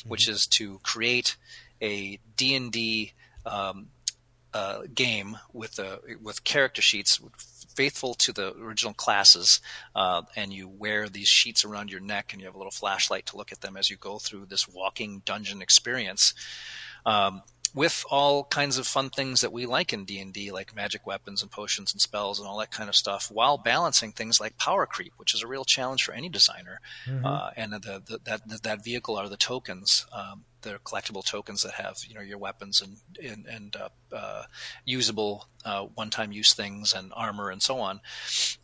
which 0.07 0.29
is 0.29 0.47
to 0.49 0.81
create 0.83 1.37
a 1.81 2.19
D 2.37 2.55
and 2.55 2.73
D 2.73 3.13
um, 3.45 3.89
uh, 4.53 4.83
game 4.95 5.39
with 5.53 5.79
uh, 5.79 5.99
with 6.23 6.45
character 6.45 6.83
sheets 6.83 7.21
faithful 7.77 8.15
to 8.15 8.33
the 8.33 8.55
original 8.57 8.95
classes, 8.95 9.61
uh, 9.95 10.23
and 10.35 10.53
you 10.53 10.67
wear 10.67 11.09
these 11.09 11.29
sheets 11.29 11.65
around 11.65 11.91
your 11.91 12.01
neck, 12.01 12.33
and 12.33 12.41
you 12.41 12.47
have 12.47 12.55
a 12.55 12.59
little 12.59 12.71
flashlight 12.71 13.27
to 13.27 13.37
look 13.37 13.53
at 13.53 13.61
them 13.61 13.77
as 13.77 13.91
you 13.91 13.97
go 13.97 14.19
through 14.19 14.47
this 14.47 14.67
walking 14.67 15.23
dungeon 15.25 15.61
experience. 15.61 16.33
Um, 17.05 17.43
with 17.75 18.05
all 18.11 18.45
kinds 18.45 18.79
of 18.79 18.87
fun 18.87 19.11
things 19.11 19.41
that 19.41 19.53
we 19.53 19.67
like 19.67 19.93
in 19.93 20.05
D&D, 20.05 20.51
like 20.53 20.75
magic 20.75 21.07
weapons 21.07 21.43
and 21.43 21.51
potions 21.51 21.93
and 21.93 22.01
spells 22.01 22.39
and 22.39 22.49
all 22.49 22.59
that 22.59 22.71
kind 22.71 22.89
of 22.89 22.95
stuff, 22.95 23.31
while 23.31 23.59
balancing 23.59 24.13
things 24.13 24.41
like 24.41 24.59
power 24.59 24.87
creep, 24.87 25.13
which 25.17 25.35
is 25.35 25.43
a 25.43 25.47
real 25.47 25.65
challenge 25.65 26.03
for 26.05 26.13
any 26.13 26.29
designer. 26.29 26.81
Mm-hmm. 27.07 27.27
Uh, 27.27 27.51
and 27.57 27.73
the, 27.73 28.03
the, 28.05 28.21
that 28.25 28.63
that 28.63 28.85
vehicle 28.85 29.17
are 29.17 29.29
the 29.29 29.37
tokens. 29.37 30.07
Um, 30.13 30.45
they're 30.67 30.79
collectible 30.79 31.25
tokens 31.25 31.63
that 31.63 31.75
have 31.75 31.99
you 32.09 32.15
know 32.15 32.21
your 32.21 32.39
weapons 32.39 32.83
and 32.83 32.97
and, 33.25 33.47
and 33.47 33.77
uh, 33.77 33.89
uh, 34.15 34.43
usable 34.85 35.47
uh, 35.65 35.85
one-time 35.95 36.33
use 36.33 36.53
things 36.53 36.93
and 36.93 37.13
armor 37.15 37.51
and 37.51 37.63
so 37.63 37.79
on. 37.79 38.01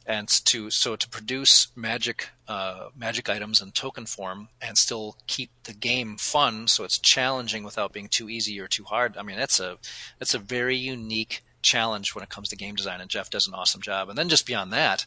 And 0.06 0.28
to 0.46 0.70
so 0.70 0.96
to 0.96 1.08
produce 1.08 1.68
magic 1.76 2.30
uh, 2.48 2.88
magic 2.96 3.28
items 3.28 3.62
in 3.62 3.70
token 3.72 4.06
form 4.06 4.48
and 4.60 4.76
still 4.76 5.16
keep 5.26 5.50
the 5.64 5.72
game 5.72 6.16
fun, 6.16 6.68
so 6.68 6.84
it's 6.84 6.98
challenging 6.98 7.64
without 7.64 7.92
being 7.92 8.08
too 8.08 8.28
easy 8.28 8.60
or 8.60 8.68
too 8.68 8.84
hard. 8.84 9.16
I 9.16 9.22
mean, 9.22 9.36
that's 9.36 9.60
a 9.60 9.78
that's 10.18 10.34
a 10.34 10.38
very 10.38 10.76
unique 10.76 11.42
challenge 11.62 12.14
when 12.14 12.24
it 12.24 12.28
comes 12.28 12.48
to 12.48 12.56
game 12.56 12.74
design, 12.74 13.00
and 13.00 13.08
Jeff 13.08 13.30
does 13.30 13.46
an 13.46 13.54
awesome 13.54 13.80
job. 13.80 14.08
And 14.08 14.18
then 14.18 14.28
just 14.28 14.46
beyond 14.46 14.72
that, 14.72 15.06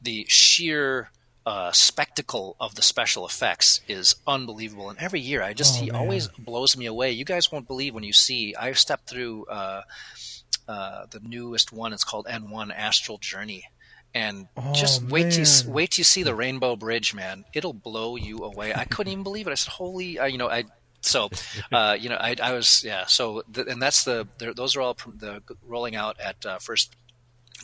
the 0.00 0.24
sheer 0.28 1.10
uh, 1.44 1.72
spectacle 1.72 2.54
of 2.60 2.74
the 2.76 2.82
special 2.82 3.26
effects 3.26 3.80
is 3.88 4.14
unbelievable. 4.26 4.90
And 4.90 4.98
every 4.98 5.20
year, 5.20 5.42
I 5.42 5.52
just 5.54 5.78
Oh, 5.78 5.84
he 5.84 5.90
man. 5.90 6.00
always 6.00 6.28
blows 6.28 6.76
me 6.76 6.86
away. 6.86 7.10
You 7.12 7.24
guys 7.24 7.50
won't 7.50 7.66
believe 7.66 7.94
when 7.94 8.04
you 8.04 8.12
see. 8.12 8.54
I 8.54 8.72
stepped 8.72 9.08
through 9.08 9.46
uh, 9.46 9.82
uh, 10.68 11.06
the 11.10 11.20
newest 11.20 11.72
one. 11.72 11.92
It's 11.92 12.04
called 12.04 12.26
N1 12.26 12.72
Astral 12.74 13.18
Journey. 13.18 13.64
And 14.14 14.46
Oh, 14.56 14.72
just 14.74 15.02
wait 15.04 15.32
till 15.32 15.44
you, 15.46 15.70
wait 15.72 15.92
till 15.92 16.00
you 16.00 16.04
see 16.04 16.22
the 16.22 16.34
Rainbow 16.34 16.76
Bridge, 16.76 17.14
man. 17.14 17.44
It'll 17.54 17.72
blow 17.72 18.16
you 18.16 18.38
away. 18.44 18.74
I 18.74 18.84
couldn't 18.84 19.10
even 19.10 19.24
believe 19.24 19.46
it. 19.46 19.50
I 19.50 19.54
said, 19.54 19.72
"Holy!" 19.72 20.18
You 20.30 20.36
know, 20.36 20.50
I 20.50 20.64
so 21.00 21.30
uh, 21.72 21.96
you 21.98 22.10
know, 22.10 22.16
I, 22.20 22.36
I 22.42 22.52
was 22.52 22.84
yeah. 22.84 23.06
So 23.06 23.42
and 23.56 23.80
that's 23.80 24.04
the 24.04 24.28
those 24.38 24.76
are 24.76 24.82
all 24.82 24.94
pr- 24.94 25.10
the 25.16 25.40
rolling 25.66 25.96
out 25.96 26.20
at 26.20 26.44
uh, 26.44 26.58
first 26.58 26.94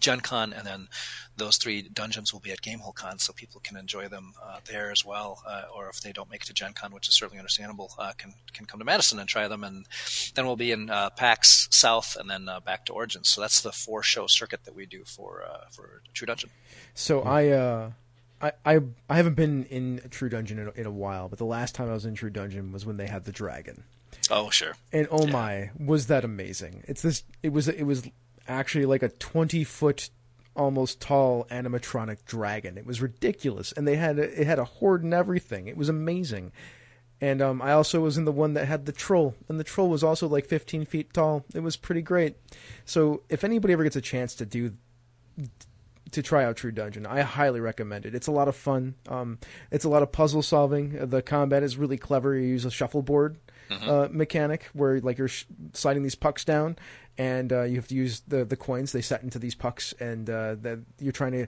Gen 0.01 0.21
Con, 0.21 0.53
and 0.53 0.67
then 0.67 0.89
those 1.37 1.57
three 1.57 1.83
dungeons 1.83 2.33
will 2.33 2.41
be 2.41 2.51
at 2.53 2.61
Gamehole 2.63 2.95
Con, 2.95 3.19
so 3.19 3.33
people 3.33 3.61
can 3.63 3.77
enjoy 3.77 4.09
them 4.09 4.33
uh, 4.43 4.59
there 4.65 4.91
as 4.91 5.05
well. 5.05 5.43
Uh, 5.47 5.63
or 5.75 5.89
if 5.89 6.01
they 6.01 6.13
don't 6.13 6.31
make 6.31 6.43
it 6.43 6.47
to 6.47 6.53
Gen 6.55 6.73
Con, 6.73 6.93
which 6.93 7.09
is 7.09 7.15
certainly 7.15 7.39
understandable, 7.39 7.93
uh, 7.99 8.13
can 8.19 8.35
can 8.53 8.67
come 8.67 8.79
to 8.79 8.85
Madison 8.85 9.19
and 9.19 9.29
try 9.29 9.49
them. 9.49 9.63
And 9.65 9.87
then 10.35 10.47
we'll 10.47 10.57
be 10.57 10.73
in 10.73 10.91
uh, 10.91 11.11
PAX 11.11 11.69
South, 11.71 12.17
and 12.19 12.29
then 12.31 12.49
uh, 12.49 12.61
back 12.61 12.85
to 12.87 12.93
Origins. 12.93 13.29
So 13.29 13.41
that's 13.41 13.61
the 13.61 13.73
four 13.73 14.03
show 14.03 14.27
circuit 14.29 14.65
that 14.65 14.75
we 14.75 14.87
do 14.87 15.05
for 15.05 15.43
uh, 15.49 15.67
for 15.71 16.03
True 16.15 16.27
Dungeon. 16.27 16.51
So 16.95 17.23
I, 17.23 17.49
uh, 17.49 17.91
I, 18.43 18.53
I, 18.65 18.81
I 19.09 19.17
haven't 19.17 19.35
been 19.35 19.65
in 19.65 20.01
True 20.11 20.29
Dungeon 20.29 20.59
in 20.59 20.69
a, 20.69 20.71
in 20.73 20.87
a 20.87 20.91
while, 20.91 21.29
but 21.29 21.39
the 21.39 21.45
last 21.45 21.75
time 21.75 21.89
I 21.89 21.93
was 21.93 22.05
in 22.05 22.15
True 22.15 22.31
Dungeon 22.31 22.73
was 22.73 22.85
when 22.85 22.97
they 22.97 23.07
had 23.07 23.25
the 23.25 23.33
dragon, 23.33 23.85
Oh 24.31 24.51
sure, 24.51 24.75
and 24.93 25.07
oh 25.11 25.27
Yeah. 25.27 25.33
my, 25.33 25.71
was 25.79 26.07
that 26.09 26.25
amazing! 26.25 26.83
It's 26.89 27.03
this. 27.03 27.23
It 27.43 27.53
was. 27.53 27.69
It 27.69 27.85
was 27.85 28.09
actually 28.49 28.87
like 28.87 29.03
a 29.03 29.09
twenty 29.09 29.65
foot, 29.65 30.11
almost 30.57 31.01
tall 31.01 31.47
animatronic 31.51 32.25
dragon. 32.25 32.79
It 32.79 32.87
was 32.87 33.01
ridiculous, 33.01 33.73
and 33.73 33.87
they 33.87 33.97
had 33.97 34.19
it 34.19 34.47
had 34.47 34.59
a 34.59 34.65
horde 34.65 35.05
and 35.05 35.15
everything. 35.15 35.69
It 35.69 35.77
was 35.77 35.89
amazing. 35.89 36.53
And 37.21 37.43
um, 37.43 37.61
I 37.61 37.73
also 37.73 38.01
was 38.01 38.17
in 38.17 38.27
the 38.27 38.33
one 38.33 38.55
that 38.55 38.67
had 38.67 38.87
the 38.87 38.93
troll, 38.93 39.35
and 39.49 39.59
the 39.59 39.65
troll 39.65 39.89
was 39.89 40.05
also 40.05 40.29
like 40.29 40.47
15 40.47 40.85
feet 40.85 41.13
tall. 41.13 41.45
It 41.53 41.65
was 41.65 41.77
pretty 41.77 42.03
great. 42.03 42.37
So 42.85 43.23
if 43.29 43.43
anybody 43.43 43.73
ever 43.73 43.83
gets 43.83 43.97
a 43.97 44.01
chance 44.01 44.37
to 44.37 44.47
do 44.47 44.75
to 46.13 46.23
try 46.23 46.45
out 46.45 46.57
True 46.57 46.73
Dungeon. 46.73 47.07
I 47.07 47.21
highly 47.21 47.61
recommend 47.61 48.07
it. 48.07 48.15
It's 48.15 48.27
a 48.27 48.33
lot 48.33 48.49
of 48.49 48.57
fun. 48.57 48.95
Um, 49.09 49.39
it's 49.71 49.85
a 49.85 49.89
lot 49.89 50.03
of 50.03 50.13
puzzle 50.13 50.43
solving. 50.43 51.09
The 51.09 51.23
combat 51.23 51.63
is 51.63 51.77
really 51.77 51.99
clever. 51.99 52.35
You 52.35 52.47
use 52.47 52.65
a 52.65 52.71
shuffleboard 52.71 53.39
uh, 53.71 54.09
mechanic 54.11 54.69
where 54.73 55.01
like 55.01 55.19
you're 55.19 55.29
sh- 55.29 55.45
sliding 55.73 56.03
these 56.03 56.15
pucks 56.15 56.45
down, 56.45 56.77
and 57.17 57.53
uh, 57.53 57.63
you 57.63 57.77
have 57.77 57.89
to 57.89 57.95
use 57.95 58.21
the 58.29 58.45
the 58.45 58.57
coins 58.57 58.93
they 58.93 59.03
set 59.03 59.23
into 59.23 59.39
these 59.39 59.55
pucks, 59.55 59.93
and 60.01 60.29
uh, 60.29 60.57
that 60.63 60.81
you're 60.99 61.13
trying 61.13 61.33
to. 61.33 61.47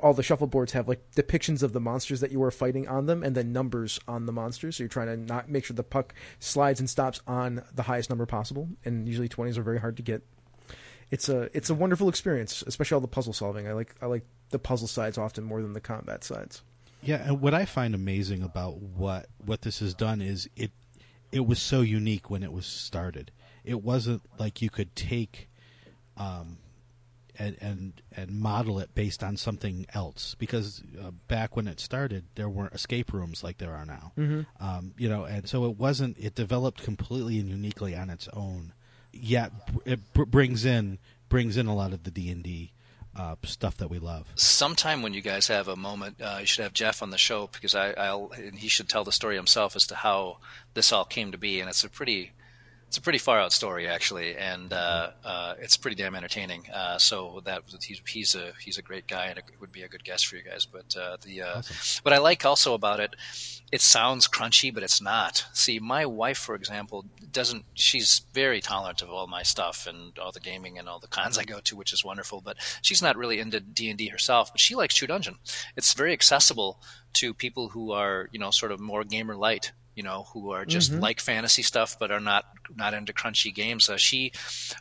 All 0.00 0.14
the 0.14 0.22
shuffleboards 0.22 0.70
have 0.72 0.86
like 0.86 1.02
depictions 1.16 1.64
of 1.64 1.72
the 1.72 1.80
monsters 1.80 2.20
that 2.20 2.30
you 2.30 2.40
are 2.44 2.52
fighting 2.52 2.86
on 2.86 3.06
them, 3.06 3.24
and 3.24 3.34
then 3.34 3.52
numbers 3.52 3.98
on 4.06 4.26
the 4.26 4.32
monsters. 4.32 4.76
So 4.76 4.84
you're 4.84 4.88
trying 4.88 5.08
to 5.08 5.16
not 5.16 5.48
make 5.48 5.64
sure 5.64 5.74
the 5.74 5.82
puck 5.82 6.14
slides 6.38 6.78
and 6.78 6.88
stops 6.88 7.20
on 7.26 7.64
the 7.74 7.82
highest 7.82 8.08
number 8.08 8.24
possible. 8.24 8.68
And 8.84 9.08
usually 9.08 9.28
twenties 9.28 9.58
are 9.58 9.62
very 9.64 9.80
hard 9.80 9.96
to 9.96 10.02
get 10.02 10.22
it's 11.12 11.28
a 11.28 11.50
it's 11.54 11.68
a 11.68 11.74
wonderful 11.74 12.08
experience, 12.08 12.64
especially 12.66 12.94
all 12.94 13.00
the 13.00 13.06
puzzle 13.06 13.34
solving. 13.34 13.68
I 13.68 13.72
like 13.74 13.94
I 14.00 14.06
like 14.06 14.24
the 14.48 14.58
puzzle 14.58 14.88
sides 14.88 15.18
often 15.18 15.44
more 15.44 15.60
than 15.60 15.74
the 15.74 15.80
combat 15.80 16.24
sides. 16.24 16.62
Yeah, 17.02 17.16
and 17.16 17.40
what 17.40 17.52
I 17.52 17.66
find 17.66 17.94
amazing 17.94 18.42
about 18.42 18.78
what 18.78 19.26
what 19.44 19.62
this 19.62 19.80
has 19.80 19.94
done 19.94 20.22
is 20.22 20.48
it 20.56 20.70
it 21.32 21.46
was 21.46 21.60
so 21.60 21.80
unique 21.80 22.30
when 22.30 22.42
it 22.42 22.52
was 22.52 22.66
started. 22.66 23.32
It 23.64 23.82
wasn't 23.82 24.22
like 24.38 24.62
you 24.62 24.70
could 24.70 24.94
take 24.94 25.48
um 26.16 26.58
and 27.38 27.56
and 27.60 28.02
and 28.14 28.30
model 28.30 28.78
it 28.78 28.94
based 28.94 29.24
on 29.24 29.36
something 29.36 29.86
else 29.94 30.36
because 30.38 30.82
uh, 31.02 31.10
back 31.28 31.56
when 31.56 31.66
it 31.66 31.80
started 31.80 32.26
there 32.34 32.48
weren't 32.48 32.74
escape 32.74 33.12
rooms 33.12 33.42
like 33.42 33.58
there 33.58 33.72
are 33.72 33.86
now. 33.86 34.12
Mm-hmm. 34.18 34.42
Um, 34.64 34.94
you 34.98 35.08
know, 35.08 35.24
and 35.24 35.48
so 35.48 35.64
it 35.64 35.76
wasn't 35.76 36.18
it 36.18 36.34
developed 36.34 36.82
completely 36.82 37.38
and 37.38 37.48
uniquely 37.48 37.96
on 37.96 38.10
its 38.10 38.28
own. 38.32 38.74
Yet 39.12 39.52
it 39.84 40.12
br- 40.12 40.24
brings 40.24 40.64
in 40.64 40.98
brings 41.28 41.56
in 41.56 41.66
a 41.66 41.74
lot 41.74 41.94
of 41.94 42.02
the 42.02 42.10
D&D 42.10 42.72
uh, 43.16 43.36
stuff 43.44 43.76
that 43.76 43.88
we 43.90 43.98
love. 43.98 44.26
sometime 44.34 45.02
when 45.02 45.14
you 45.14 45.20
guys 45.20 45.48
have 45.48 45.68
a 45.68 45.76
moment, 45.76 46.20
uh, 46.20 46.38
you 46.40 46.46
should 46.46 46.62
have 46.62 46.72
Jeff 46.72 47.02
on 47.02 47.10
the 47.10 47.18
show 47.18 47.48
because 47.52 47.74
I, 47.74 47.92
I'll 47.92 48.30
and 48.36 48.58
he 48.58 48.68
should 48.68 48.88
tell 48.88 49.04
the 49.04 49.12
story 49.12 49.36
himself 49.36 49.76
as 49.76 49.86
to 49.88 49.94
how 49.94 50.38
this 50.74 50.92
all 50.92 51.04
came 51.04 51.32
to 51.32 51.38
be, 51.38 51.60
and 51.60 51.68
it's 51.68 51.84
a 51.84 51.88
pretty. 51.90 52.32
It's 52.88 52.98
a 52.98 53.00
pretty 53.00 53.20
far 53.20 53.40
out 53.40 53.54
story, 53.54 53.88
actually, 53.88 54.36
and 54.36 54.70
uh, 54.70 55.12
uh, 55.24 55.54
it's 55.58 55.78
pretty 55.78 55.94
damn 55.94 56.14
entertaining. 56.14 56.68
Uh, 56.70 56.98
so 56.98 57.40
that 57.46 57.62
he's 57.82 58.02
he's 58.06 58.34
a 58.34 58.52
he's 58.60 58.76
a 58.76 58.82
great 58.82 59.06
guy 59.06 59.28
and 59.28 59.38
it 59.38 59.44
would 59.60 59.72
be 59.72 59.80
a 59.80 59.88
good 59.88 60.04
guest 60.04 60.26
for 60.26 60.36
you 60.36 60.42
guys. 60.42 60.66
But 60.66 60.94
uh, 60.94 61.16
the 61.22 61.40
uh, 61.40 61.62
what 62.02 62.12
I 62.12 62.18
like 62.18 62.44
also 62.44 62.74
about 62.74 63.00
it, 63.00 63.16
it 63.72 63.80
sounds 63.80 64.28
crunchy, 64.28 64.72
but 64.72 64.82
it's 64.82 65.00
not. 65.00 65.46
See, 65.54 65.80
my 65.80 66.04
wife, 66.04 66.36
for 66.36 66.54
example, 66.54 67.06
doesn't. 67.32 67.64
She's 67.72 68.20
very 68.34 68.60
tolerant 68.60 69.00
of 69.00 69.10
all 69.10 69.26
my 69.26 69.42
stuff 69.42 69.86
and 69.88 70.16
all 70.18 70.30
the 70.30 70.40
gaming 70.40 70.78
and 70.78 70.86
all 70.86 70.98
the 70.98 71.08
cons 71.08 71.38
I 71.38 71.44
go 71.44 71.58
to, 71.60 71.76
which 71.76 71.94
is 71.94 72.04
wonderful. 72.04 72.42
But 72.42 72.58
she's 72.82 73.00
not 73.00 73.16
really 73.16 73.40
into 73.40 73.60
D 73.60 73.88
and 73.88 73.98
D 73.98 74.08
herself. 74.08 74.52
But 74.52 74.60
she 74.60 74.74
likes 74.74 74.94
True 74.94 75.08
Dungeon. 75.08 75.38
It's 75.74 75.94
very 75.94 76.12
accessible 76.12 76.82
to 77.14 77.32
people 77.32 77.70
who 77.70 77.92
are, 77.92 78.28
you 78.30 78.38
know, 78.38 78.50
sort 78.50 78.72
of 78.72 78.78
more 78.78 79.04
gamer 79.04 79.36
light. 79.36 79.72
You 79.94 80.02
know, 80.02 80.26
who 80.32 80.52
are 80.52 80.64
just 80.64 80.92
like 80.92 81.20
fantasy 81.20 81.62
stuff, 81.62 81.98
but 81.98 82.10
are 82.10 82.20
not 82.20 82.46
not 82.74 82.94
into 82.94 83.12
crunchy 83.12 83.54
games. 83.54 83.88
Uh, 83.90 83.96
she 83.96 84.32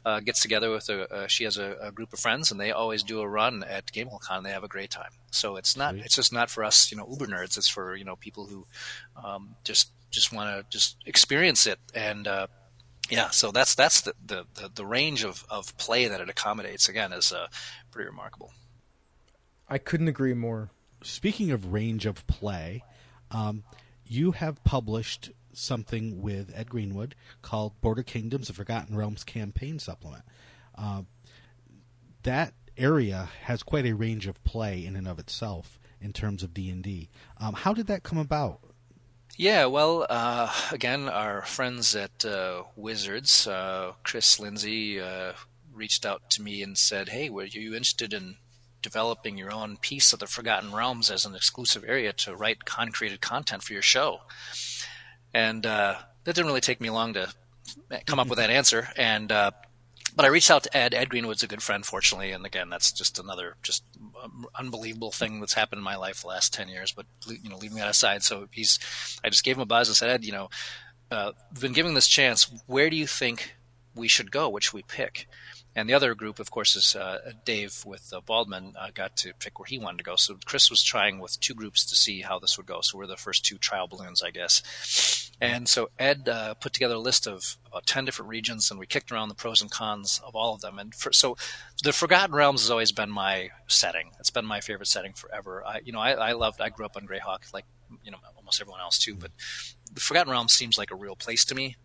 uh, 0.06 0.22
gets 0.22 0.42
together 0.42 0.72
with 0.72 0.90
a. 0.90 1.14
Uh, 1.14 1.28
she 1.28 1.44
has 1.44 1.58
a, 1.58 1.76
a 1.82 1.92
group 1.92 2.14
of 2.14 2.20
friends, 2.20 2.52
and 2.52 2.60
they 2.60 2.72
always 2.72 3.04
do 3.04 3.20
a 3.20 3.28
run 3.28 3.64
at 3.64 3.88
GameholeCon. 3.88 4.44
They 4.44 4.52
have 4.52 4.64
a 4.64 4.70
great 4.70 4.90
time. 4.90 5.12
So 5.32 5.58
it's 5.58 5.76
not. 5.76 5.96
It's 5.96 6.16
just 6.16 6.32
not 6.32 6.50
for 6.50 6.64
us, 6.64 6.92
you 6.92 6.98
know, 6.98 7.08
uber 7.10 7.28
nerds. 7.28 7.58
It's 7.58 7.68
for 7.68 7.96
you 7.96 8.06
know 8.06 8.16
people 8.16 8.48
who 8.48 8.66
um, 9.22 9.56
just 9.64 9.92
just 10.12 10.32
want 10.32 10.50
to 10.50 10.66
just 10.70 10.98
experience 11.06 11.66
it 11.66 11.80
and 11.94 12.28
uh, 12.28 12.48
yeah, 13.12 13.30
so 13.30 13.52
that's 13.52 13.76
that's 13.76 14.02
the 14.02 14.14
the, 14.26 14.46
the, 14.56 14.72
the 14.74 14.86
range 14.86 15.24
of, 15.24 15.46
of 15.50 15.76
play 15.78 16.08
that 16.08 16.22
it 16.22 16.30
accommodates. 16.30 16.88
Again, 16.88 17.12
is 17.12 17.34
uh, 17.34 17.48
pretty 17.92 18.10
remarkable. 18.10 18.54
I 19.68 19.78
couldn't 19.78 20.08
agree 20.08 20.34
more. 20.34 20.70
Speaking 21.04 21.52
of 21.52 21.74
range 21.74 22.06
of 22.06 22.26
play, 22.28 22.84
um, 23.30 23.64
you 24.12 24.32
have 24.32 24.64
published 24.64 25.32
something 25.54 26.22
with 26.22 26.52
Ed 26.56 26.70
Greenwood 26.70 27.16
called 27.42 27.80
Border 27.82 28.04
Kingdoms: 28.04 28.48
The 28.48 28.54
Forgotten 28.54 28.96
Realms 28.96 29.24
Campaign 29.24 29.80
Supplement. 29.80 30.24
Uh, 30.78 31.04
that 32.24 32.54
area 32.78 33.30
has 33.44 33.64
quite 33.64 33.86
a 33.86 33.94
range 33.94 34.28
of 34.28 34.44
play 34.44 34.86
in 34.86 34.96
and 34.96 35.08
of 35.08 35.20
itself 35.20 35.80
in 36.00 36.14
terms 36.14 36.44
of 36.44 36.54
D 36.54 36.70
and 36.70 36.84
D. 36.84 37.10
Um, 37.38 37.54
how 37.54 37.74
did 37.74 37.88
that 37.88 38.04
come 38.04 38.18
about? 38.18 38.60
Yeah, 39.38 39.66
well, 39.66 40.06
uh, 40.10 40.52
again, 40.72 41.08
our 41.08 41.42
friends 41.44 41.96
at 41.96 42.26
uh, 42.26 42.64
Wizards, 42.76 43.48
uh, 43.48 43.94
Chris 44.04 44.40
Lindsay, 44.40 45.00
uh, 45.00 45.34
reached 45.74 46.06
out 46.06 46.30
to 46.32 46.42
me 46.42 46.62
and 46.62 46.78
said, 46.78 47.10
"Hey, 47.10 47.30
were 47.30 47.46
you 47.46 47.74
interested 47.76 48.14
in 48.14 48.38
developing 48.82 49.38
your 49.38 49.52
own 49.52 49.78
piece 49.78 50.14
of 50.14 50.20
the 50.20 50.28
Forgotten 50.28 50.74
Realms 50.74 51.10
as 51.10 51.26
an 51.26 51.36
exclusive 51.36 51.84
area 51.88 52.14
to 52.14 52.36
write 52.36 52.66
concreted 52.66 53.22
content 53.22 53.64
for 53.64 53.74
your 53.74 53.82
show?" 53.82 54.22
And 55.34 55.66
uh, 55.66 55.96
that 56.24 56.36
didn't 56.36 56.48
really 56.48 56.62
take 56.62 56.82
me 56.82 56.90
long 56.90 57.14
to 57.14 57.34
come 58.06 58.20
up 58.20 58.28
with 58.28 58.38
that 58.40 58.50
answer. 58.50 58.90
And 58.98 59.32
uh, 59.32 59.52
but 60.16 60.26
I 60.26 60.30
reached 60.30 60.52
out 60.52 60.64
to 60.64 60.78
Ed. 60.78 60.94
Ed 60.94 61.10
Greenwood's 61.10 61.44
a 61.44 61.48
good 61.48 61.64
friend, 61.64 61.86
fortunately, 61.86 62.32
and 62.32 62.46
again, 62.46 62.70
that's 62.70 62.92
just 62.92 63.20
another 63.20 63.56
just 63.64 63.84
unbelievable 64.56 65.12
thing 65.12 65.40
that's 65.40 65.54
happened 65.54 65.80
in 65.80 65.84
my 65.84 65.96
life 65.96 66.22
the 66.22 66.28
last 66.28 66.54
ten 66.54 66.68
years. 66.68 66.92
But 66.92 67.06
you 67.28 67.50
know, 67.50 67.58
leaving 67.58 67.78
that 67.78 67.90
aside, 67.90 68.24
so 68.24 68.48
he's, 68.52 68.80
I 69.24 69.30
just 69.30 69.44
gave 69.44 69.56
him 69.56 69.62
a 69.62 69.66
buzz 69.66 69.88
and 69.88 69.96
said, 69.96 70.10
Ed, 70.10 70.26
you 70.26 70.34
know, 70.34 70.50
uh, 71.10 71.32
been 71.60 71.74
given 71.74 71.94
this 71.94 72.08
chance. 72.08 72.52
Where 72.68 72.90
do 72.90 72.96
you 72.96 73.08
think 73.08 73.56
we 73.96 74.08
should 74.08 74.32
go? 74.32 74.50
Which 74.50 74.74
we 74.74 74.84
pick? 74.84 75.28
And 75.76 75.88
the 75.88 75.94
other 75.94 76.14
group, 76.16 76.40
of 76.40 76.52
course, 76.52 76.76
is 76.76 76.96
uh, 76.96 77.32
Dave 77.46 77.84
with 77.86 78.12
uh, 78.14 78.20
Baldwin 78.20 78.74
uh, 78.78 78.90
got 78.94 79.16
to 79.18 79.34
pick 79.40 79.58
where 79.58 79.66
he 79.66 79.78
wanted 79.78 80.00
to 80.00 80.04
go. 80.04 80.18
So 80.18 80.38
Chris 80.44 80.70
was 80.70 80.84
trying 80.84 81.20
with 81.20 81.40
two 81.40 81.54
groups 81.54 81.86
to 81.86 81.96
see 81.96 82.22
how 82.22 82.40
this 82.40 82.58
would 82.58 82.66
go. 82.66 82.82
So 82.82 82.98
we're 82.98 83.08
the 83.08 83.16
first 83.16 83.46
two 83.46 83.58
trial 83.58 83.88
balloons, 83.88 84.22
I 84.22 84.32
guess. 84.32 85.32
And 85.40 85.68
so 85.68 85.90
Ed 85.98 86.28
uh, 86.28 86.54
put 86.56 86.74
together 86.74 86.96
a 86.96 87.00
list 87.00 87.26
of 87.26 87.58
about 87.68 87.88
10 87.88 88.06
different 88.06 88.30
regions, 88.30 88.70
and 88.70 88.80
we 88.80 88.86
kicked 88.86 89.12
around 89.12 89.30
the 89.30 89.36
pros 89.36 89.62
and 89.62 89.72
cons 89.72 90.22
of 90.26 90.36
all 90.36 90.54
of 90.54 90.62
them. 90.62 90.78
And 90.78 90.94
for, 90.94 91.14
so 91.14 91.38
the 91.84 91.94
Forgotten 91.94 92.36
Realms 92.36 92.62
has 92.62 92.70
always 92.70 92.92
been 92.92 93.10
my 93.10 93.50
setting. 93.68 94.12
It's 94.20 94.30
been 94.30 94.46
my 94.46 94.60
favorite 94.60 94.88
setting 94.88 95.14
forever. 95.14 95.64
I, 95.66 95.80
you 95.84 95.94
know, 95.94 96.00
I, 96.00 96.12
I 96.12 96.32
loved, 96.34 96.62
I 96.62 96.70
grew 96.70 96.86
up 96.86 96.98
on 96.98 97.08
Greyhawk, 97.08 97.54
like, 97.54 97.66
you 98.04 98.12
know, 98.12 98.18
almost 98.36 98.62
everyone 98.62 98.82
else 98.82 98.98
too, 98.98 99.16
but 99.16 99.32
the 99.94 100.00
Forgotten 100.00 100.32
Realms 100.32 100.54
seems 100.54 100.78
like 100.78 100.92
a 100.92 100.96
real 100.96 101.16
place 101.16 101.44
to 101.46 101.56
me, 101.56 101.76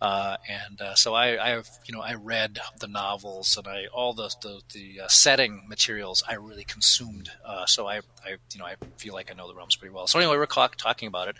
uh, 0.00 0.36
and 0.48 0.80
uh, 0.80 0.94
so 0.94 1.14
I, 1.14 1.44
I, 1.44 1.48
have, 1.50 1.68
you 1.84 1.94
know, 1.94 2.00
I 2.00 2.14
read 2.14 2.58
the 2.78 2.86
novels 2.86 3.56
and 3.56 3.66
I 3.66 3.86
all 3.92 4.12
the 4.12 4.30
the, 4.40 4.60
the 4.72 5.00
uh, 5.04 5.08
setting 5.08 5.64
materials 5.68 6.22
I 6.28 6.34
really 6.34 6.64
consumed. 6.64 7.30
Uh, 7.44 7.66
so 7.66 7.86
I, 7.86 7.98
I, 8.24 8.36
you 8.52 8.58
know, 8.58 8.64
I 8.64 8.76
feel 8.98 9.14
like 9.14 9.30
I 9.30 9.34
know 9.34 9.48
the 9.48 9.54
realms 9.54 9.76
pretty 9.76 9.94
well. 9.94 10.06
So 10.06 10.18
anyway, 10.18 10.36
we're 10.36 10.46
talking 10.46 11.08
about 11.08 11.28
it, 11.28 11.36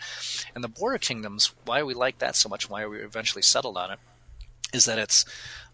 and 0.53 0.63
the 0.63 0.67
Border 0.67 0.97
Kingdoms. 0.97 1.53
Why 1.65 1.83
we 1.83 1.93
like 1.93 2.19
that 2.19 2.35
so 2.35 2.49
much? 2.49 2.69
Why 2.69 2.85
we 2.85 2.99
eventually 2.99 3.41
settled 3.41 3.77
on 3.77 3.91
it? 3.91 3.99
Is 4.73 4.83
that 4.85 4.99
it's 4.99 5.23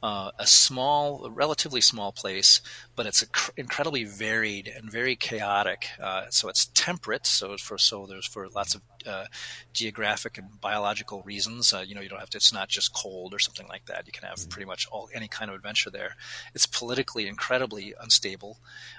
uh, 0.03 0.31
a 0.37 0.45
small, 0.45 1.23
a 1.23 1.31
relatively 1.31 1.79
small 1.79 2.11
place, 2.11 2.59
but 2.93 3.05
it's 3.05 3.23
cr- 3.23 3.51
incredibly 3.55 4.03
varied 4.03 4.67
and 4.67 4.91
very 4.91 5.15
chaotic. 5.15 5.87
Uh, 5.97 6.25
so 6.29 6.49
it's 6.49 6.65
temperate. 6.65 7.25
So 7.25 7.55
for 7.55 7.77
so 7.77 8.05
there's 8.05 8.27
for 8.27 8.49
lots 8.49 8.75
of 8.75 8.81
uh, 9.07 9.25
geographic 9.71 10.37
and 10.37 10.59
biological 10.59 11.23
reasons. 11.23 11.71
Uh, 11.71 11.85
you 11.87 11.95
know, 11.95 12.01
you 12.01 12.09
don't 12.09 12.19
have 12.19 12.29
to. 12.31 12.37
It's 12.37 12.51
not 12.51 12.67
just 12.67 12.93
cold 12.93 13.33
or 13.33 13.39
something 13.39 13.67
like 13.69 13.85
that. 13.85 14.05
You 14.05 14.11
can 14.11 14.27
have 14.27 14.49
pretty 14.49 14.65
much 14.65 14.85
all 14.91 15.07
any 15.13 15.29
kind 15.29 15.49
of 15.49 15.55
adventure 15.55 15.89
there. 15.89 16.17
It's 16.53 16.65
politically 16.65 17.25
incredibly 17.25 17.93
unstable, 17.97 18.57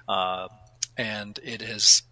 uh, 0.08 0.48
and 0.96 1.38
it 1.44 1.60
is 1.60 2.02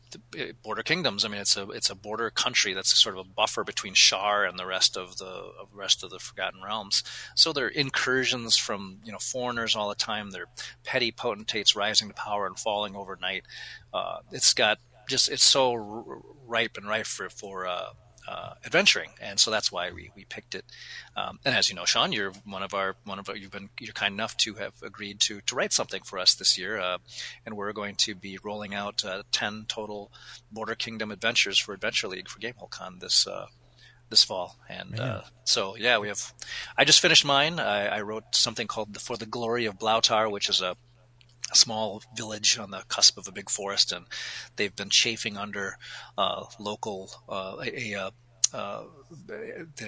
border 0.63 0.83
kingdoms. 0.83 1.25
I 1.25 1.29
mean, 1.29 1.41
it's 1.41 1.57
a 1.57 1.69
it's 1.71 1.91
a 1.91 1.95
border 1.95 2.31
country 2.31 2.75
that's 2.75 2.97
sort 2.97 3.17
of 3.17 3.27
a 3.27 3.29
buffer 3.29 3.65
between 3.65 3.95
Shaar 3.95 4.45
and 4.45 4.59
the 4.59 4.67
rest 4.67 4.97
of 4.97 5.19
the 5.19 5.25
of 5.27 5.69
rest 5.73 6.03
of 6.03 6.11
the 6.11 6.19
Forgotten 6.19 6.63
Realms. 6.63 7.03
So 7.35 7.53
there 7.53 7.67
are 7.67 7.71
incursions 7.71 8.57
from 8.57 8.99
you 9.05 9.13
know 9.13 9.19
foreigners 9.19 9.77
all 9.77 9.89
the 9.89 9.95
time. 9.95 10.31
There 10.31 10.43
are 10.43 10.65
petty 10.85 11.11
potentates 11.11 11.77
rising 11.77 12.09
to 12.09 12.15
power 12.15 12.47
and 12.47 12.59
falling 12.59 12.97
overnight. 12.97 13.45
Uh, 13.93 14.19
it's 14.31 14.55
got 14.55 14.79
just 15.09 15.29
it's 15.29 15.45
so 15.45 16.23
ripe 16.47 16.77
and 16.77 16.89
ripe 16.89 17.07
for 17.07 17.29
for 17.29 17.67
uh, 17.67 17.91
uh, 18.29 18.55
adventuring, 18.65 19.11
and 19.21 19.39
so 19.39 19.51
that's 19.51 19.73
why 19.73 19.91
we, 19.91 20.11
we 20.15 20.25
picked 20.25 20.55
it. 20.55 20.65
Um, 21.17 21.39
and 21.45 21.55
as 21.55 21.69
you 21.69 21.77
know, 21.77 21.85
Sean, 21.85 22.13
you're 22.13 22.33
one 22.45 22.63
of 22.63 22.75
our 22.75 22.97
one 23.05 23.19
of 23.19 23.29
our, 23.29 23.37
you've 23.37 23.51
been 23.51 23.71
you're 23.81 23.93
kind 23.93 24.15
enough 24.15 24.37
to 24.39 24.55
have 24.55 24.75
agreed 24.83 25.21
to 25.21 25.41
to 25.43 25.55
write 25.55 25.73
something 25.73 26.03
for 26.03 26.19
us 26.19 26.35
this 26.35 26.57
year, 26.57 26.79
uh, 26.79 26.99
and 27.45 27.57
we're 27.57 27.73
going 27.73 27.97
to 27.97 28.15
be 28.15 28.39
rolling 28.43 28.75
out 28.75 29.05
uh, 29.05 29.23
ten 29.33 29.65
total 29.69 30.13
Border 30.51 30.75
Kingdom 30.75 31.11
adventures 31.11 31.59
for 31.59 31.73
Adventure 31.73 32.09
League 32.09 32.29
for 32.29 32.39
GameholeCon 32.39 33.01
this 33.01 33.27
uh, 33.27 33.47
this 34.11 34.23
fall. 34.23 34.57
And 34.69 35.01
uh, 35.01 35.23
so 35.45 35.77
yeah, 35.77 35.99
we 35.99 36.09
have. 36.09 36.33
I 36.77 36.85
just 36.85 37.01
finished 37.01 37.25
mine. 37.25 37.59
I, 37.59 37.87
I 37.87 38.01
wrote 38.03 38.37
something 38.37 38.67
called 38.69 39.01
"For 39.01 39.17
the 39.17 39.27
Glory 39.27 39.67
of 39.67 39.79
Blautar," 39.79 40.31
which 40.31 40.49
is 40.49 40.61
a 40.61 40.77
a 41.53 41.57
small 41.57 42.03
village 42.17 42.59
on 42.59 42.71
the 42.71 42.83
cusp 42.89 43.19
of 43.19 43.29
a 43.29 43.33
big 43.33 43.51
forest, 43.51 43.93
and 43.93 44.07
they've 44.57 44.75
been 44.75 44.91
chafing 44.91 45.37
under 45.37 45.77
uh, 46.19 46.45
local 46.59 47.11
uh, 47.29 47.57
a, 47.63 47.93
a 47.93 48.13
uh, 48.55 48.85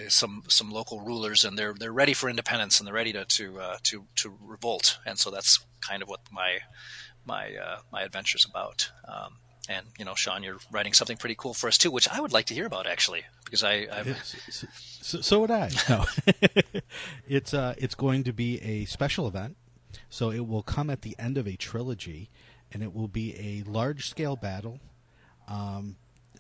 some 0.08 0.42
some 0.48 0.70
local 0.70 1.00
rulers, 1.00 1.44
and 1.44 1.58
they're 1.58 1.74
they're 1.74 1.92
ready 1.92 2.14
for 2.14 2.30
independence, 2.30 2.78
and 2.78 2.86
they're 2.86 2.94
ready 2.94 3.12
to 3.12 3.24
to 3.24 3.60
uh, 3.60 3.76
to, 3.82 4.04
to 4.16 4.34
revolt, 4.40 4.98
and 5.04 5.18
so 5.18 5.30
that's 5.30 5.64
kind 5.80 6.02
of 6.02 6.08
what 6.08 6.20
my 6.30 6.60
my 7.24 7.54
uh, 7.54 7.78
my 7.92 8.02
adventure's 8.02 8.46
about. 8.48 8.90
Um, 9.06 9.38
and 9.68 9.86
you 9.98 10.04
know, 10.04 10.14
Sean, 10.14 10.42
you're 10.42 10.58
writing 10.70 10.92
something 10.92 11.16
pretty 11.16 11.34
cool 11.36 11.54
for 11.54 11.68
us 11.68 11.78
too, 11.78 11.90
which 11.90 12.08
I 12.08 12.20
would 12.20 12.32
like 12.32 12.46
to 12.46 12.54
hear 12.54 12.66
about 12.66 12.86
actually, 12.86 13.22
because 13.44 13.62
I 13.64 13.86
I've, 13.90 14.24
So, 14.24 14.66
so, 15.00 15.20
so 15.20 15.40
would 15.40 15.50
I. 15.50 15.70
No. 15.88 16.04
it's 17.28 17.54
uh, 17.54 17.74
it's 17.78 17.94
going 17.94 18.24
to 18.24 18.32
be 18.32 18.60
a 18.60 18.84
special 18.86 19.26
event, 19.26 19.56
so 20.08 20.30
it 20.30 20.46
will 20.46 20.62
come 20.62 20.90
at 20.90 21.02
the 21.02 21.16
end 21.18 21.38
of 21.38 21.46
a 21.46 21.56
trilogy, 21.56 22.30
and 22.72 22.82
it 22.82 22.94
will 22.94 23.08
be 23.08 23.34
a 23.38 23.68
large 23.68 24.08
scale 24.08 24.36
battle. 24.36 24.80
Um, 25.48 25.96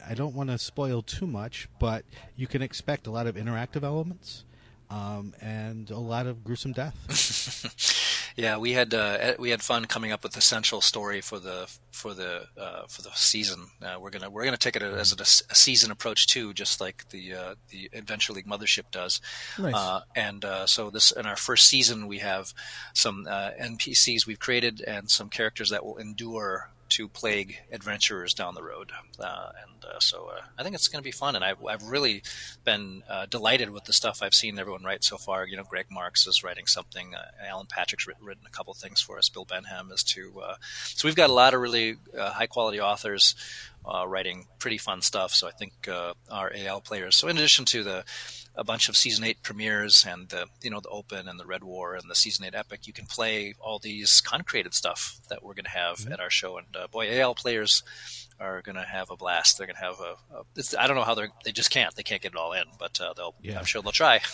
I 0.06 0.14
don't 0.14 0.34
want 0.34 0.50
to 0.50 0.58
spoil 0.58 1.02
too 1.02 1.26
much, 1.26 1.68
but 1.78 2.04
you 2.36 2.46
can 2.46 2.62
expect 2.62 3.06
a 3.06 3.10
lot 3.10 3.26
of 3.26 3.36
interactive 3.36 3.82
elements 3.82 4.44
um, 4.90 5.34
and 5.40 5.90
a 5.90 5.98
lot 5.98 6.26
of 6.26 6.44
gruesome 6.44 6.72
death. 6.72 6.94
yeah, 8.36 8.56
we 8.56 8.72
had 8.72 8.92
uh, 8.92 9.34
we 9.38 9.50
had 9.50 9.62
fun 9.62 9.84
coming 9.84 10.10
up 10.10 10.24
with 10.24 10.32
the 10.32 10.40
central 10.40 10.80
story 10.80 11.20
for 11.20 11.38
the 11.38 11.70
for 11.92 12.14
the 12.14 12.46
uh, 12.58 12.82
for 12.88 13.02
the 13.02 13.10
season. 13.14 13.66
Uh, 13.80 13.96
we're 14.00 14.10
gonna 14.10 14.28
we're 14.28 14.44
gonna 14.44 14.56
take 14.56 14.74
it 14.74 14.82
as 14.82 15.12
a, 15.12 15.22
a 15.52 15.54
season 15.54 15.92
approach 15.92 16.26
too, 16.26 16.52
just 16.52 16.80
like 16.80 17.08
the 17.10 17.34
uh, 17.34 17.54
the 17.70 17.88
Adventure 17.92 18.32
League 18.32 18.46
Mothership 18.46 18.90
does. 18.90 19.20
Nice. 19.56 19.74
Uh, 19.74 20.00
and 20.16 20.44
uh, 20.44 20.66
so 20.66 20.90
this 20.90 21.12
in 21.12 21.26
our 21.26 21.36
first 21.36 21.68
season, 21.68 22.08
we 22.08 22.18
have 22.18 22.52
some 22.92 23.26
uh, 23.30 23.50
NPCs 23.60 24.26
we've 24.26 24.40
created 24.40 24.80
and 24.80 25.08
some 25.08 25.28
characters 25.28 25.70
that 25.70 25.84
will 25.84 25.98
endure 25.98 26.70
to 26.94 27.08
plague 27.08 27.58
adventurers 27.72 28.34
down 28.34 28.54
the 28.54 28.62
road. 28.62 28.92
Uh, 29.18 29.50
and 29.62 29.84
uh, 29.84 29.98
so 29.98 30.30
uh, 30.32 30.40
I 30.56 30.62
think 30.62 30.76
it's 30.76 30.86
going 30.86 31.02
to 31.02 31.04
be 31.04 31.10
fun. 31.10 31.34
And 31.34 31.44
I've, 31.44 31.64
I've 31.64 31.82
really 31.82 32.22
been 32.64 33.02
uh, 33.10 33.26
delighted 33.26 33.70
with 33.70 33.84
the 33.84 33.92
stuff 33.92 34.22
I've 34.22 34.32
seen 34.32 34.60
everyone 34.60 34.84
write 34.84 35.02
so 35.02 35.16
far. 35.16 35.44
You 35.44 35.56
know, 35.56 35.64
Greg 35.64 35.86
Marks 35.90 36.24
is 36.28 36.44
writing 36.44 36.66
something. 36.66 37.16
Uh, 37.16 37.22
Alan 37.44 37.66
Patrick's 37.66 38.06
written, 38.06 38.24
written, 38.24 38.44
a 38.46 38.50
couple 38.50 38.72
things 38.74 39.00
for 39.00 39.18
us. 39.18 39.28
Bill 39.28 39.44
Benham 39.44 39.90
is 39.90 40.04
too. 40.04 40.40
So 40.84 41.08
we've 41.08 41.16
got 41.16 41.30
a 41.30 41.32
lot 41.32 41.52
of 41.52 41.60
really 41.60 41.96
high 42.16 42.46
quality 42.46 42.80
authors 42.80 43.34
writing 44.06 44.46
pretty 44.60 44.78
fun 44.78 45.02
stuff. 45.02 45.34
So 45.34 45.48
I 45.48 45.50
think 45.50 45.72
our 45.88 46.52
AL 46.54 46.80
players. 46.82 47.16
So 47.16 47.26
in 47.26 47.36
addition 47.36 47.64
to 47.66 47.82
the 47.82 48.04
a 48.56 48.64
bunch 48.64 48.88
of 48.88 48.96
season 48.96 49.24
eight 49.24 49.42
premieres 49.42 50.06
and 50.08 50.28
the 50.28 50.46
you 50.62 50.70
know 50.70 50.80
the 50.80 50.88
open 50.88 51.28
and 51.28 51.38
the 51.40 51.46
red 51.46 51.64
war 51.64 51.94
and 51.94 52.08
the 52.08 52.14
season 52.14 52.44
eight 52.44 52.54
epic 52.54 52.86
you 52.86 52.92
can 52.92 53.06
play 53.06 53.54
all 53.58 53.78
these 53.78 54.20
concreted 54.20 54.74
stuff 54.74 55.18
that 55.28 55.42
we're 55.42 55.54
going 55.54 55.64
to 55.64 55.70
have 55.70 55.98
mm-hmm. 55.98 56.12
at 56.12 56.20
our 56.20 56.30
show 56.30 56.56
and 56.56 56.66
uh, 56.76 56.86
boy 56.88 57.20
al 57.20 57.34
players 57.34 57.82
are 58.40 58.62
going 58.62 58.76
to 58.76 58.82
have 58.82 59.10
a 59.10 59.16
blast 59.16 59.58
they're 59.58 59.66
going 59.66 59.76
to 59.76 59.82
have 59.82 60.00
a, 60.00 60.16
a 60.36 60.82
i 60.82 60.86
don't 60.86 60.96
know 60.96 61.02
how 61.02 61.14
they're 61.14 61.30
they 61.44 61.52
just 61.52 61.70
can't 61.70 61.94
they 61.96 62.02
can't 62.02 62.22
get 62.22 62.32
it 62.32 62.38
all 62.38 62.52
in 62.52 62.64
but 62.78 63.00
uh, 63.00 63.12
they'll 63.16 63.34
yeah. 63.42 63.58
i'm 63.58 63.64
sure 63.64 63.82
they'll 63.82 63.92
try 63.92 64.20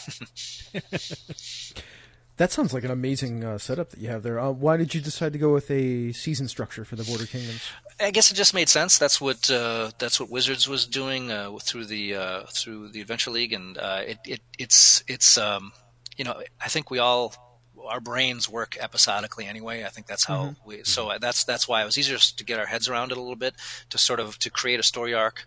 That 2.41 2.53
sounds 2.53 2.73
like 2.73 2.85
an 2.85 2.91
amazing 2.91 3.45
uh, 3.45 3.59
setup 3.59 3.91
that 3.91 4.01
you 4.01 4.09
have 4.09 4.23
there. 4.23 4.41
Uh, 4.41 4.51
why 4.51 4.79
did 4.79 4.95
you 4.95 5.03
decide 5.03 5.35
to 5.35 5.39
go 5.39 5.53
with 5.53 5.71
a 5.71 6.13
season 6.13 6.49
structure 6.49 6.87
for 6.87 6.97
the 6.97 7.05
Border 7.05 7.27
Kingdoms? 7.27 7.71
I 8.01 8.11
guess 8.13 8.33
it 8.33 8.35
just 8.35 8.55
made 8.55 8.71
sense. 8.71 8.97
That's 8.97 9.21
what 9.21 9.51
uh, 9.51 9.91
that's 9.99 10.19
what 10.19 10.31
Wizards 10.31 10.67
was 10.67 10.87
doing 10.87 11.31
uh, 11.31 11.55
through 11.61 11.85
the 11.85 12.15
uh, 12.15 12.43
through 12.49 12.93
the 12.93 13.03
Adventure 13.03 13.31
League, 13.31 13.53
and 13.53 13.77
uh, 13.77 14.05
it, 14.07 14.21
it 14.25 14.41
it's 14.59 15.05
it's 15.07 15.37
um, 15.37 15.73
you 16.17 16.25
know 16.25 16.43
I 16.59 16.69
think 16.69 16.91
we 16.91 16.99
all 16.99 17.35
our 17.87 18.01
brains 18.01 18.49
work 18.49 18.75
episodically 18.81 19.45
anyway. 19.45 19.85
I 19.85 19.91
think 19.91 20.07
that's 20.07 20.25
how 20.25 20.45
mm-hmm. 20.45 20.67
we. 20.67 20.85
So 20.85 21.13
that's 21.21 21.45
that's 21.45 21.69
why 21.69 21.83
it 21.83 21.85
was 21.85 21.99
easier 21.99 22.17
to 22.17 22.45
get 22.47 22.59
our 22.59 22.65
heads 22.65 22.89
around 22.89 23.13
it 23.13 23.19
a 23.19 23.21
little 23.21 23.37
bit 23.37 23.55
to 23.91 23.99
sort 23.99 24.19
of 24.19 24.39
to 24.39 24.49
create 24.49 24.81
a 24.81 24.83
story 24.83 25.13
arc 25.13 25.45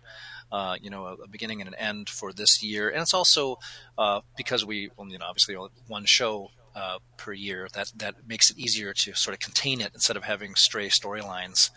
uh, 0.52 0.76
you 0.80 0.90
know, 0.90 1.06
a, 1.06 1.14
a 1.14 1.28
beginning 1.28 1.60
and 1.60 1.66
an 1.66 1.74
end 1.74 2.08
for 2.08 2.32
this 2.32 2.62
year, 2.62 2.88
and 2.88 3.02
it's 3.02 3.14
also 3.14 3.58
uh, 3.98 4.20
because 4.36 4.64
we, 4.64 4.90
well, 4.96 5.08
you 5.08 5.18
know, 5.18 5.26
obviously 5.26 5.56
one 5.88 6.04
show 6.04 6.50
uh, 6.74 6.98
per 7.16 7.32
year. 7.32 7.68
That 7.72 7.92
that 7.96 8.14
makes 8.26 8.50
it 8.50 8.58
easier 8.58 8.92
to 8.92 9.14
sort 9.14 9.34
of 9.34 9.40
contain 9.40 9.80
it 9.80 9.92
instead 9.94 10.16
of 10.16 10.24
having 10.24 10.54
stray 10.54 10.88
storylines. 10.88 11.70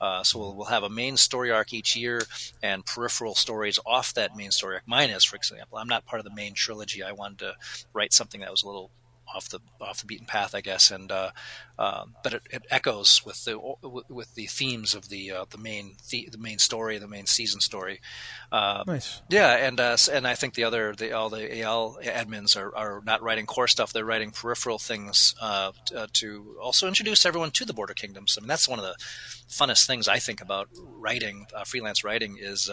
Uh, 0.00 0.22
so 0.22 0.38
we'll, 0.38 0.54
we'll 0.56 0.66
have 0.66 0.82
a 0.82 0.90
main 0.90 1.16
story 1.16 1.50
arc 1.50 1.72
each 1.72 1.96
year 1.96 2.22
and 2.62 2.84
peripheral 2.84 3.34
stories 3.34 3.78
off 3.86 4.12
that 4.14 4.36
main 4.36 4.50
story 4.50 4.74
arc. 4.74 4.82
Mine 4.86 5.10
is, 5.10 5.24
for 5.24 5.36
example, 5.36 5.78
I'm 5.78 5.88
not 5.88 6.04
part 6.04 6.20
of 6.20 6.24
the 6.24 6.34
main 6.34 6.54
trilogy. 6.54 7.02
I 7.02 7.12
wanted 7.12 7.38
to 7.38 7.54
write 7.92 8.12
something 8.12 8.40
that 8.40 8.50
was 8.50 8.62
a 8.62 8.66
little 8.66 8.90
off 9.34 9.48
the 9.48 9.60
off 9.80 10.00
the 10.00 10.06
beaten 10.06 10.26
path, 10.26 10.54
I 10.54 10.60
guess. 10.60 10.90
And 10.90 11.10
uh, 11.10 11.30
uh, 11.78 12.04
but 12.22 12.34
it, 12.34 12.42
it, 12.50 12.66
echoes 12.70 13.22
with 13.24 13.44
the 13.44 13.58
with 14.08 14.34
the 14.34 14.46
themes 14.46 14.94
of 14.94 15.08
the 15.08 15.32
uh, 15.32 15.44
the 15.50 15.58
main 15.58 15.96
the, 16.10 16.28
the, 16.30 16.38
main 16.38 16.58
story, 16.58 16.98
the 16.98 17.08
main 17.08 17.26
season 17.26 17.60
story. 17.60 18.00
Uh, 18.52 18.84
nice. 18.86 19.22
Yeah, 19.28 19.56
and 19.56 19.80
uh, 19.80 19.96
and 20.12 20.26
I 20.26 20.34
think 20.34 20.54
the 20.54 20.64
other 20.64 20.94
the 20.94 21.12
all 21.12 21.30
the 21.30 21.62
AL 21.62 21.98
admins 22.02 22.56
are, 22.56 22.74
are 22.76 23.02
not 23.04 23.22
writing 23.22 23.46
core 23.46 23.68
stuff; 23.68 23.92
they're 23.92 24.04
writing 24.04 24.30
peripheral 24.30 24.78
things 24.78 25.34
uh, 25.40 25.72
t- 25.84 26.06
to 26.12 26.56
also 26.62 26.86
introduce 26.86 27.26
everyone 27.26 27.50
to 27.52 27.64
the 27.64 27.74
Border 27.74 27.94
Kingdoms. 27.94 28.38
I 28.38 28.40
mean, 28.40 28.48
that's 28.48 28.68
one 28.68 28.78
of 28.78 28.84
the 28.84 28.96
funnest 29.48 29.86
things 29.86 30.08
I 30.08 30.18
think 30.18 30.40
about 30.40 30.68
writing 30.76 31.46
freelance 31.64 32.04
writing 32.04 32.38
is 32.40 32.70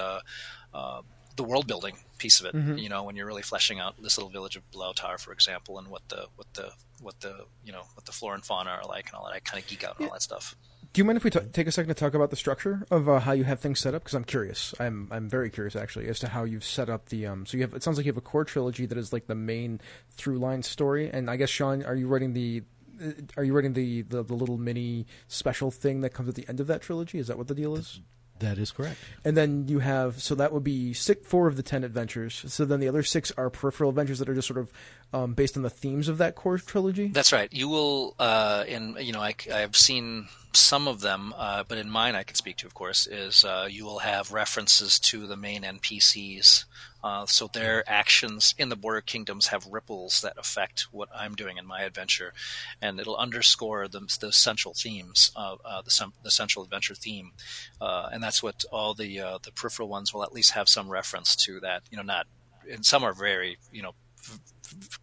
the 1.41 1.47
world 1.47 1.67
building 1.67 1.97
piece 2.17 2.39
of 2.39 2.45
it. 2.45 2.53
Mm-hmm. 2.55 2.77
You 2.77 2.89
know, 2.89 3.03
when 3.03 3.15
you're 3.15 3.25
really 3.25 3.41
fleshing 3.41 3.79
out 3.79 4.01
this 4.01 4.17
little 4.17 4.29
village 4.31 4.55
of 4.55 4.63
Blautar, 4.71 5.19
for 5.19 5.33
example, 5.33 5.79
and 5.79 5.87
what 5.87 6.07
the 6.09 6.27
what 6.35 6.53
the 6.53 6.71
what 7.01 7.19
the 7.21 7.45
you 7.65 7.71
know 7.71 7.83
what 7.95 8.05
the 8.05 8.11
flora 8.11 8.35
and 8.35 8.45
fauna 8.45 8.69
are 8.71 8.85
like 8.85 9.07
and 9.07 9.15
all 9.15 9.25
that. 9.25 9.33
I 9.33 9.39
kind 9.39 9.61
of 9.63 9.67
geek 9.69 9.83
out 9.83 9.99
on 9.99 10.07
all 10.07 10.13
that 10.13 10.21
stuff. 10.21 10.55
Do 10.93 10.99
you 10.99 11.05
mind 11.05 11.15
if 11.15 11.23
we 11.23 11.29
t- 11.29 11.39
take 11.53 11.67
a 11.67 11.71
second 11.71 11.87
to 11.87 11.93
talk 11.93 12.13
about 12.13 12.31
the 12.31 12.35
structure 12.35 12.85
of 12.91 13.07
uh, 13.07 13.19
how 13.21 13.31
you 13.31 13.45
have 13.45 13.61
things 13.61 13.79
set 13.79 13.95
up? 13.95 14.03
Because 14.03 14.13
I'm 14.13 14.25
curious. 14.25 14.75
I'm 14.79 15.07
I'm 15.09 15.29
very 15.29 15.49
curious 15.49 15.75
actually 15.75 16.07
as 16.09 16.19
to 16.19 16.27
how 16.27 16.43
you've 16.43 16.65
set 16.65 16.89
up 16.89 17.07
the. 17.09 17.25
Um, 17.27 17.45
so 17.45 17.55
you 17.57 17.63
have. 17.63 17.73
It 17.73 17.81
sounds 17.81 17.97
like 17.97 18.05
you 18.05 18.11
have 18.11 18.17
a 18.17 18.21
core 18.21 18.43
trilogy 18.43 18.85
that 18.85 18.97
is 18.97 19.13
like 19.13 19.27
the 19.27 19.35
main 19.35 19.79
through 20.11 20.37
line 20.39 20.63
story. 20.63 21.09
And 21.09 21.29
I 21.29 21.37
guess 21.37 21.49
Sean, 21.49 21.83
are 21.83 21.95
you 21.95 22.07
writing 22.07 22.33
the? 22.33 22.63
uh, 23.01 23.11
Are 23.37 23.43
you 23.43 23.53
writing 23.53 23.73
the, 23.73 24.01
the 24.01 24.21
the 24.21 24.33
little 24.33 24.57
mini 24.57 25.07
special 25.29 25.71
thing 25.71 26.01
that 26.01 26.09
comes 26.13 26.27
at 26.29 26.35
the 26.35 26.45
end 26.49 26.59
of 26.59 26.67
that 26.67 26.81
trilogy? 26.81 27.19
Is 27.19 27.27
that 27.27 27.37
what 27.37 27.47
the 27.47 27.55
deal 27.55 27.75
is? 27.75 28.01
That 28.41 28.57
is 28.57 28.71
correct. 28.71 28.97
And 29.23 29.37
then 29.37 29.67
you 29.67 29.79
have 29.79 30.21
so 30.21 30.35
that 30.35 30.51
would 30.51 30.63
be 30.63 30.93
six, 30.93 31.25
four 31.25 31.47
of 31.47 31.55
the 31.55 31.63
ten 31.63 31.83
adventures. 31.83 32.43
So 32.47 32.65
then 32.65 32.79
the 32.79 32.87
other 32.87 33.03
six 33.03 33.31
are 33.37 33.49
peripheral 33.49 33.89
adventures 33.89 34.19
that 34.19 34.27
are 34.29 34.35
just 34.35 34.47
sort 34.47 34.59
of 34.59 34.71
um, 35.13 35.33
based 35.33 35.57
on 35.57 35.63
the 35.63 35.69
themes 35.69 36.07
of 36.07 36.17
that 36.19 36.35
core 36.35 36.57
trilogy. 36.57 37.07
That's 37.07 37.31
right. 37.33 37.51
You 37.51 37.69
will, 37.69 38.15
uh, 38.17 38.63
in 38.67 38.97
you 38.99 39.13
know, 39.13 39.21
I, 39.21 39.35
have 39.49 39.75
seen 39.75 40.27
some 40.53 40.87
of 40.87 41.01
them, 41.01 41.33
uh, 41.37 41.63
but 41.67 41.77
in 41.77 41.89
mine, 41.89 42.15
I 42.15 42.23
can 42.23 42.35
speak 42.35 42.57
to, 42.57 42.67
of 42.67 42.73
course, 42.73 43.07
is 43.07 43.45
uh, 43.45 43.67
you 43.69 43.85
will 43.85 43.99
have 43.99 44.31
references 44.31 44.99
to 44.99 45.27
the 45.27 45.37
main 45.37 45.63
NPCs. 45.63 46.65
Uh, 47.03 47.25
so 47.25 47.47
their 47.47 47.83
actions 47.89 48.53
in 48.57 48.69
the 48.69 48.75
Border 48.75 49.01
Kingdoms 49.01 49.47
have 49.47 49.65
ripples 49.67 50.21
that 50.21 50.37
affect 50.37 50.87
what 50.91 51.09
I'm 51.15 51.35
doing 51.35 51.57
in 51.57 51.65
my 51.65 51.81
adventure, 51.81 52.33
and 52.81 52.99
it'll 52.99 53.15
underscore 53.15 53.87
the, 53.87 54.01
the 54.19 54.31
central 54.31 54.73
themes, 54.73 55.31
uh, 55.35 55.55
the, 55.83 56.11
the 56.23 56.31
central 56.31 56.63
adventure 56.63 56.95
theme, 56.95 57.31
uh, 57.79 58.09
and 58.11 58.21
that's 58.21 58.43
what 58.43 58.65
all 58.71 58.93
the 58.93 59.17
the 59.43 59.51
peripheral 59.53 59.87
ones 59.87 60.13
will 60.13 60.23
at 60.23 60.33
least 60.33 60.51
have 60.51 60.69
some 60.69 60.89
reference 60.89 61.35
to 61.35 61.59
that. 61.59 61.83
You 61.89 61.97
know, 61.97 62.03
not 62.03 62.27
and 62.69 62.85
some 62.85 63.03
are 63.03 63.13
very 63.13 63.57
you 63.71 63.81
know 63.81 63.93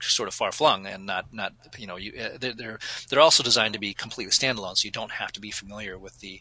sort 0.01 0.29
of 0.29 0.35
far 0.35 0.53
flung 0.53 0.87
and 0.87 1.05
not 1.05 1.33
not 1.33 1.53
you 1.77 1.87
know 1.87 1.97
you 1.97 2.13
they're, 2.41 2.55
they're 2.55 2.79
they're 3.09 3.21
also 3.21 3.43
designed 3.43 3.75
to 3.75 3.81
be 3.81 3.93
completely 3.93 4.33
standalone 4.33 4.77
so 4.77 4.87
you 4.87 4.91
don't 4.91 5.13
have 5.13 5.33
to 5.33 5.41
be 5.41 5.51
familiar 5.51 5.99
with 5.99 6.19
the 6.21 6.41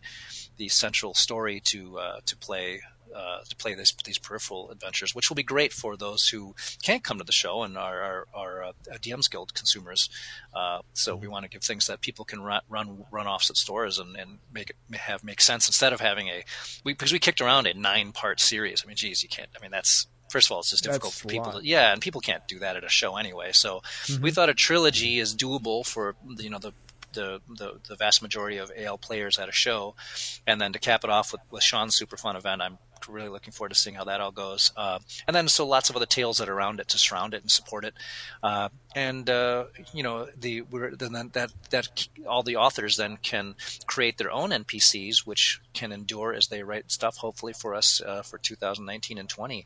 the 0.57 0.69
central 0.69 1.13
story 1.13 1.59
to 1.59 1.97
uh, 1.99 2.19
to 2.25 2.37
play 2.37 2.81
uh, 3.15 3.39
to 3.47 3.55
play 3.55 3.73
this, 3.73 3.93
these 4.05 4.17
peripheral 4.17 4.69
adventures, 4.71 5.13
which 5.15 5.29
will 5.29 5.35
be 5.35 5.43
great 5.43 5.73
for 5.73 5.95
those 5.97 6.29
who 6.29 6.55
can't 6.81 7.03
come 7.03 7.17
to 7.17 7.23
the 7.23 7.31
show 7.31 7.63
and 7.63 7.77
are, 7.77 8.01
are, 8.01 8.27
are 8.33 8.63
uh, 8.63 8.71
DM's 9.01 9.27
Guild 9.27 9.53
consumers. 9.53 10.09
Uh, 10.53 10.79
so 10.93 11.15
we 11.15 11.27
want 11.27 11.43
to 11.43 11.49
give 11.49 11.63
things 11.63 11.87
that 11.87 12.01
people 12.01 12.25
can 12.25 12.41
run 12.41 12.61
run 12.69 13.05
run 13.11 13.27
offs 13.27 13.49
at 13.49 13.57
stores 13.57 13.99
and, 13.99 14.15
and 14.15 14.39
make 14.53 14.69
it 14.71 14.75
have 14.97 15.23
make 15.23 15.41
sense 15.41 15.67
instead 15.67 15.93
of 15.93 15.99
having 16.01 16.27
a 16.27 16.43
we, 16.83 16.93
because 16.93 17.11
we 17.13 17.19
kicked 17.19 17.41
around 17.41 17.67
a 17.67 17.73
nine 17.73 18.11
part 18.11 18.39
series. 18.39 18.83
I 18.83 18.87
mean, 18.87 18.97
geez, 18.97 19.23
you 19.23 19.29
can't. 19.29 19.49
I 19.57 19.61
mean, 19.61 19.71
that's 19.71 20.07
first 20.29 20.47
of 20.47 20.51
all, 20.51 20.59
it's 20.59 20.71
just 20.71 20.83
difficult 20.83 21.13
That's 21.13 21.21
for 21.21 21.27
people. 21.27 21.51
To, 21.53 21.65
yeah, 21.65 21.93
and 21.93 22.01
people 22.01 22.21
can't 22.21 22.45
do 22.47 22.59
that 22.59 22.75
at 22.75 22.83
a 22.83 22.89
show 22.89 23.15
anyway. 23.15 23.51
So 23.53 23.81
Mm-hmm. 24.07 24.23
we 24.23 24.31
thought 24.31 24.49
a 24.49 24.53
trilogy 24.53 25.19
is 25.19 25.35
doable 25.35 25.85
for 25.85 26.15
you 26.37 26.49
know 26.49 26.59
the. 26.59 26.73
The, 27.13 27.41
the, 27.47 27.79
the 27.87 27.95
vast 27.95 28.21
majority 28.21 28.57
of 28.57 28.71
AL 28.77 28.99
players 28.99 29.39
at 29.39 29.49
a 29.49 29.51
show, 29.51 29.95
and 30.45 30.61
then 30.61 30.73
to 30.73 30.77
cap 30.77 31.03
it 31.03 31.09
off 31.09 31.31
with, 31.31 31.41
with 31.49 31.63
Sean's 31.63 31.95
super 31.95 32.15
fun 32.15 32.35
event, 32.35 32.61
I'm 32.61 32.77
really 33.07 33.29
looking 33.29 33.51
forward 33.51 33.69
to 33.69 33.75
seeing 33.75 33.95
how 33.95 34.03
that 34.05 34.21
all 34.21 34.31
goes. 34.31 34.71
Uh, 34.75 34.99
and 35.27 35.35
then 35.35 35.47
so 35.47 35.65
lots 35.65 35.89
of 35.89 35.95
other 35.95 36.05
tales 36.05 36.37
that 36.37 36.49
are 36.49 36.53
around 36.53 36.79
it 36.79 36.87
to 36.89 36.97
surround 36.97 37.33
it 37.33 37.41
and 37.41 37.51
support 37.51 37.85
it. 37.85 37.93
Uh, 38.41 38.69
and 38.95 39.29
uh, 39.29 39.65
you 39.93 40.03
know 40.03 40.27
the 40.37 40.63
then 40.97 41.29
that 41.33 41.51
that 41.69 42.07
all 42.27 42.43
the 42.43 42.55
authors 42.55 42.97
then 42.97 43.17
can 43.17 43.55
create 43.85 44.17
their 44.17 44.31
own 44.31 44.49
NPCs, 44.49 45.19
which 45.19 45.61
can 45.73 45.91
endure 45.91 46.33
as 46.33 46.47
they 46.47 46.63
write 46.63 46.91
stuff. 46.91 47.17
Hopefully 47.17 47.53
for 47.53 47.75
us 47.75 48.01
uh, 48.01 48.21
for 48.21 48.37
2019 48.37 49.17
and 49.17 49.29
20 49.29 49.65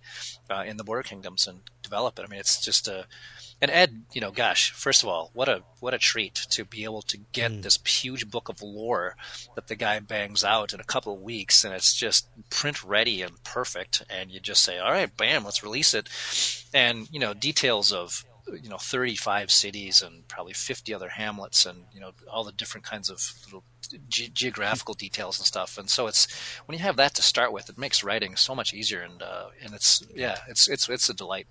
uh, 0.50 0.64
in 0.66 0.78
the 0.78 0.84
Border 0.84 1.04
Kingdoms 1.04 1.48
and 1.48 1.62
develop 1.82 2.20
it. 2.20 2.26
I 2.26 2.28
mean, 2.28 2.40
it's 2.40 2.64
just 2.64 2.88
a 2.88 3.06
and 3.62 3.70
Ed, 3.72 4.04
you 4.14 4.22
know, 4.22 4.32
gosh, 4.32 4.72
first 4.72 5.04
of 5.04 5.10
all, 5.10 5.30
what 5.34 5.48
a 5.48 5.64
what 5.80 5.94
a 5.94 5.98
treat 6.00 6.36
to 6.52 6.66
be 6.66 6.84
able 6.84 7.02
to 7.04 7.18
get 7.32 7.52
Mm. 7.52 7.62
this 7.64 7.78
huge 7.86 8.30
book 8.30 8.50
of 8.50 8.62
lore 8.62 9.16
that 9.56 9.68
the 9.68 9.76
guy 9.76 10.00
bangs 10.00 10.44
out 10.44 10.74
in 10.74 10.80
a 10.80 10.84
couple 10.86 11.14
of 11.14 11.22
weeks, 11.22 11.64
and 11.64 11.74
it's 11.74 11.94
just 11.96 12.28
print 12.50 12.84
ready 12.84 13.22
and 13.22 13.44
perfect. 13.44 14.04
And 14.10 14.32
you 14.32 14.40
just 14.40 14.64
say, 14.64 14.78
all 14.80 14.92
right, 14.92 15.16
bam, 15.16 15.44
let's 15.44 15.64
release 15.64 15.94
it. 15.94 16.10
And 16.74 17.08
you 17.12 17.20
know, 17.20 17.34
details 17.34 17.92
of 17.94 18.26
you 18.62 18.70
know 18.70 18.78
35 18.78 19.52
cities 19.52 20.02
and 20.02 20.28
probably 20.28 20.52
50 20.54 20.94
other 20.94 21.10
hamlets 21.10 21.66
and 21.66 21.86
you 21.94 22.02
know 22.02 22.12
all 22.30 22.44
the 22.44 22.52
different 22.52 22.84
kinds 22.86 23.10
of 23.10 23.32
little 23.46 23.64
ge- 24.10 24.34
geographical 24.34 24.96
details 24.96 25.38
and 25.40 25.46
stuff 25.46 25.78
and 25.78 25.90
so 25.90 26.08
it's 26.08 26.28
when 26.66 26.76
you 26.78 26.84
have 26.84 26.98
that 26.98 27.14
to 27.14 27.22
start 27.22 27.54
with 27.54 27.70
it 27.70 27.78
makes 27.78 28.04
writing 28.04 28.36
so 28.36 28.54
much 28.56 28.74
easier 28.74 29.02
and 29.02 29.22
uh, 29.22 29.46
and 29.64 29.74
it's 29.76 30.04
yeah 30.16 30.40
it's 30.50 30.68
it's 30.68 30.90
it's 30.90 31.08
a 31.08 31.14
delight 31.14 31.46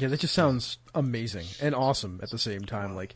Yeah, 0.00 0.08
that 0.08 0.20
just 0.20 0.34
sounds 0.34 0.78
amazing 0.94 1.46
and 1.60 1.74
awesome 1.74 2.20
at 2.22 2.30
the 2.30 2.38
same 2.38 2.62
time. 2.62 2.96
Like, 2.96 3.14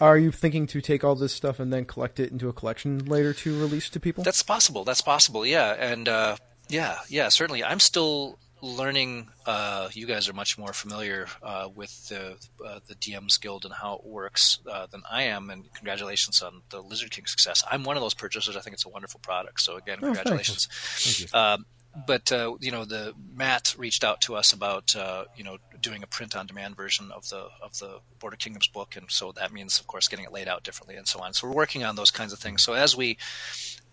are 0.00 0.18
you 0.18 0.30
thinking 0.30 0.66
to 0.68 0.80
take 0.80 1.02
all 1.02 1.14
this 1.14 1.32
stuff 1.32 1.58
and 1.58 1.72
then 1.72 1.84
collect 1.86 2.20
it 2.20 2.30
into 2.30 2.48
a 2.48 2.52
collection 2.52 2.98
later 3.06 3.32
to 3.32 3.58
release 3.58 3.88
to 3.90 3.98
people? 4.00 4.22
That's 4.24 4.42
possible. 4.42 4.84
That's 4.84 5.00
possible. 5.00 5.46
Yeah, 5.46 5.74
and 5.78 6.08
uh, 6.08 6.36
yeah, 6.68 6.98
yeah, 7.08 7.28
certainly. 7.30 7.64
I'm 7.64 7.80
still 7.80 8.38
learning. 8.60 9.28
Uh, 9.46 9.88
you 9.92 10.04
guys 10.06 10.28
are 10.28 10.32
much 10.32 10.58
more 10.58 10.72
familiar 10.72 11.28
uh, 11.42 11.68
with 11.74 12.08
the 12.08 12.36
uh, 12.64 12.80
the 12.86 12.94
DM's 12.96 13.38
Guild 13.38 13.64
and 13.64 13.72
how 13.72 13.94
it 13.94 14.04
works 14.04 14.58
uh, 14.70 14.86
than 14.86 15.02
I 15.10 15.22
am. 15.24 15.48
And 15.48 15.72
congratulations 15.72 16.42
on 16.42 16.62
the 16.70 16.80
Lizard 16.82 17.10
King 17.10 17.24
success. 17.26 17.64
I'm 17.70 17.84
one 17.84 17.96
of 17.96 18.02
those 18.02 18.14
purchasers. 18.14 18.56
I 18.56 18.60
think 18.60 18.74
it's 18.74 18.84
a 18.84 18.90
wonderful 18.90 19.20
product. 19.20 19.60
So 19.62 19.76
again, 19.76 19.98
Oh, 20.02 20.06
congratulations. 20.06 20.68
Thank 20.70 21.32
you. 21.32 21.38
Um, 21.38 21.66
but 22.06 22.30
uh, 22.32 22.56
you 22.60 22.70
know, 22.70 22.84
the 22.84 23.14
Matt 23.34 23.74
reached 23.78 24.04
out 24.04 24.20
to 24.22 24.36
us 24.36 24.52
about 24.52 24.94
uh, 24.94 25.24
you 25.36 25.44
know 25.44 25.58
doing 25.80 26.02
a 26.02 26.06
print-on-demand 26.06 26.76
version 26.76 27.10
of 27.12 27.28
the 27.28 27.48
of 27.62 27.78
the 27.78 28.00
Border 28.18 28.36
Kingdoms 28.36 28.68
book, 28.68 28.96
and 28.96 29.10
so 29.10 29.32
that 29.32 29.52
means, 29.52 29.80
of 29.80 29.86
course, 29.86 30.08
getting 30.08 30.24
it 30.24 30.32
laid 30.32 30.48
out 30.48 30.64
differently 30.64 30.96
and 30.96 31.06
so 31.06 31.20
on. 31.20 31.32
So 31.32 31.48
we're 31.48 31.54
working 31.54 31.84
on 31.84 31.96
those 31.96 32.10
kinds 32.10 32.32
of 32.32 32.38
things. 32.38 32.62
So 32.62 32.74
as 32.74 32.96
we 32.96 33.16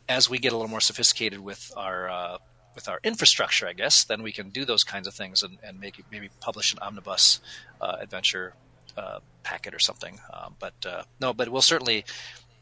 as 0.08 0.30
we 0.30 0.38
get 0.38 0.54
a 0.54 0.56
little 0.56 0.70
more 0.70 0.82
sophisticated 0.82 1.40
with 1.40 1.72
our 1.76 2.10
uh, 2.10 2.38
with 2.76 2.90
our 2.90 3.00
infrastructure, 3.04 3.68
I 3.68 3.74
guess, 3.74 4.04
then 4.04 4.22
we 4.22 4.32
can 4.32 4.50
do 4.50 4.66
those 4.66 4.84
kinds 4.84 5.08
of 5.08 5.14
things 5.14 5.42
and, 5.42 5.58
and 5.64 5.80
make 5.80 6.04
maybe 6.12 6.30
publish 6.42 6.74
an 6.74 6.80
omnibus 6.82 7.40
uh, 7.82 7.98
adventure 8.00 8.54
uh, 8.98 9.20
packet 9.44 9.74
or 9.74 9.80
something. 9.80 10.20
Um, 10.34 10.56
but 10.60 10.74
uh, 10.86 11.04
no, 11.20 11.34
but 11.34 11.50
we'll 11.50 11.62
certainly 11.62 12.06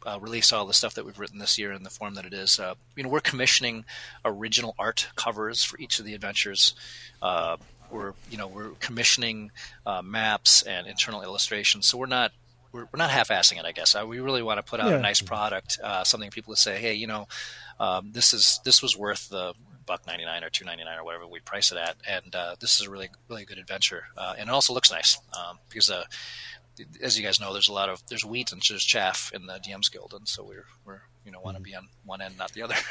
uh, 0.06 0.20
release 0.20 0.52
all 0.52 0.66
the 0.66 0.74
stuff 0.74 0.94
that 0.96 1.06
we've 1.06 1.20
written 1.20 1.40
this 1.40 1.58
year 1.58 1.72
in 1.72 1.84
the 1.84 1.90
form 1.90 2.16
that 2.16 2.26
it 2.26 2.34
is. 2.34 2.60
Uh, 2.60 2.76
you 2.96 3.04
know, 3.04 3.10
we're 3.10 3.20
commissioning 3.22 3.86
original 4.26 4.76
art 4.78 5.08
covers 5.16 5.64
for 5.64 5.78
each 5.80 6.00
of 6.00 6.06
the 6.06 6.14
adventures. 6.14 6.76
Uh, 7.22 7.58
we're 7.92 8.14
you 8.32 8.38
know 8.38 8.48
we're 8.48 8.70
commissioning 8.80 9.52
uh, 9.86 10.02
maps 10.02 10.64
and 10.64 10.88
internal 10.88 11.22
illustrations, 11.22 11.88
so 11.88 11.98
we're 11.98 12.06
not 12.08 12.32
we're, 12.72 12.82
we're 12.92 12.98
not 12.98 13.12
half-assing 13.12 13.60
it. 13.60 13.66
I 13.66 13.72
guess 13.72 13.96
uh, 13.96 14.06
we 14.08 14.20
really 14.20 14.42
want 14.42 14.58
to 14.58 14.64
put 14.64 14.80
out 14.80 14.90
Yeah. 14.90 14.98
a 14.98 15.02
nice 15.02 15.22
product, 15.22 15.80
uh, 15.84 16.04
something 16.04 16.32
people 16.32 16.52
would 16.52 16.58
say, 16.58 16.80
hey, 16.80 16.96
you 16.96 17.06
know, 17.08 17.28
um, 17.80 18.10
this 18.12 18.34
is 18.34 18.60
this 18.66 18.82
was 18.82 18.98
worth 18.98 19.30
the 19.30 19.54
buck 19.86 20.08
ninety 20.08 20.26
nine 20.26 20.44
or 20.44 20.50
two 20.50 20.66
ninety 20.66 20.84
nine 20.84 20.98
or 20.98 21.04
whatever 21.04 21.28
we 21.28 21.40
price 21.40 21.72
it 21.72 21.78
at, 21.78 21.96
and 22.08 22.34
uh, 22.36 22.56
this 22.60 22.80
is 22.82 22.88
a 22.88 22.90
really 22.90 23.10
really 23.30 23.46
good 23.46 23.60
adventure, 23.60 24.06
uh, 24.18 24.34
and 24.40 24.50
it 24.50 24.52
also 24.52 24.74
looks 24.74 24.92
nice 24.92 25.20
um, 25.38 25.60
because 25.70 25.90
uh, 25.92 26.04
as 27.02 27.18
you 27.18 27.24
guys 27.26 27.40
know, 27.40 27.54
there's 27.54 27.70
a 27.70 27.74
lot 27.74 27.90
of 27.90 28.02
there's 28.08 28.26
wheat 28.26 28.52
and 28.52 28.62
there's 28.70 28.84
chaff 28.84 29.32
in 29.34 29.46
the 29.46 29.54
DM's 29.54 29.90
Guild, 29.90 30.14
and 30.18 30.28
so 30.28 30.44
we're 30.44 30.66
we're 30.86 31.02
you 31.26 31.32
know 31.32 31.40
want 31.40 31.58
to 31.58 31.64
be 31.64 31.76
on 31.76 31.88
one 32.06 32.22
end, 32.22 32.38
not 32.38 32.52
the 32.54 32.62
other. 32.62 32.76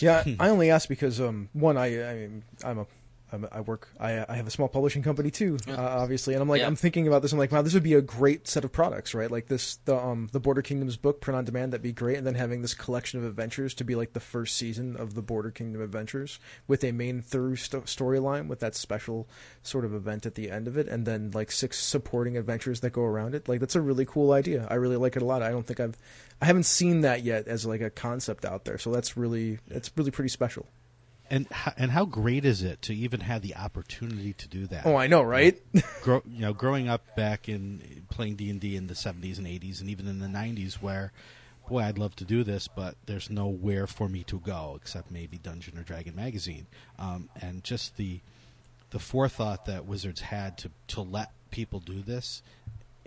Yeah, 0.00 0.24
I 0.40 0.48
only 0.48 0.72
ask 0.72 0.88
because 0.88 1.20
um, 1.20 1.50
one, 1.52 1.76
I, 1.76 2.10
I 2.10 2.14
mean, 2.14 2.42
I'm 2.64 2.80
a 2.80 2.86
I'm, 3.32 3.46
I 3.52 3.60
work. 3.60 3.88
I, 4.00 4.24
I 4.28 4.36
have 4.36 4.46
a 4.46 4.50
small 4.50 4.68
publishing 4.68 5.02
company 5.02 5.30
too, 5.30 5.58
uh, 5.68 5.74
obviously, 5.76 6.34
and 6.34 6.42
I'm 6.42 6.48
like, 6.48 6.60
Yeah. 6.60 6.66
I'm 6.66 6.76
thinking 6.76 7.06
about 7.06 7.22
this. 7.22 7.32
I'm 7.32 7.38
like, 7.38 7.52
wow, 7.52 7.62
this 7.62 7.74
would 7.74 7.82
be 7.82 7.94
a 7.94 8.00
great 8.00 8.48
set 8.48 8.64
of 8.64 8.72
products, 8.72 9.14
right? 9.14 9.30
Like 9.30 9.48
this, 9.48 9.76
the 9.84 9.96
um, 9.96 10.28
the 10.32 10.40
Border 10.40 10.62
Kingdoms 10.62 10.96
book, 10.96 11.20
print 11.20 11.36
on 11.36 11.44
demand, 11.44 11.72
that'd 11.72 11.82
be 11.82 11.92
great. 11.92 12.16
And 12.16 12.26
then 12.26 12.34
having 12.34 12.62
this 12.62 12.74
collection 12.74 13.18
of 13.18 13.26
adventures 13.26 13.74
to 13.74 13.84
be 13.84 13.94
like 13.94 14.12
the 14.12 14.20
first 14.20 14.56
season 14.56 14.96
of 14.96 15.14
the 15.14 15.22
Border 15.22 15.50
Kingdom 15.50 15.82
adventures 15.82 16.38
with 16.66 16.82
a 16.84 16.92
main 16.92 17.20
through 17.22 17.56
sto- 17.56 17.82
storyline 17.82 18.48
with 18.48 18.60
that 18.60 18.74
special 18.74 19.28
sort 19.62 19.84
of 19.84 19.94
event 19.94 20.24
at 20.26 20.34
the 20.34 20.50
end 20.50 20.66
of 20.66 20.76
it, 20.78 20.88
and 20.88 21.06
then 21.06 21.30
like 21.34 21.50
six 21.50 21.78
supporting 21.78 22.36
adventures 22.36 22.80
that 22.80 22.90
go 22.90 23.02
around 23.02 23.34
it. 23.34 23.48
Like 23.48 23.60
that's 23.60 23.76
a 23.76 23.80
really 23.80 24.06
cool 24.06 24.32
idea. 24.32 24.66
I 24.70 24.74
really 24.74 24.96
like 24.96 25.16
it 25.16 25.22
a 25.22 25.26
lot. 25.26 25.42
I 25.42 25.50
don't 25.50 25.66
think 25.66 25.80
I've, 25.80 25.96
I 26.40 26.46
haven't 26.46 26.64
seen 26.66 27.02
that 27.02 27.22
yet 27.24 27.48
as 27.48 27.66
like 27.66 27.80
a 27.80 27.90
concept 27.90 28.44
out 28.44 28.64
there. 28.64 28.78
So 28.78 28.90
that's 28.90 29.16
really, 29.16 29.58
it's 29.68 29.90
really 29.96 30.10
pretty 30.10 30.28
special. 30.30 30.66
And 31.30 31.46
and 31.76 31.90
how 31.90 32.04
great 32.04 32.44
is 32.44 32.62
it 32.62 32.80
to 32.82 32.94
even 32.94 33.20
have 33.20 33.42
the 33.42 33.56
opportunity 33.56 34.32
to 34.32 34.48
do 34.48 34.66
that? 34.68 34.86
Oh, 34.86 34.96
I 34.96 35.06
know, 35.06 35.22
right? 35.22 35.60
Grow, 36.02 36.22
you 36.26 36.40
know, 36.40 36.54
growing 36.54 36.88
up 36.88 37.14
back 37.16 37.48
in 37.48 38.04
playing 38.10 38.36
D 38.36 38.50
and 38.50 38.60
D 38.60 38.76
in 38.76 38.86
the 38.86 38.94
seventies 38.94 39.38
and 39.38 39.46
eighties, 39.46 39.80
and 39.80 39.90
even 39.90 40.08
in 40.08 40.20
the 40.20 40.28
nineties, 40.28 40.80
where 40.80 41.12
boy, 41.68 41.82
I'd 41.82 41.98
love 41.98 42.16
to 42.16 42.24
do 42.24 42.44
this, 42.44 42.66
but 42.66 42.96
there's 43.06 43.28
nowhere 43.28 43.86
for 43.86 44.08
me 44.08 44.24
to 44.24 44.40
go 44.40 44.78
except 44.80 45.10
maybe 45.10 45.36
Dungeon 45.38 45.78
or 45.78 45.82
Dragon 45.82 46.16
magazine, 46.16 46.66
um, 46.98 47.28
and 47.40 47.62
just 47.62 47.96
the 47.96 48.20
the 48.90 48.98
forethought 48.98 49.66
that 49.66 49.84
Wizards 49.84 50.20
had 50.20 50.56
to 50.58 50.70
to 50.88 51.02
let 51.02 51.32
people 51.50 51.80
do 51.80 52.02
this. 52.02 52.42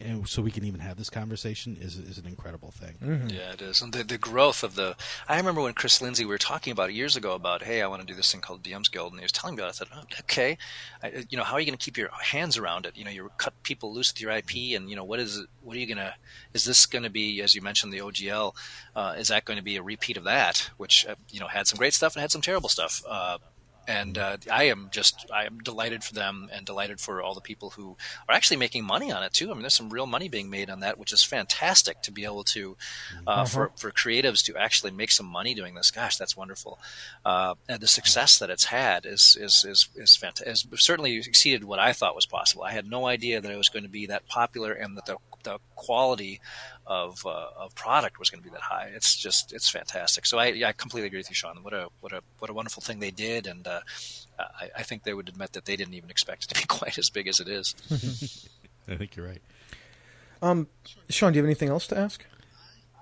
And 0.04 0.28
so 0.28 0.42
we 0.42 0.52
can 0.52 0.64
even 0.66 0.80
have 0.80 0.98
this 0.98 1.10
conversation 1.10 1.78
is 1.80 1.98
is 1.98 2.18
an 2.18 2.26
incredible 2.26 2.72
thing. 2.72 3.28
Yeah, 3.30 3.54
it 3.54 3.62
is. 3.62 3.82
And 3.82 3.94
the, 3.94 4.04
the 4.04 4.18
growth 4.18 4.64
of 4.64 4.76
the. 4.76 4.96
I 5.28 5.38
remember 5.38 5.62
when 5.62 5.74
Chris 5.74 6.02
Lindsay, 6.02 6.26
we 6.26 6.32
were 6.32 6.38
talking 6.38 6.72
about 6.72 6.90
it 6.90 6.94
years 6.94 7.16
ago 7.16 7.34
about, 7.34 7.64
hey, 7.64 7.82
I 7.82 7.88
want 7.88 8.02
to 8.02 8.08
do 8.08 8.14
this 8.14 8.32
thing 8.32 8.42
called 8.42 8.64
DM's 8.64 8.90
Guild. 8.90 9.14
And 9.14 9.20
he 9.20 9.24
was 9.24 9.32
telling 9.32 9.56
me 9.56 9.62
about 9.62 9.70
it. 9.70 9.82
I 9.82 9.86
said, 9.86 9.88
oh, 9.96 10.04
okay. 10.22 10.58
I, 11.04 11.26
you 11.30 11.38
know, 11.38 11.44
how 11.44 11.54
are 11.54 11.60
you 11.60 11.66
going 11.66 11.78
to 11.78 11.84
keep 11.84 11.98
your 11.98 12.10
hands 12.12 12.58
around 12.58 12.86
it? 12.86 12.98
You 12.98 13.06
know, 13.06 13.12
you 13.12 13.32
cut 13.38 13.54
people 13.64 13.94
loose 13.94 14.14
with 14.14 14.22
your 14.22 14.32
IP, 14.32 14.76
and, 14.76 14.90
you 14.90 14.96
know, 14.96 15.04
what 15.04 15.20
is? 15.20 15.46
What 15.62 15.76
are 15.76 15.80
you 15.80 15.88
going 15.88 15.98
to. 15.98 16.14
Is 16.54 16.66
this 16.66 16.86
going 16.86 17.04
to 17.04 17.10
be, 17.10 17.42
as 17.42 17.56
you 17.56 17.62
mentioned, 17.62 17.94
the 17.94 18.00
OGL? 18.00 18.56
Uh, 18.96 19.16
is 19.18 19.30
that 19.30 19.46
going 19.46 19.58
to 19.58 19.64
be 19.64 19.78
a 19.78 19.84
repeat 19.84 20.18
of 20.18 20.24
that, 20.26 20.70
which, 20.78 21.06
uh, 21.08 21.16
you 21.30 21.40
know, 21.40 21.48
had 21.48 21.68
some 21.68 21.78
great 21.78 21.94
stuff 21.94 22.16
and 22.16 22.22
had 22.22 22.32
some 22.32 22.42
terrible 22.42 22.70
stuff? 22.70 23.04
Uh, 23.08 23.38
and 23.88 24.18
uh, 24.18 24.38
I 24.52 24.66
am 24.66 24.90
just 24.92 25.26
I 25.34 25.46
am 25.46 25.60
delighted 25.60 26.04
for 26.04 26.14
them 26.14 26.50
and 26.52 26.66
delighted 26.66 27.00
for 27.00 27.22
all 27.22 27.34
the 27.34 27.42
people 27.42 27.72
who 27.72 27.98
are 28.30 28.36
actually 28.36 28.58
making 28.58 28.86
money 28.86 29.12
on 29.12 29.24
it 29.24 29.34
too. 29.34 29.50
I 29.50 29.54
mean, 29.54 29.62
there's 29.62 29.74
some 29.74 29.90
real 29.90 30.06
money 30.06 30.30
being 30.30 30.50
made 30.50 30.70
on 30.70 30.82
that, 30.82 30.98
which 30.98 31.14
is 31.14 31.24
fantastic 31.24 32.02
to 32.04 32.12
be 32.12 32.24
able 32.26 32.44
to 32.46 32.78
uh, 33.26 33.46
for 33.46 33.72
for 33.76 33.92
creatives 33.92 34.44
to 34.46 34.56
actually 34.58 34.92
make 34.92 35.12
some 35.12 35.26
money 35.26 35.54
doing 35.54 35.74
this. 35.74 35.92
Gosh, 35.92 36.18
that's 36.18 36.38
wonderful. 36.38 36.80
Uh, 37.26 37.56
and 37.68 37.82
the 37.82 37.88
success 37.88 38.40
that 38.40 38.50
it's 38.50 38.66
had 38.66 39.06
is 39.06 39.38
is 39.40 39.66
is 39.68 39.90
is 39.96 40.16
fantastic. 40.16 40.80
Certainly 40.80 41.18
exceeded 41.18 41.64
what 41.64 41.80
I 41.80 41.94
thought 41.94 42.16
was 42.16 42.26
possible. 42.26 42.64
I 42.64 42.72
had 42.72 42.88
no 42.88 43.08
idea 43.08 43.42
that 43.42 43.52
it 43.52 43.58
was 43.58 43.70
going 43.70 43.84
to 43.84 43.90
be 43.90 44.08
that 44.08 44.28
popular 44.28 44.74
and 44.74 44.98
that 44.98 45.06
the 45.06 45.18
the 45.44 45.60
quality 45.76 46.40
of 46.88 47.26
uh, 47.26 47.48
of 47.58 47.76
product 47.76 48.20
was 48.20 48.30
going 48.30 48.44
to 48.44 48.50
be 48.50 48.54
that 48.54 48.62
high. 48.62 48.92
It's 48.94 49.16
just 49.16 49.54
it's 49.54 49.70
fantastic. 49.70 50.26
So 50.26 50.38
I, 50.38 50.48
yeah, 50.48 50.70
I 50.70 50.72
completely 50.74 51.08
agree 51.08 51.20
with 51.20 51.30
you, 51.30 51.36
Sean. 51.36 51.64
What 51.64 51.74
a 51.74 51.88
what 52.00 52.12
a 52.12 52.22
what 52.40 52.50
a 52.50 52.54
wonderful 52.54 52.82
thing 52.82 53.00
they 53.00 53.12
did, 53.12 53.48
and 53.48 53.66
uh, 53.68 53.82
I, 54.40 54.70
I 54.78 54.84
think 54.84 55.04
they 55.04 55.14
would 55.14 55.30
admit 55.30 55.54
that 55.54 55.66
they 55.66 55.76
didn't 55.76 55.94
even 55.94 56.10
expect 56.10 56.46
it 56.46 56.48
to 56.50 56.62
be 56.62 56.66
quite 56.68 56.98
as 56.98 57.10
big 57.10 57.28
as 57.28 57.40
it 57.40 57.48
is. 57.48 57.76
I 58.88 58.96
think 58.96 59.16
you're 59.16 59.28
right. 59.28 59.42
Um, 60.42 60.68
Sean, 61.10 61.34
do 61.34 61.38
you 61.38 61.44
have 61.44 61.48
anything 61.48 61.70
else 61.70 61.88
to 61.88 61.98
ask? 61.98 62.26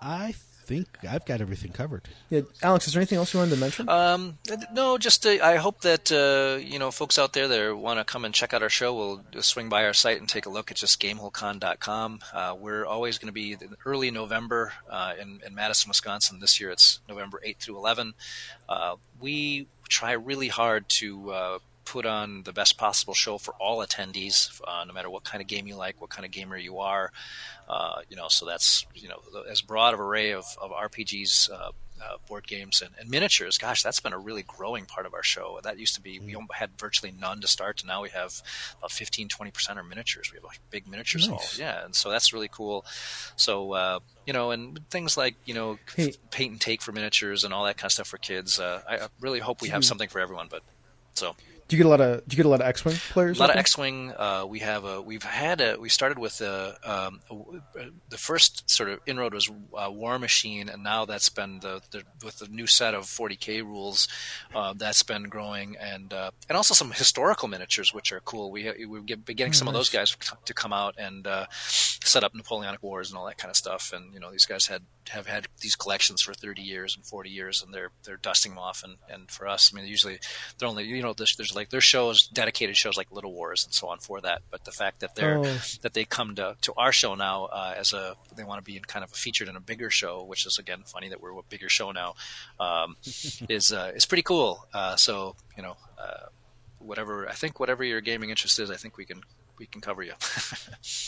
I 0.02 0.34
think 0.70 0.88
I've 1.10 1.26
got 1.26 1.42
everything 1.42 1.72
covered. 1.72 2.04
Yeah, 2.30 2.42
Alex, 2.62 2.88
is 2.88 2.94
there 2.94 3.02
anything 3.02 3.18
else 3.18 3.34
you 3.34 3.40
wanted 3.40 3.56
to 3.56 3.60
mention? 3.60 3.90
Um, 3.90 4.38
no, 4.72 5.00
just 5.00 5.26
uh, 5.26 5.38
I 5.42 5.56
hope 5.56 5.82
that 5.82 6.12
uh, 6.12 6.60
you 6.64 6.78
know 6.78 6.92
folks 6.92 7.18
out 7.18 7.34
there 7.34 7.48
that 7.48 7.76
want 7.76 8.00
to 8.00 8.06
come 8.06 8.24
and 8.24 8.34
check 8.34 8.54
out 8.54 8.62
our 8.62 8.70
show 8.70 8.94
will 8.94 9.24
swing 9.42 9.68
by 9.68 9.84
our 9.86 9.94
site 9.94 10.20
and 10.20 10.30
take 10.30 10.46
a 10.46 10.50
look. 10.50 10.70
It's 10.70 10.82
just 10.82 11.02
GameholeCon.com. 11.02 12.20
Uh, 12.32 12.56
we're 12.60 12.86
always 12.86 13.18
going 13.18 13.30
to 13.30 13.34
be 13.34 13.54
in 13.54 13.76
early 13.84 14.12
November 14.12 14.74
uh, 14.88 15.14
in, 15.20 15.42
in 15.46 15.56
Madison, 15.56 15.90
Wisconsin. 15.90 16.40
This 16.40 16.60
year 16.60 16.70
it's 16.70 17.00
November 17.10 17.42
8th 17.44 17.58
through 17.58 17.78
11. 17.78 18.14
Uh, 18.70 18.96
we 19.20 19.66
try 19.88 20.12
really 20.12 20.50
hard 20.50 20.88
to 20.88 21.32
uh, 21.32 21.60
put 21.90 22.06
on 22.06 22.44
the 22.44 22.54
best 22.54 22.78
possible 22.78 23.16
show 23.16 23.38
for 23.40 23.54
all 23.56 23.80
attendees, 23.86 24.62
uh, 24.68 24.86
no 24.86 24.94
matter 24.94 25.10
what 25.10 25.24
kind 25.24 25.42
of 25.42 25.48
game 25.48 25.68
you 25.68 25.76
like, 25.76 26.00
what 26.00 26.12
kind 26.12 26.24
of 26.26 26.32
gamer 26.32 26.56
you 26.56 26.78
are. 26.80 27.12
Uh, 27.68 28.02
you 28.10 28.16
know, 28.16 28.28
so 28.28 28.46
that's 28.46 28.86
you 28.94 29.10
know 29.10 29.20
as 29.50 29.62
broad 29.62 29.94
of 29.94 30.00
array 30.00 30.32
of, 30.32 30.46
of 30.62 30.72
RPGs. 30.72 31.52
Uh, 31.52 31.72
uh, 32.02 32.16
board 32.30 32.48
games 32.48 32.82
and, 32.82 32.92
and 32.98 33.10
miniatures. 33.10 33.58
Gosh, 33.58 33.84
that's 33.84 34.00
been 34.00 34.14
a 34.14 34.18
really 34.18 34.42
growing 34.44 34.86
part 34.86 35.06
of 35.06 35.14
our 35.14 35.22
show. 35.22 35.60
That 35.62 35.78
used 35.78 35.96
to 35.96 36.02
be, 36.02 36.18
we 36.18 36.34
had 36.54 36.70
virtually 36.80 37.12
none 37.20 37.42
to 37.42 37.48
start, 37.48 37.82
and 37.82 37.90
now 37.90 38.02
we 38.02 38.08
have 38.12 38.42
about 38.78 38.94
15, 38.94 39.28
20% 39.28 39.76
are 39.76 39.84
miniatures. 39.84 40.32
We 40.32 40.38
have 40.38 40.46
a 40.46 40.48
big 40.70 40.88
miniatures 40.88 41.28
hall. 41.28 41.42
Yeah, 41.58 41.84
and 41.84 41.94
so 41.94 42.10
that's 42.10 42.32
really 42.32 42.48
cool. 42.48 42.86
So, 43.36 43.74
uh, 43.74 44.00
you 44.26 44.32
know, 44.32 44.52
and 44.52 44.80
things 44.90 45.18
like, 45.18 45.36
you 45.44 45.54
know, 45.54 45.78
Hey. 45.94 46.14
paint 46.32 46.52
and 46.54 46.62
take 46.62 46.82
for 46.82 46.94
miniatures 46.94 47.44
and 47.44 47.54
all 47.54 47.66
that 47.66 47.76
kind 47.76 47.90
of 47.90 47.92
stuff 47.92 48.08
for 48.08 48.18
kids. 48.18 48.60
Uh, 48.62 48.82
I 48.88 49.00
I 49.00 49.08
really 49.20 49.40
hope 49.40 49.62
we 49.62 49.68
have 49.68 49.84
something 49.84 50.08
for 50.08 50.22
everyone, 50.22 50.48
but 50.50 50.64
so. 51.16 51.36
Do 51.70 51.78
you 51.78 51.84
get 51.84 51.86
a 51.86 51.90
lot 51.90 52.02
of 52.02 52.28
do 52.28 52.34
you 52.34 52.38
get 52.38 52.48
a 52.48 52.50
lot 52.50 52.62
of 52.62 52.68
X-wing 52.68 52.96
players? 53.12 53.38
A 53.38 53.42
lot 53.42 53.52
of? 53.52 53.56
X-wing. 53.56 54.12
Uh, 54.18 54.44
we 54.50 54.58
have 54.60 54.86
a. 54.86 55.04
We've 55.04 55.22
had 55.22 55.62
a. 55.62 55.78
We 55.80 55.88
started 55.88 56.18
with 56.18 56.42
a, 56.42 56.76
um, 56.84 57.22
a, 57.30 57.90
the 58.10 58.18
first 58.18 58.68
sort 58.68 58.90
of 58.90 59.00
inroad 59.06 59.36
was 59.36 59.52
uh, 59.78 59.88
Warmachine, 59.92 60.74
and 60.74 60.82
now 60.82 61.06
that's 61.06 61.30
been 61.30 61.60
the, 61.60 61.80
the 61.92 62.02
with 62.26 62.40
the 62.40 62.48
new 62.48 62.66
set 62.66 62.96
of 62.96 63.04
40k 63.04 63.64
rules. 63.64 64.08
Uh, 64.54 64.74
that's 64.76 65.04
been 65.04 65.26
growing, 65.26 65.78
and 65.78 66.12
uh, 66.12 66.32
and 66.50 66.58
also 66.58 66.74
some 66.74 66.90
historical 66.90 67.48
miniatures, 67.48 67.94
which 67.94 68.12
are 68.12 68.20
cool. 68.22 68.50
We 68.50 68.88
we've 68.88 69.06
been 69.06 69.36
getting 69.36 69.54
some 69.54 69.68
of 69.68 69.76
those 69.76 69.92
guys 69.92 70.18
to 70.46 70.54
come 70.56 70.74
out 70.74 70.96
and 70.98 71.28
uh, 71.28 71.46
set 71.52 72.24
up 72.24 72.34
Napoleonic 72.34 72.82
Wars 72.82 73.12
and 73.12 73.18
all 73.20 73.28
that 73.28 73.38
kind 73.38 73.52
of 73.52 73.56
stuff. 73.56 73.94
And 73.94 74.12
you 74.12 74.20
know, 74.20 74.32
these 74.32 74.48
guys 74.48 74.66
had 74.66 74.82
have 75.10 75.28
had 75.28 75.47
these 75.62 75.76
collections 75.76 76.22
for 76.22 76.34
30 76.34 76.62
years 76.62 76.95
and 76.95 77.05
40 77.05 77.30
years, 77.30 77.62
and 77.64 77.74
they're 77.74 77.89
they're 78.03 78.18
dusting 78.18 78.51
them 78.53 78.60
off. 78.60 78.84
And, 78.84 78.95
and 79.10 79.30
for 79.30 79.47
us, 79.47 79.72
I 79.74 79.76
mean, 79.78 79.88
usually 79.88 80.20
they're 80.57 80.68
only 80.70 80.86
you 80.86 81.01
know 81.01 81.14
there's, 81.14 81.36
there's 81.36 81.55
like 81.55 81.70
there's 81.70 81.84
shows 81.84 82.28
dedicated 82.28 82.78
shows 82.78 82.97
like 82.97 83.12
Little 83.12 83.34
Wars 83.34 83.64
and 83.66 83.74
so 83.74 83.88
on 83.89 83.99
for 83.99 84.22
that. 84.22 84.41
But 84.51 84.66
the 84.66 84.72
fact 84.72 84.99
that 85.01 85.16
they're 85.16 85.39
Oh. 85.39 85.57
that 85.82 85.93
they 85.93 86.05
come 86.05 86.36
to 86.36 86.55
to 86.62 86.74
our 86.78 86.91
show 86.91 87.16
now 87.16 87.45
uh, 87.45 87.74
as 87.78 87.93
a 87.93 88.16
they 88.36 88.43
want 88.43 88.60
to 88.60 88.64
be 88.72 88.78
in 88.78 88.84
kind 88.84 89.03
of 89.03 89.12
featured 89.12 89.47
in 89.49 89.55
a 89.55 89.60
bigger 89.62 89.89
show, 89.89 90.24
which 90.24 90.45
is 90.45 90.57
again 90.60 90.84
funny 90.86 91.10
that 91.10 91.22
we're 91.22 91.32
a 91.38 91.43
bigger 91.49 91.70
show 91.70 91.91
now, 91.91 92.16
um, 92.60 92.95
is 93.49 93.74
uh, 93.74 93.91
is 93.95 94.05
pretty 94.05 94.24
cool. 94.24 94.66
Uh, 94.74 94.95
so 94.95 95.36
you 95.57 95.64
know. 95.64 95.76
Uh, 95.97 96.28
Whatever 96.82 97.28
I 97.28 97.34
think, 97.34 97.60
whatever 97.60 97.84
your 97.84 97.99
gaming 97.99 98.30
interest 98.30 98.57
is, 98.57 98.72
I 98.72 98.78
think 98.78 98.95
we 98.95 99.03
can 99.03 99.22
we 99.57 99.66
can 99.66 99.82
cover 99.82 100.01
you. 100.01 100.14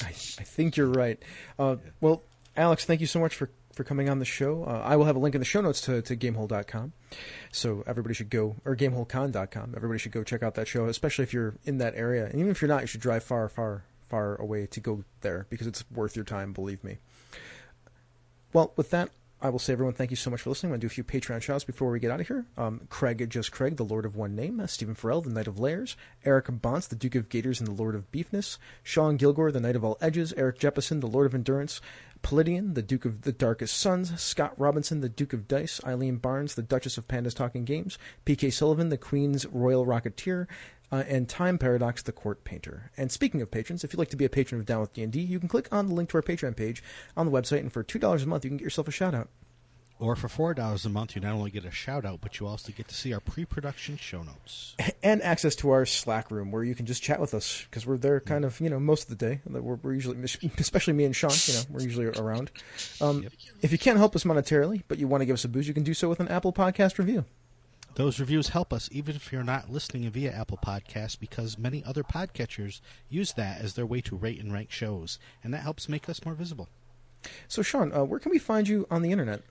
I, 0.03 0.07
I 0.07 0.11
think 0.11 0.75
you're 0.75 0.89
right. 0.89 1.17
Uh, 1.57 1.77
well, 2.01 2.23
Alex, 2.57 2.83
thank 2.83 2.99
you 2.99 3.07
so 3.07 3.21
much 3.21 3.35
for, 3.35 3.49
for 3.73 3.83
coming 3.83 4.09
on 4.09 4.19
the 4.19 4.25
show. 4.25 4.63
Uh, 4.63 4.81
I 4.83 4.95
will 4.95 5.05
have 5.05 5.15
a 5.15 5.19
link 5.19 5.35
in 5.35 5.39
the 5.39 5.45
show 5.45 5.61
notes 5.61 5.81
to, 5.81 6.01
to 6.01 6.15
gamehole.com. 6.15 6.93
So 7.51 7.83
everybody 7.87 8.13
should 8.13 8.29
go, 8.29 8.55
or 8.65 8.75
gameholecon.com. 8.75 9.73
Everybody 9.75 9.99
should 9.99 10.11
go 10.11 10.23
check 10.23 10.43
out 10.43 10.55
that 10.55 10.67
show, 10.67 10.85
especially 10.85 11.23
if 11.23 11.33
you're 11.33 11.55
in 11.65 11.77
that 11.79 11.95
area. 11.95 12.25
And 12.25 12.35
even 12.35 12.51
if 12.51 12.61
you're 12.61 12.69
not, 12.69 12.81
you 12.81 12.87
should 12.87 13.01
drive 13.01 13.23
far, 13.23 13.47
far, 13.49 13.83
far 14.09 14.35
away 14.35 14.65
to 14.67 14.79
go 14.79 15.03
there 15.21 15.47
because 15.49 15.67
it's 15.67 15.83
worth 15.91 16.15
your 16.15 16.25
time, 16.25 16.53
believe 16.53 16.83
me. 16.83 16.97
Well, 18.53 18.73
with 18.75 18.89
that, 18.91 19.09
I 19.43 19.49
will 19.49 19.59
say, 19.59 19.73
everyone, 19.73 19.95
thank 19.95 20.11
you 20.11 20.15
so 20.15 20.29
much 20.29 20.41
for 20.41 20.51
listening. 20.51 20.69
I'm 20.69 20.73
going 20.73 20.81
to 20.81 20.87
do 20.87 20.91
a 20.91 20.93
few 20.93 21.03
Patreon 21.03 21.41
shouts 21.41 21.63
before 21.63 21.89
we 21.89 21.99
get 21.99 22.11
out 22.11 22.21
of 22.21 22.27
here. 22.27 22.45
Um, 22.57 22.81
Craig, 22.89 23.27
just 23.27 23.51
Craig, 23.51 23.75
the 23.75 23.83
Lord 23.83 24.05
of 24.05 24.15
One 24.15 24.35
Name. 24.35 24.59
Uh, 24.59 24.67
Stephen 24.67 24.93
Farrell, 24.93 25.21
the 25.21 25.31
Knight 25.31 25.47
of 25.47 25.57
Layers. 25.57 25.97
Eric 26.23 26.45
Bonce, 26.45 26.87
the 26.87 26.95
Duke 26.95 27.15
of 27.15 27.27
Gators 27.27 27.59
and 27.59 27.67
the 27.67 27.73
Lord 27.73 27.95
of 27.95 28.11
Beefness. 28.11 28.59
Sean 28.83 29.17
Gilgore, 29.17 29.51
the 29.51 29.59
Knight 29.59 29.75
of 29.75 29.83
All 29.83 29.97
Edges. 29.99 30.31
Eric 30.37 30.59
Jeppesen, 30.59 31.01
the 31.01 31.07
Lord 31.07 31.25
of 31.25 31.33
Endurance. 31.33 31.81
Palladian, 32.21 32.75
the 32.75 32.83
Duke 32.83 33.03
of 33.03 33.23
the 33.23 33.31
Darkest 33.31 33.79
Sons. 33.79 34.21
Scott 34.21 34.53
Robinson, 34.57 35.01
the 35.01 35.09
Duke 35.09 35.33
of 35.33 35.47
Dice. 35.47 35.81
Eileen 35.83 36.17
Barnes, 36.17 36.53
the 36.53 36.61
Duchess 36.61 36.99
of 36.99 37.07
Pandas 37.07 37.33
Talking 37.33 37.65
Games. 37.65 37.97
P.K. 38.25 38.51
Sullivan, 38.51 38.89
the 38.89 38.97
Queen's 38.97 39.47
Royal 39.47 39.87
Rocketeer. 39.87 40.45
Uh, 40.91 41.03
and 41.07 41.29
Time 41.29 41.57
Paradox, 41.57 42.01
the 42.01 42.11
Court 42.11 42.43
Painter. 42.43 42.91
And 42.97 43.11
speaking 43.11 43.41
of 43.41 43.49
patrons, 43.49 43.83
if 43.83 43.93
you'd 43.93 43.99
like 43.99 44.09
to 44.09 44.17
be 44.17 44.25
a 44.25 44.29
patron 44.29 44.59
of 44.59 44.67
Down 44.67 44.81
with 44.81 44.93
D&D, 44.93 45.21
you 45.21 45.39
can 45.39 45.47
click 45.47 45.69
on 45.71 45.87
the 45.87 45.93
link 45.93 46.09
to 46.09 46.17
our 46.17 46.21
Patreon 46.21 46.55
page 46.55 46.83
on 47.15 47.25
the 47.25 47.31
website, 47.31 47.59
and 47.59 47.71
for 47.71 47.83
$2 47.83 48.23
a 48.23 48.25
month, 48.27 48.43
you 48.43 48.49
can 48.49 48.57
get 48.57 48.63
yourself 48.65 48.89
a 48.89 48.91
shout-out. 48.91 49.29
Or 50.01 50.15
for 50.15 50.27
four 50.27 50.55
dollars 50.55 50.83
a 50.83 50.89
month, 50.89 51.15
you 51.15 51.21
not 51.21 51.33
only 51.33 51.51
get 51.51 51.63
a 51.63 51.69
shout 51.69 52.05
out, 52.05 52.21
but 52.21 52.39
you 52.39 52.47
also 52.47 52.73
get 52.75 52.87
to 52.87 52.95
see 52.95 53.13
our 53.13 53.19
pre-production 53.19 53.97
show 53.97 54.23
notes. 54.23 54.75
and 55.03 55.21
access 55.21 55.55
to 55.57 55.69
our 55.69 55.85
Slack 55.85 56.31
room 56.31 56.51
where 56.51 56.63
you 56.63 56.73
can 56.73 56.87
just 56.87 57.03
chat 57.03 57.21
with 57.21 57.35
us 57.35 57.65
because 57.69 57.85
we're 57.85 57.97
there 57.97 58.19
kind 58.19 58.43
of 58.43 58.59
you 58.59 58.67
know 58.71 58.79
most 58.79 59.03
of 59.03 59.15
the 59.15 59.27
day. 59.27 59.41
We're, 59.47 59.75
we're 59.75 59.93
usually, 59.93 60.17
especially 60.57 60.93
me 60.93 61.05
and 61.05 61.15
Sean, 61.15 61.29
you 61.45 61.53
know, 61.53 61.61
we're 61.69 61.83
usually 61.83 62.07
around. 62.07 62.49
Um, 62.99 63.27
If 63.61 63.71
you 63.71 63.77
can't 63.77 63.99
help 63.99 64.15
us 64.15 64.23
monetarily, 64.23 64.81
but 64.87 64.97
you 64.97 65.07
want 65.07 65.21
to 65.21 65.25
give 65.25 65.35
us 65.35 65.45
a 65.45 65.49
boost, 65.49 65.67
you 65.67 65.75
can 65.75 65.83
do 65.83 65.93
so 65.93 66.09
with 66.09 66.19
an 66.19 66.29
Apple 66.29 66.51
Podcast 66.51 66.97
review. 66.97 67.25
Those 67.95 68.21
reviews 68.21 68.49
help 68.49 68.71
us, 68.71 68.87
even 68.91 69.17
if 69.17 69.33
you're 69.33 69.43
not 69.43 69.69
listening 69.69 70.09
via 70.09 70.31
Apple 70.31 70.57
Podcasts, 70.65 71.19
because 71.19 71.57
many 71.57 71.83
other 71.83 72.03
podcatchers 72.03 72.79
use 73.09 73.33
that 73.33 73.59
as 73.59 73.73
their 73.73 73.85
way 73.85 73.99
to 74.01 74.15
rate 74.15 74.39
and 74.39 74.53
rank 74.53 74.71
shows, 74.71 75.19
and 75.43 75.53
that 75.53 75.63
helps 75.63 75.89
make 75.89 76.07
us 76.07 76.23
more 76.23 76.33
visible. 76.33 76.69
So, 77.49 77.61
Sean, 77.61 77.91
uh, 77.93 78.05
where 78.05 78.19
can 78.19 78.31
we 78.31 78.39
find 78.39 78.67
you 78.67 78.87
on 78.89 79.01
the 79.01 79.11
internet? 79.11 79.41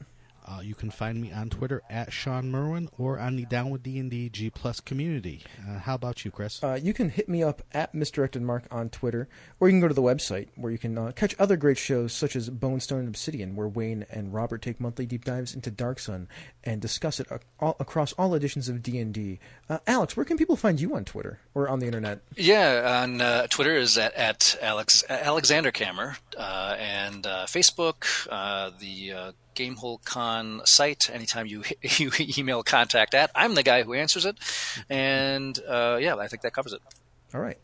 Uh, 0.51 0.61
you 0.61 0.75
can 0.75 0.91
find 0.91 1.21
me 1.21 1.31
on 1.33 1.49
Twitter 1.49 1.81
at 1.89 2.13
Sean 2.13 2.51
Merwin 2.51 2.89
or 2.99 3.19
on 3.19 3.37
the 3.37 3.45
Down 3.45 3.71
with 3.71 3.83
D&D 3.83 4.31
G 4.31 4.51
Plus 4.51 4.81
community. 4.81 5.43
Uh, 5.69 5.79
how 5.79 5.95
about 5.95 6.25
you, 6.25 6.31
Chris? 6.31 6.63
Uh, 6.63 6.79
you 6.83 6.93
can 6.93 7.11
hit 7.11 7.29
me 7.29 7.43
up 7.43 7.63
at 7.73 7.95
Misdirected 7.95 8.43
Mark 8.43 8.65
on 8.71 8.89
Twitter, 8.89 9.29
or 9.61 9.69
you 9.69 9.73
can 9.73 9.81
go 9.81 9.89
to 9.89 9.95
the 9.95 10.03
website 10.03 10.49
where 10.57 10.73
you 10.73 10.79
can 10.79 10.99
uh, 10.99 11.13
catch 11.15 11.37
other 11.39 11.57
great 11.57 11.79
shows 11.79 12.13
such 12.13 12.35
as 12.35 12.51
Bone 12.51 12.81
Stone 12.81 13.01
and 13.01 13.09
Obsidian, 13.09 13.55
where 13.55 13.69
Wayne 13.69 14.07
and 14.11 14.35
Robert 14.35 14.63
take 14.63 14.81
monthly 14.81 15.07
deep 15.07 15.25
dives 15.25 15.55
into 15.55 15.71
Dark 15.71 16.01
Sun 16.01 16.27
and 16.65 16.81
discuss 16.81 17.21
it 17.21 17.29
ac- 17.31 17.43
all, 17.61 17.77
across 17.79 18.13
all 18.15 18.35
editions 18.35 18.69
of 18.69 18.83
D 18.83 18.99
and 18.99 19.15
D. 19.15 19.39
Uh, 19.69 19.79
Alex, 19.87 20.17
where 20.17 20.25
can 20.25 20.37
people 20.37 20.57
find 20.57 20.81
you 20.81 20.97
on 20.97 21.05
Twitter 21.05 21.39
or 21.55 21.69
on 21.69 21.79
the 21.79 21.87
internet? 21.87 22.23
Yeah, 22.37 23.03
on 23.03 23.21
uh, 23.21 23.47
Twitter 23.47 23.77
is 23.77 23.97
at, 23.97 24.15
at 24.15 24.59
Alex 24.61 25.05
Alexander 25.09 25.71
Kammer, 25.71 26.17
uh, 26.37 26.77
and 26.79 27.25
uh, 27.27 27.47
Facebook, 27.47 28.05
uh, 28.31 28.71
the 28.81 29.33
uh, 29.61 29.75
Gamehole 29.75 30.05
Con 30.05 30.63
site. 30.65 31.11
Anytime 31.13 31.47
you 31.47 31.63
you 31.83 32.11
email 32.39 32.63
contact 32.63 33.15
at, 33.15 33.31
I'm 33.35 33.55
the 33.55 33.63
guy 33.63 33.83
who 33.83 33.95
answers 33.95 34.25
it, 34.25 34.37
and 34.89 35.59
uh, 35.69 35.99
yeah, 36.01 36.17
I 36.17 36.29
think 36.29 36.43
that 36.43 36.53
covers 36.53 36.73
it. 36.73 36.81
All 37.35 37.41
right. 37.41 37.59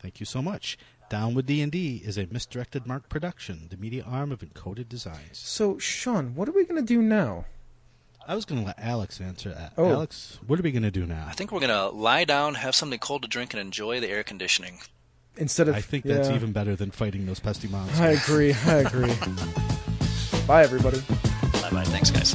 Thank 0.00 0.18
you 0.18 0.26
so 0.26 0.42
much. 0.42 0.78
Down 1.08 1.34
with 1.34 1.46
D&D 1.46 2.02
is 2.04 2.16
a 2.16 2.26
Misdirected 2.30 2.86
Mark 2.86 3.08
production, 3.08 3.68
the 3.70 3.76
media 3.76 4.02
arm 4.02 4.32
of 4.32 4.40
Encoded 4.40 4.88
Designs. 4.88 5.38
So, 5.38 5.78
Sean, 5.78 6.34
what 6.34 6.48
are 6.48 6.52
we 6.52 6.64
going 6.64 6.80
to 6.80 6.86
do 6.86 7.02
now? 7.02 7.44
I 8.26 8.34
was 8.34 8.44
going 8.44 8.60
to 8.60 8.66
let 8.66 8.78
Alex 8.78 9.20
answer 9.20 9.50
that. 9.50 9.74
Oh. 9.76 9.90
Alex, 9.90 10.38
what 10.46 10.58
are 10.58 10.62
we 10.62 10.72
going 10.72 10.84
to 10.84 10.90
do 10.90 11.06
now? 11.06 11.26
I 11.28 11.32
think 11.32 11.52
we're 11.52 11.60
gonna 11.60 11.88
lie 11.88 12.24
down, 12.24 12.54
have 12.54 12.74
something 12.74 12.98
cold 12.98 13.22
to 13.22 13.28
drink, 13.28 13.52
and 13.52 13.60
enjoy 13.60 14.00
the 14.00 14.08
air 14.08 14.22
conditioning. 14.22 14.78
Instead 15.36 15.68
of 15.68 15.74
I 15.74 15.80
think 15.80 16.04
that's 16.04 16.28
yeah. 16.28 16.36
even 16.36 16.52
better 16.52 16.76
than 16.76 16.90
fighting 16.90 17.26
those 17.26 17.40
pesky 17.40 17.68
monsters. 17.68 18.00
I 18.00 18.10
agree. 18.10 18.54
I 18.66 18.74
agree. 18.76 19.12
Bye, 20.46 20.62
everybody. 20.64 21.00
Bye 21.62 21.70
bye. 21.70 21.84
Thanks, 21.84 22.10
guys. 22.10 22.34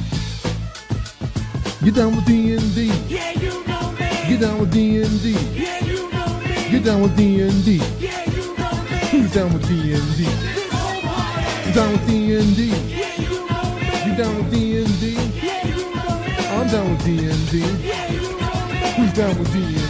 Get 1.82 1.94
down 1.94 2.16
with 2.16 2.26
D&D. 2.26 2.86
Yeah, 3.06 3.30
you 3.32 3.64
know 3.66 3.92
me. 3.92 4.08
Get 4.28 4.40
down 4.40 4.58
with 4.60 4.72
D&D. 4.72 5.32
Yeah, 5.54 5.84
you 5.84 6.10
know 6.10 6.40
me. 6.40 6.70
Get 6.70 6.84
down 6.84 7.02
with 7.02 7.16
D&D. 7.16 7.76
Yeah, 7.98 8.24
you 8.30 8.56
know 8.56 8.70
me. 8.82 8.98
Who's 9.10 9.32
down 9.32 9.52
with 9.52 9.68
D&D? 9.68 10.24
This. 10.24 11.66
You 11.66 11.72
down 11.74 11.92
with 11.92 12.06
D&D? 12.06 12.66
Yeah, 12.66 13.14
you 13.22 13.46
know 13.46 13.62
me. 13.76 14.10
You 14.10 14.16
down 14.16 14.36
with 14.36 14.50
D&D? 14.50 15.12
Yeah, 15.12 15.66
you 15.66 15.94
know 15.94 16.18
me. 16.20 16.32
I'm 16.48 16.66
down 16.68 16.90
with 16.90 17.04
D&D. 17.04 17.58
Yeah, 17.86 18.12
you 18.12 18.20
know 18.22 18.66
me. 18.68 18.92
Who's 18.96 19.12
down 19.12 19.38
with 19.38 19.52
D&D? 19.52 19.87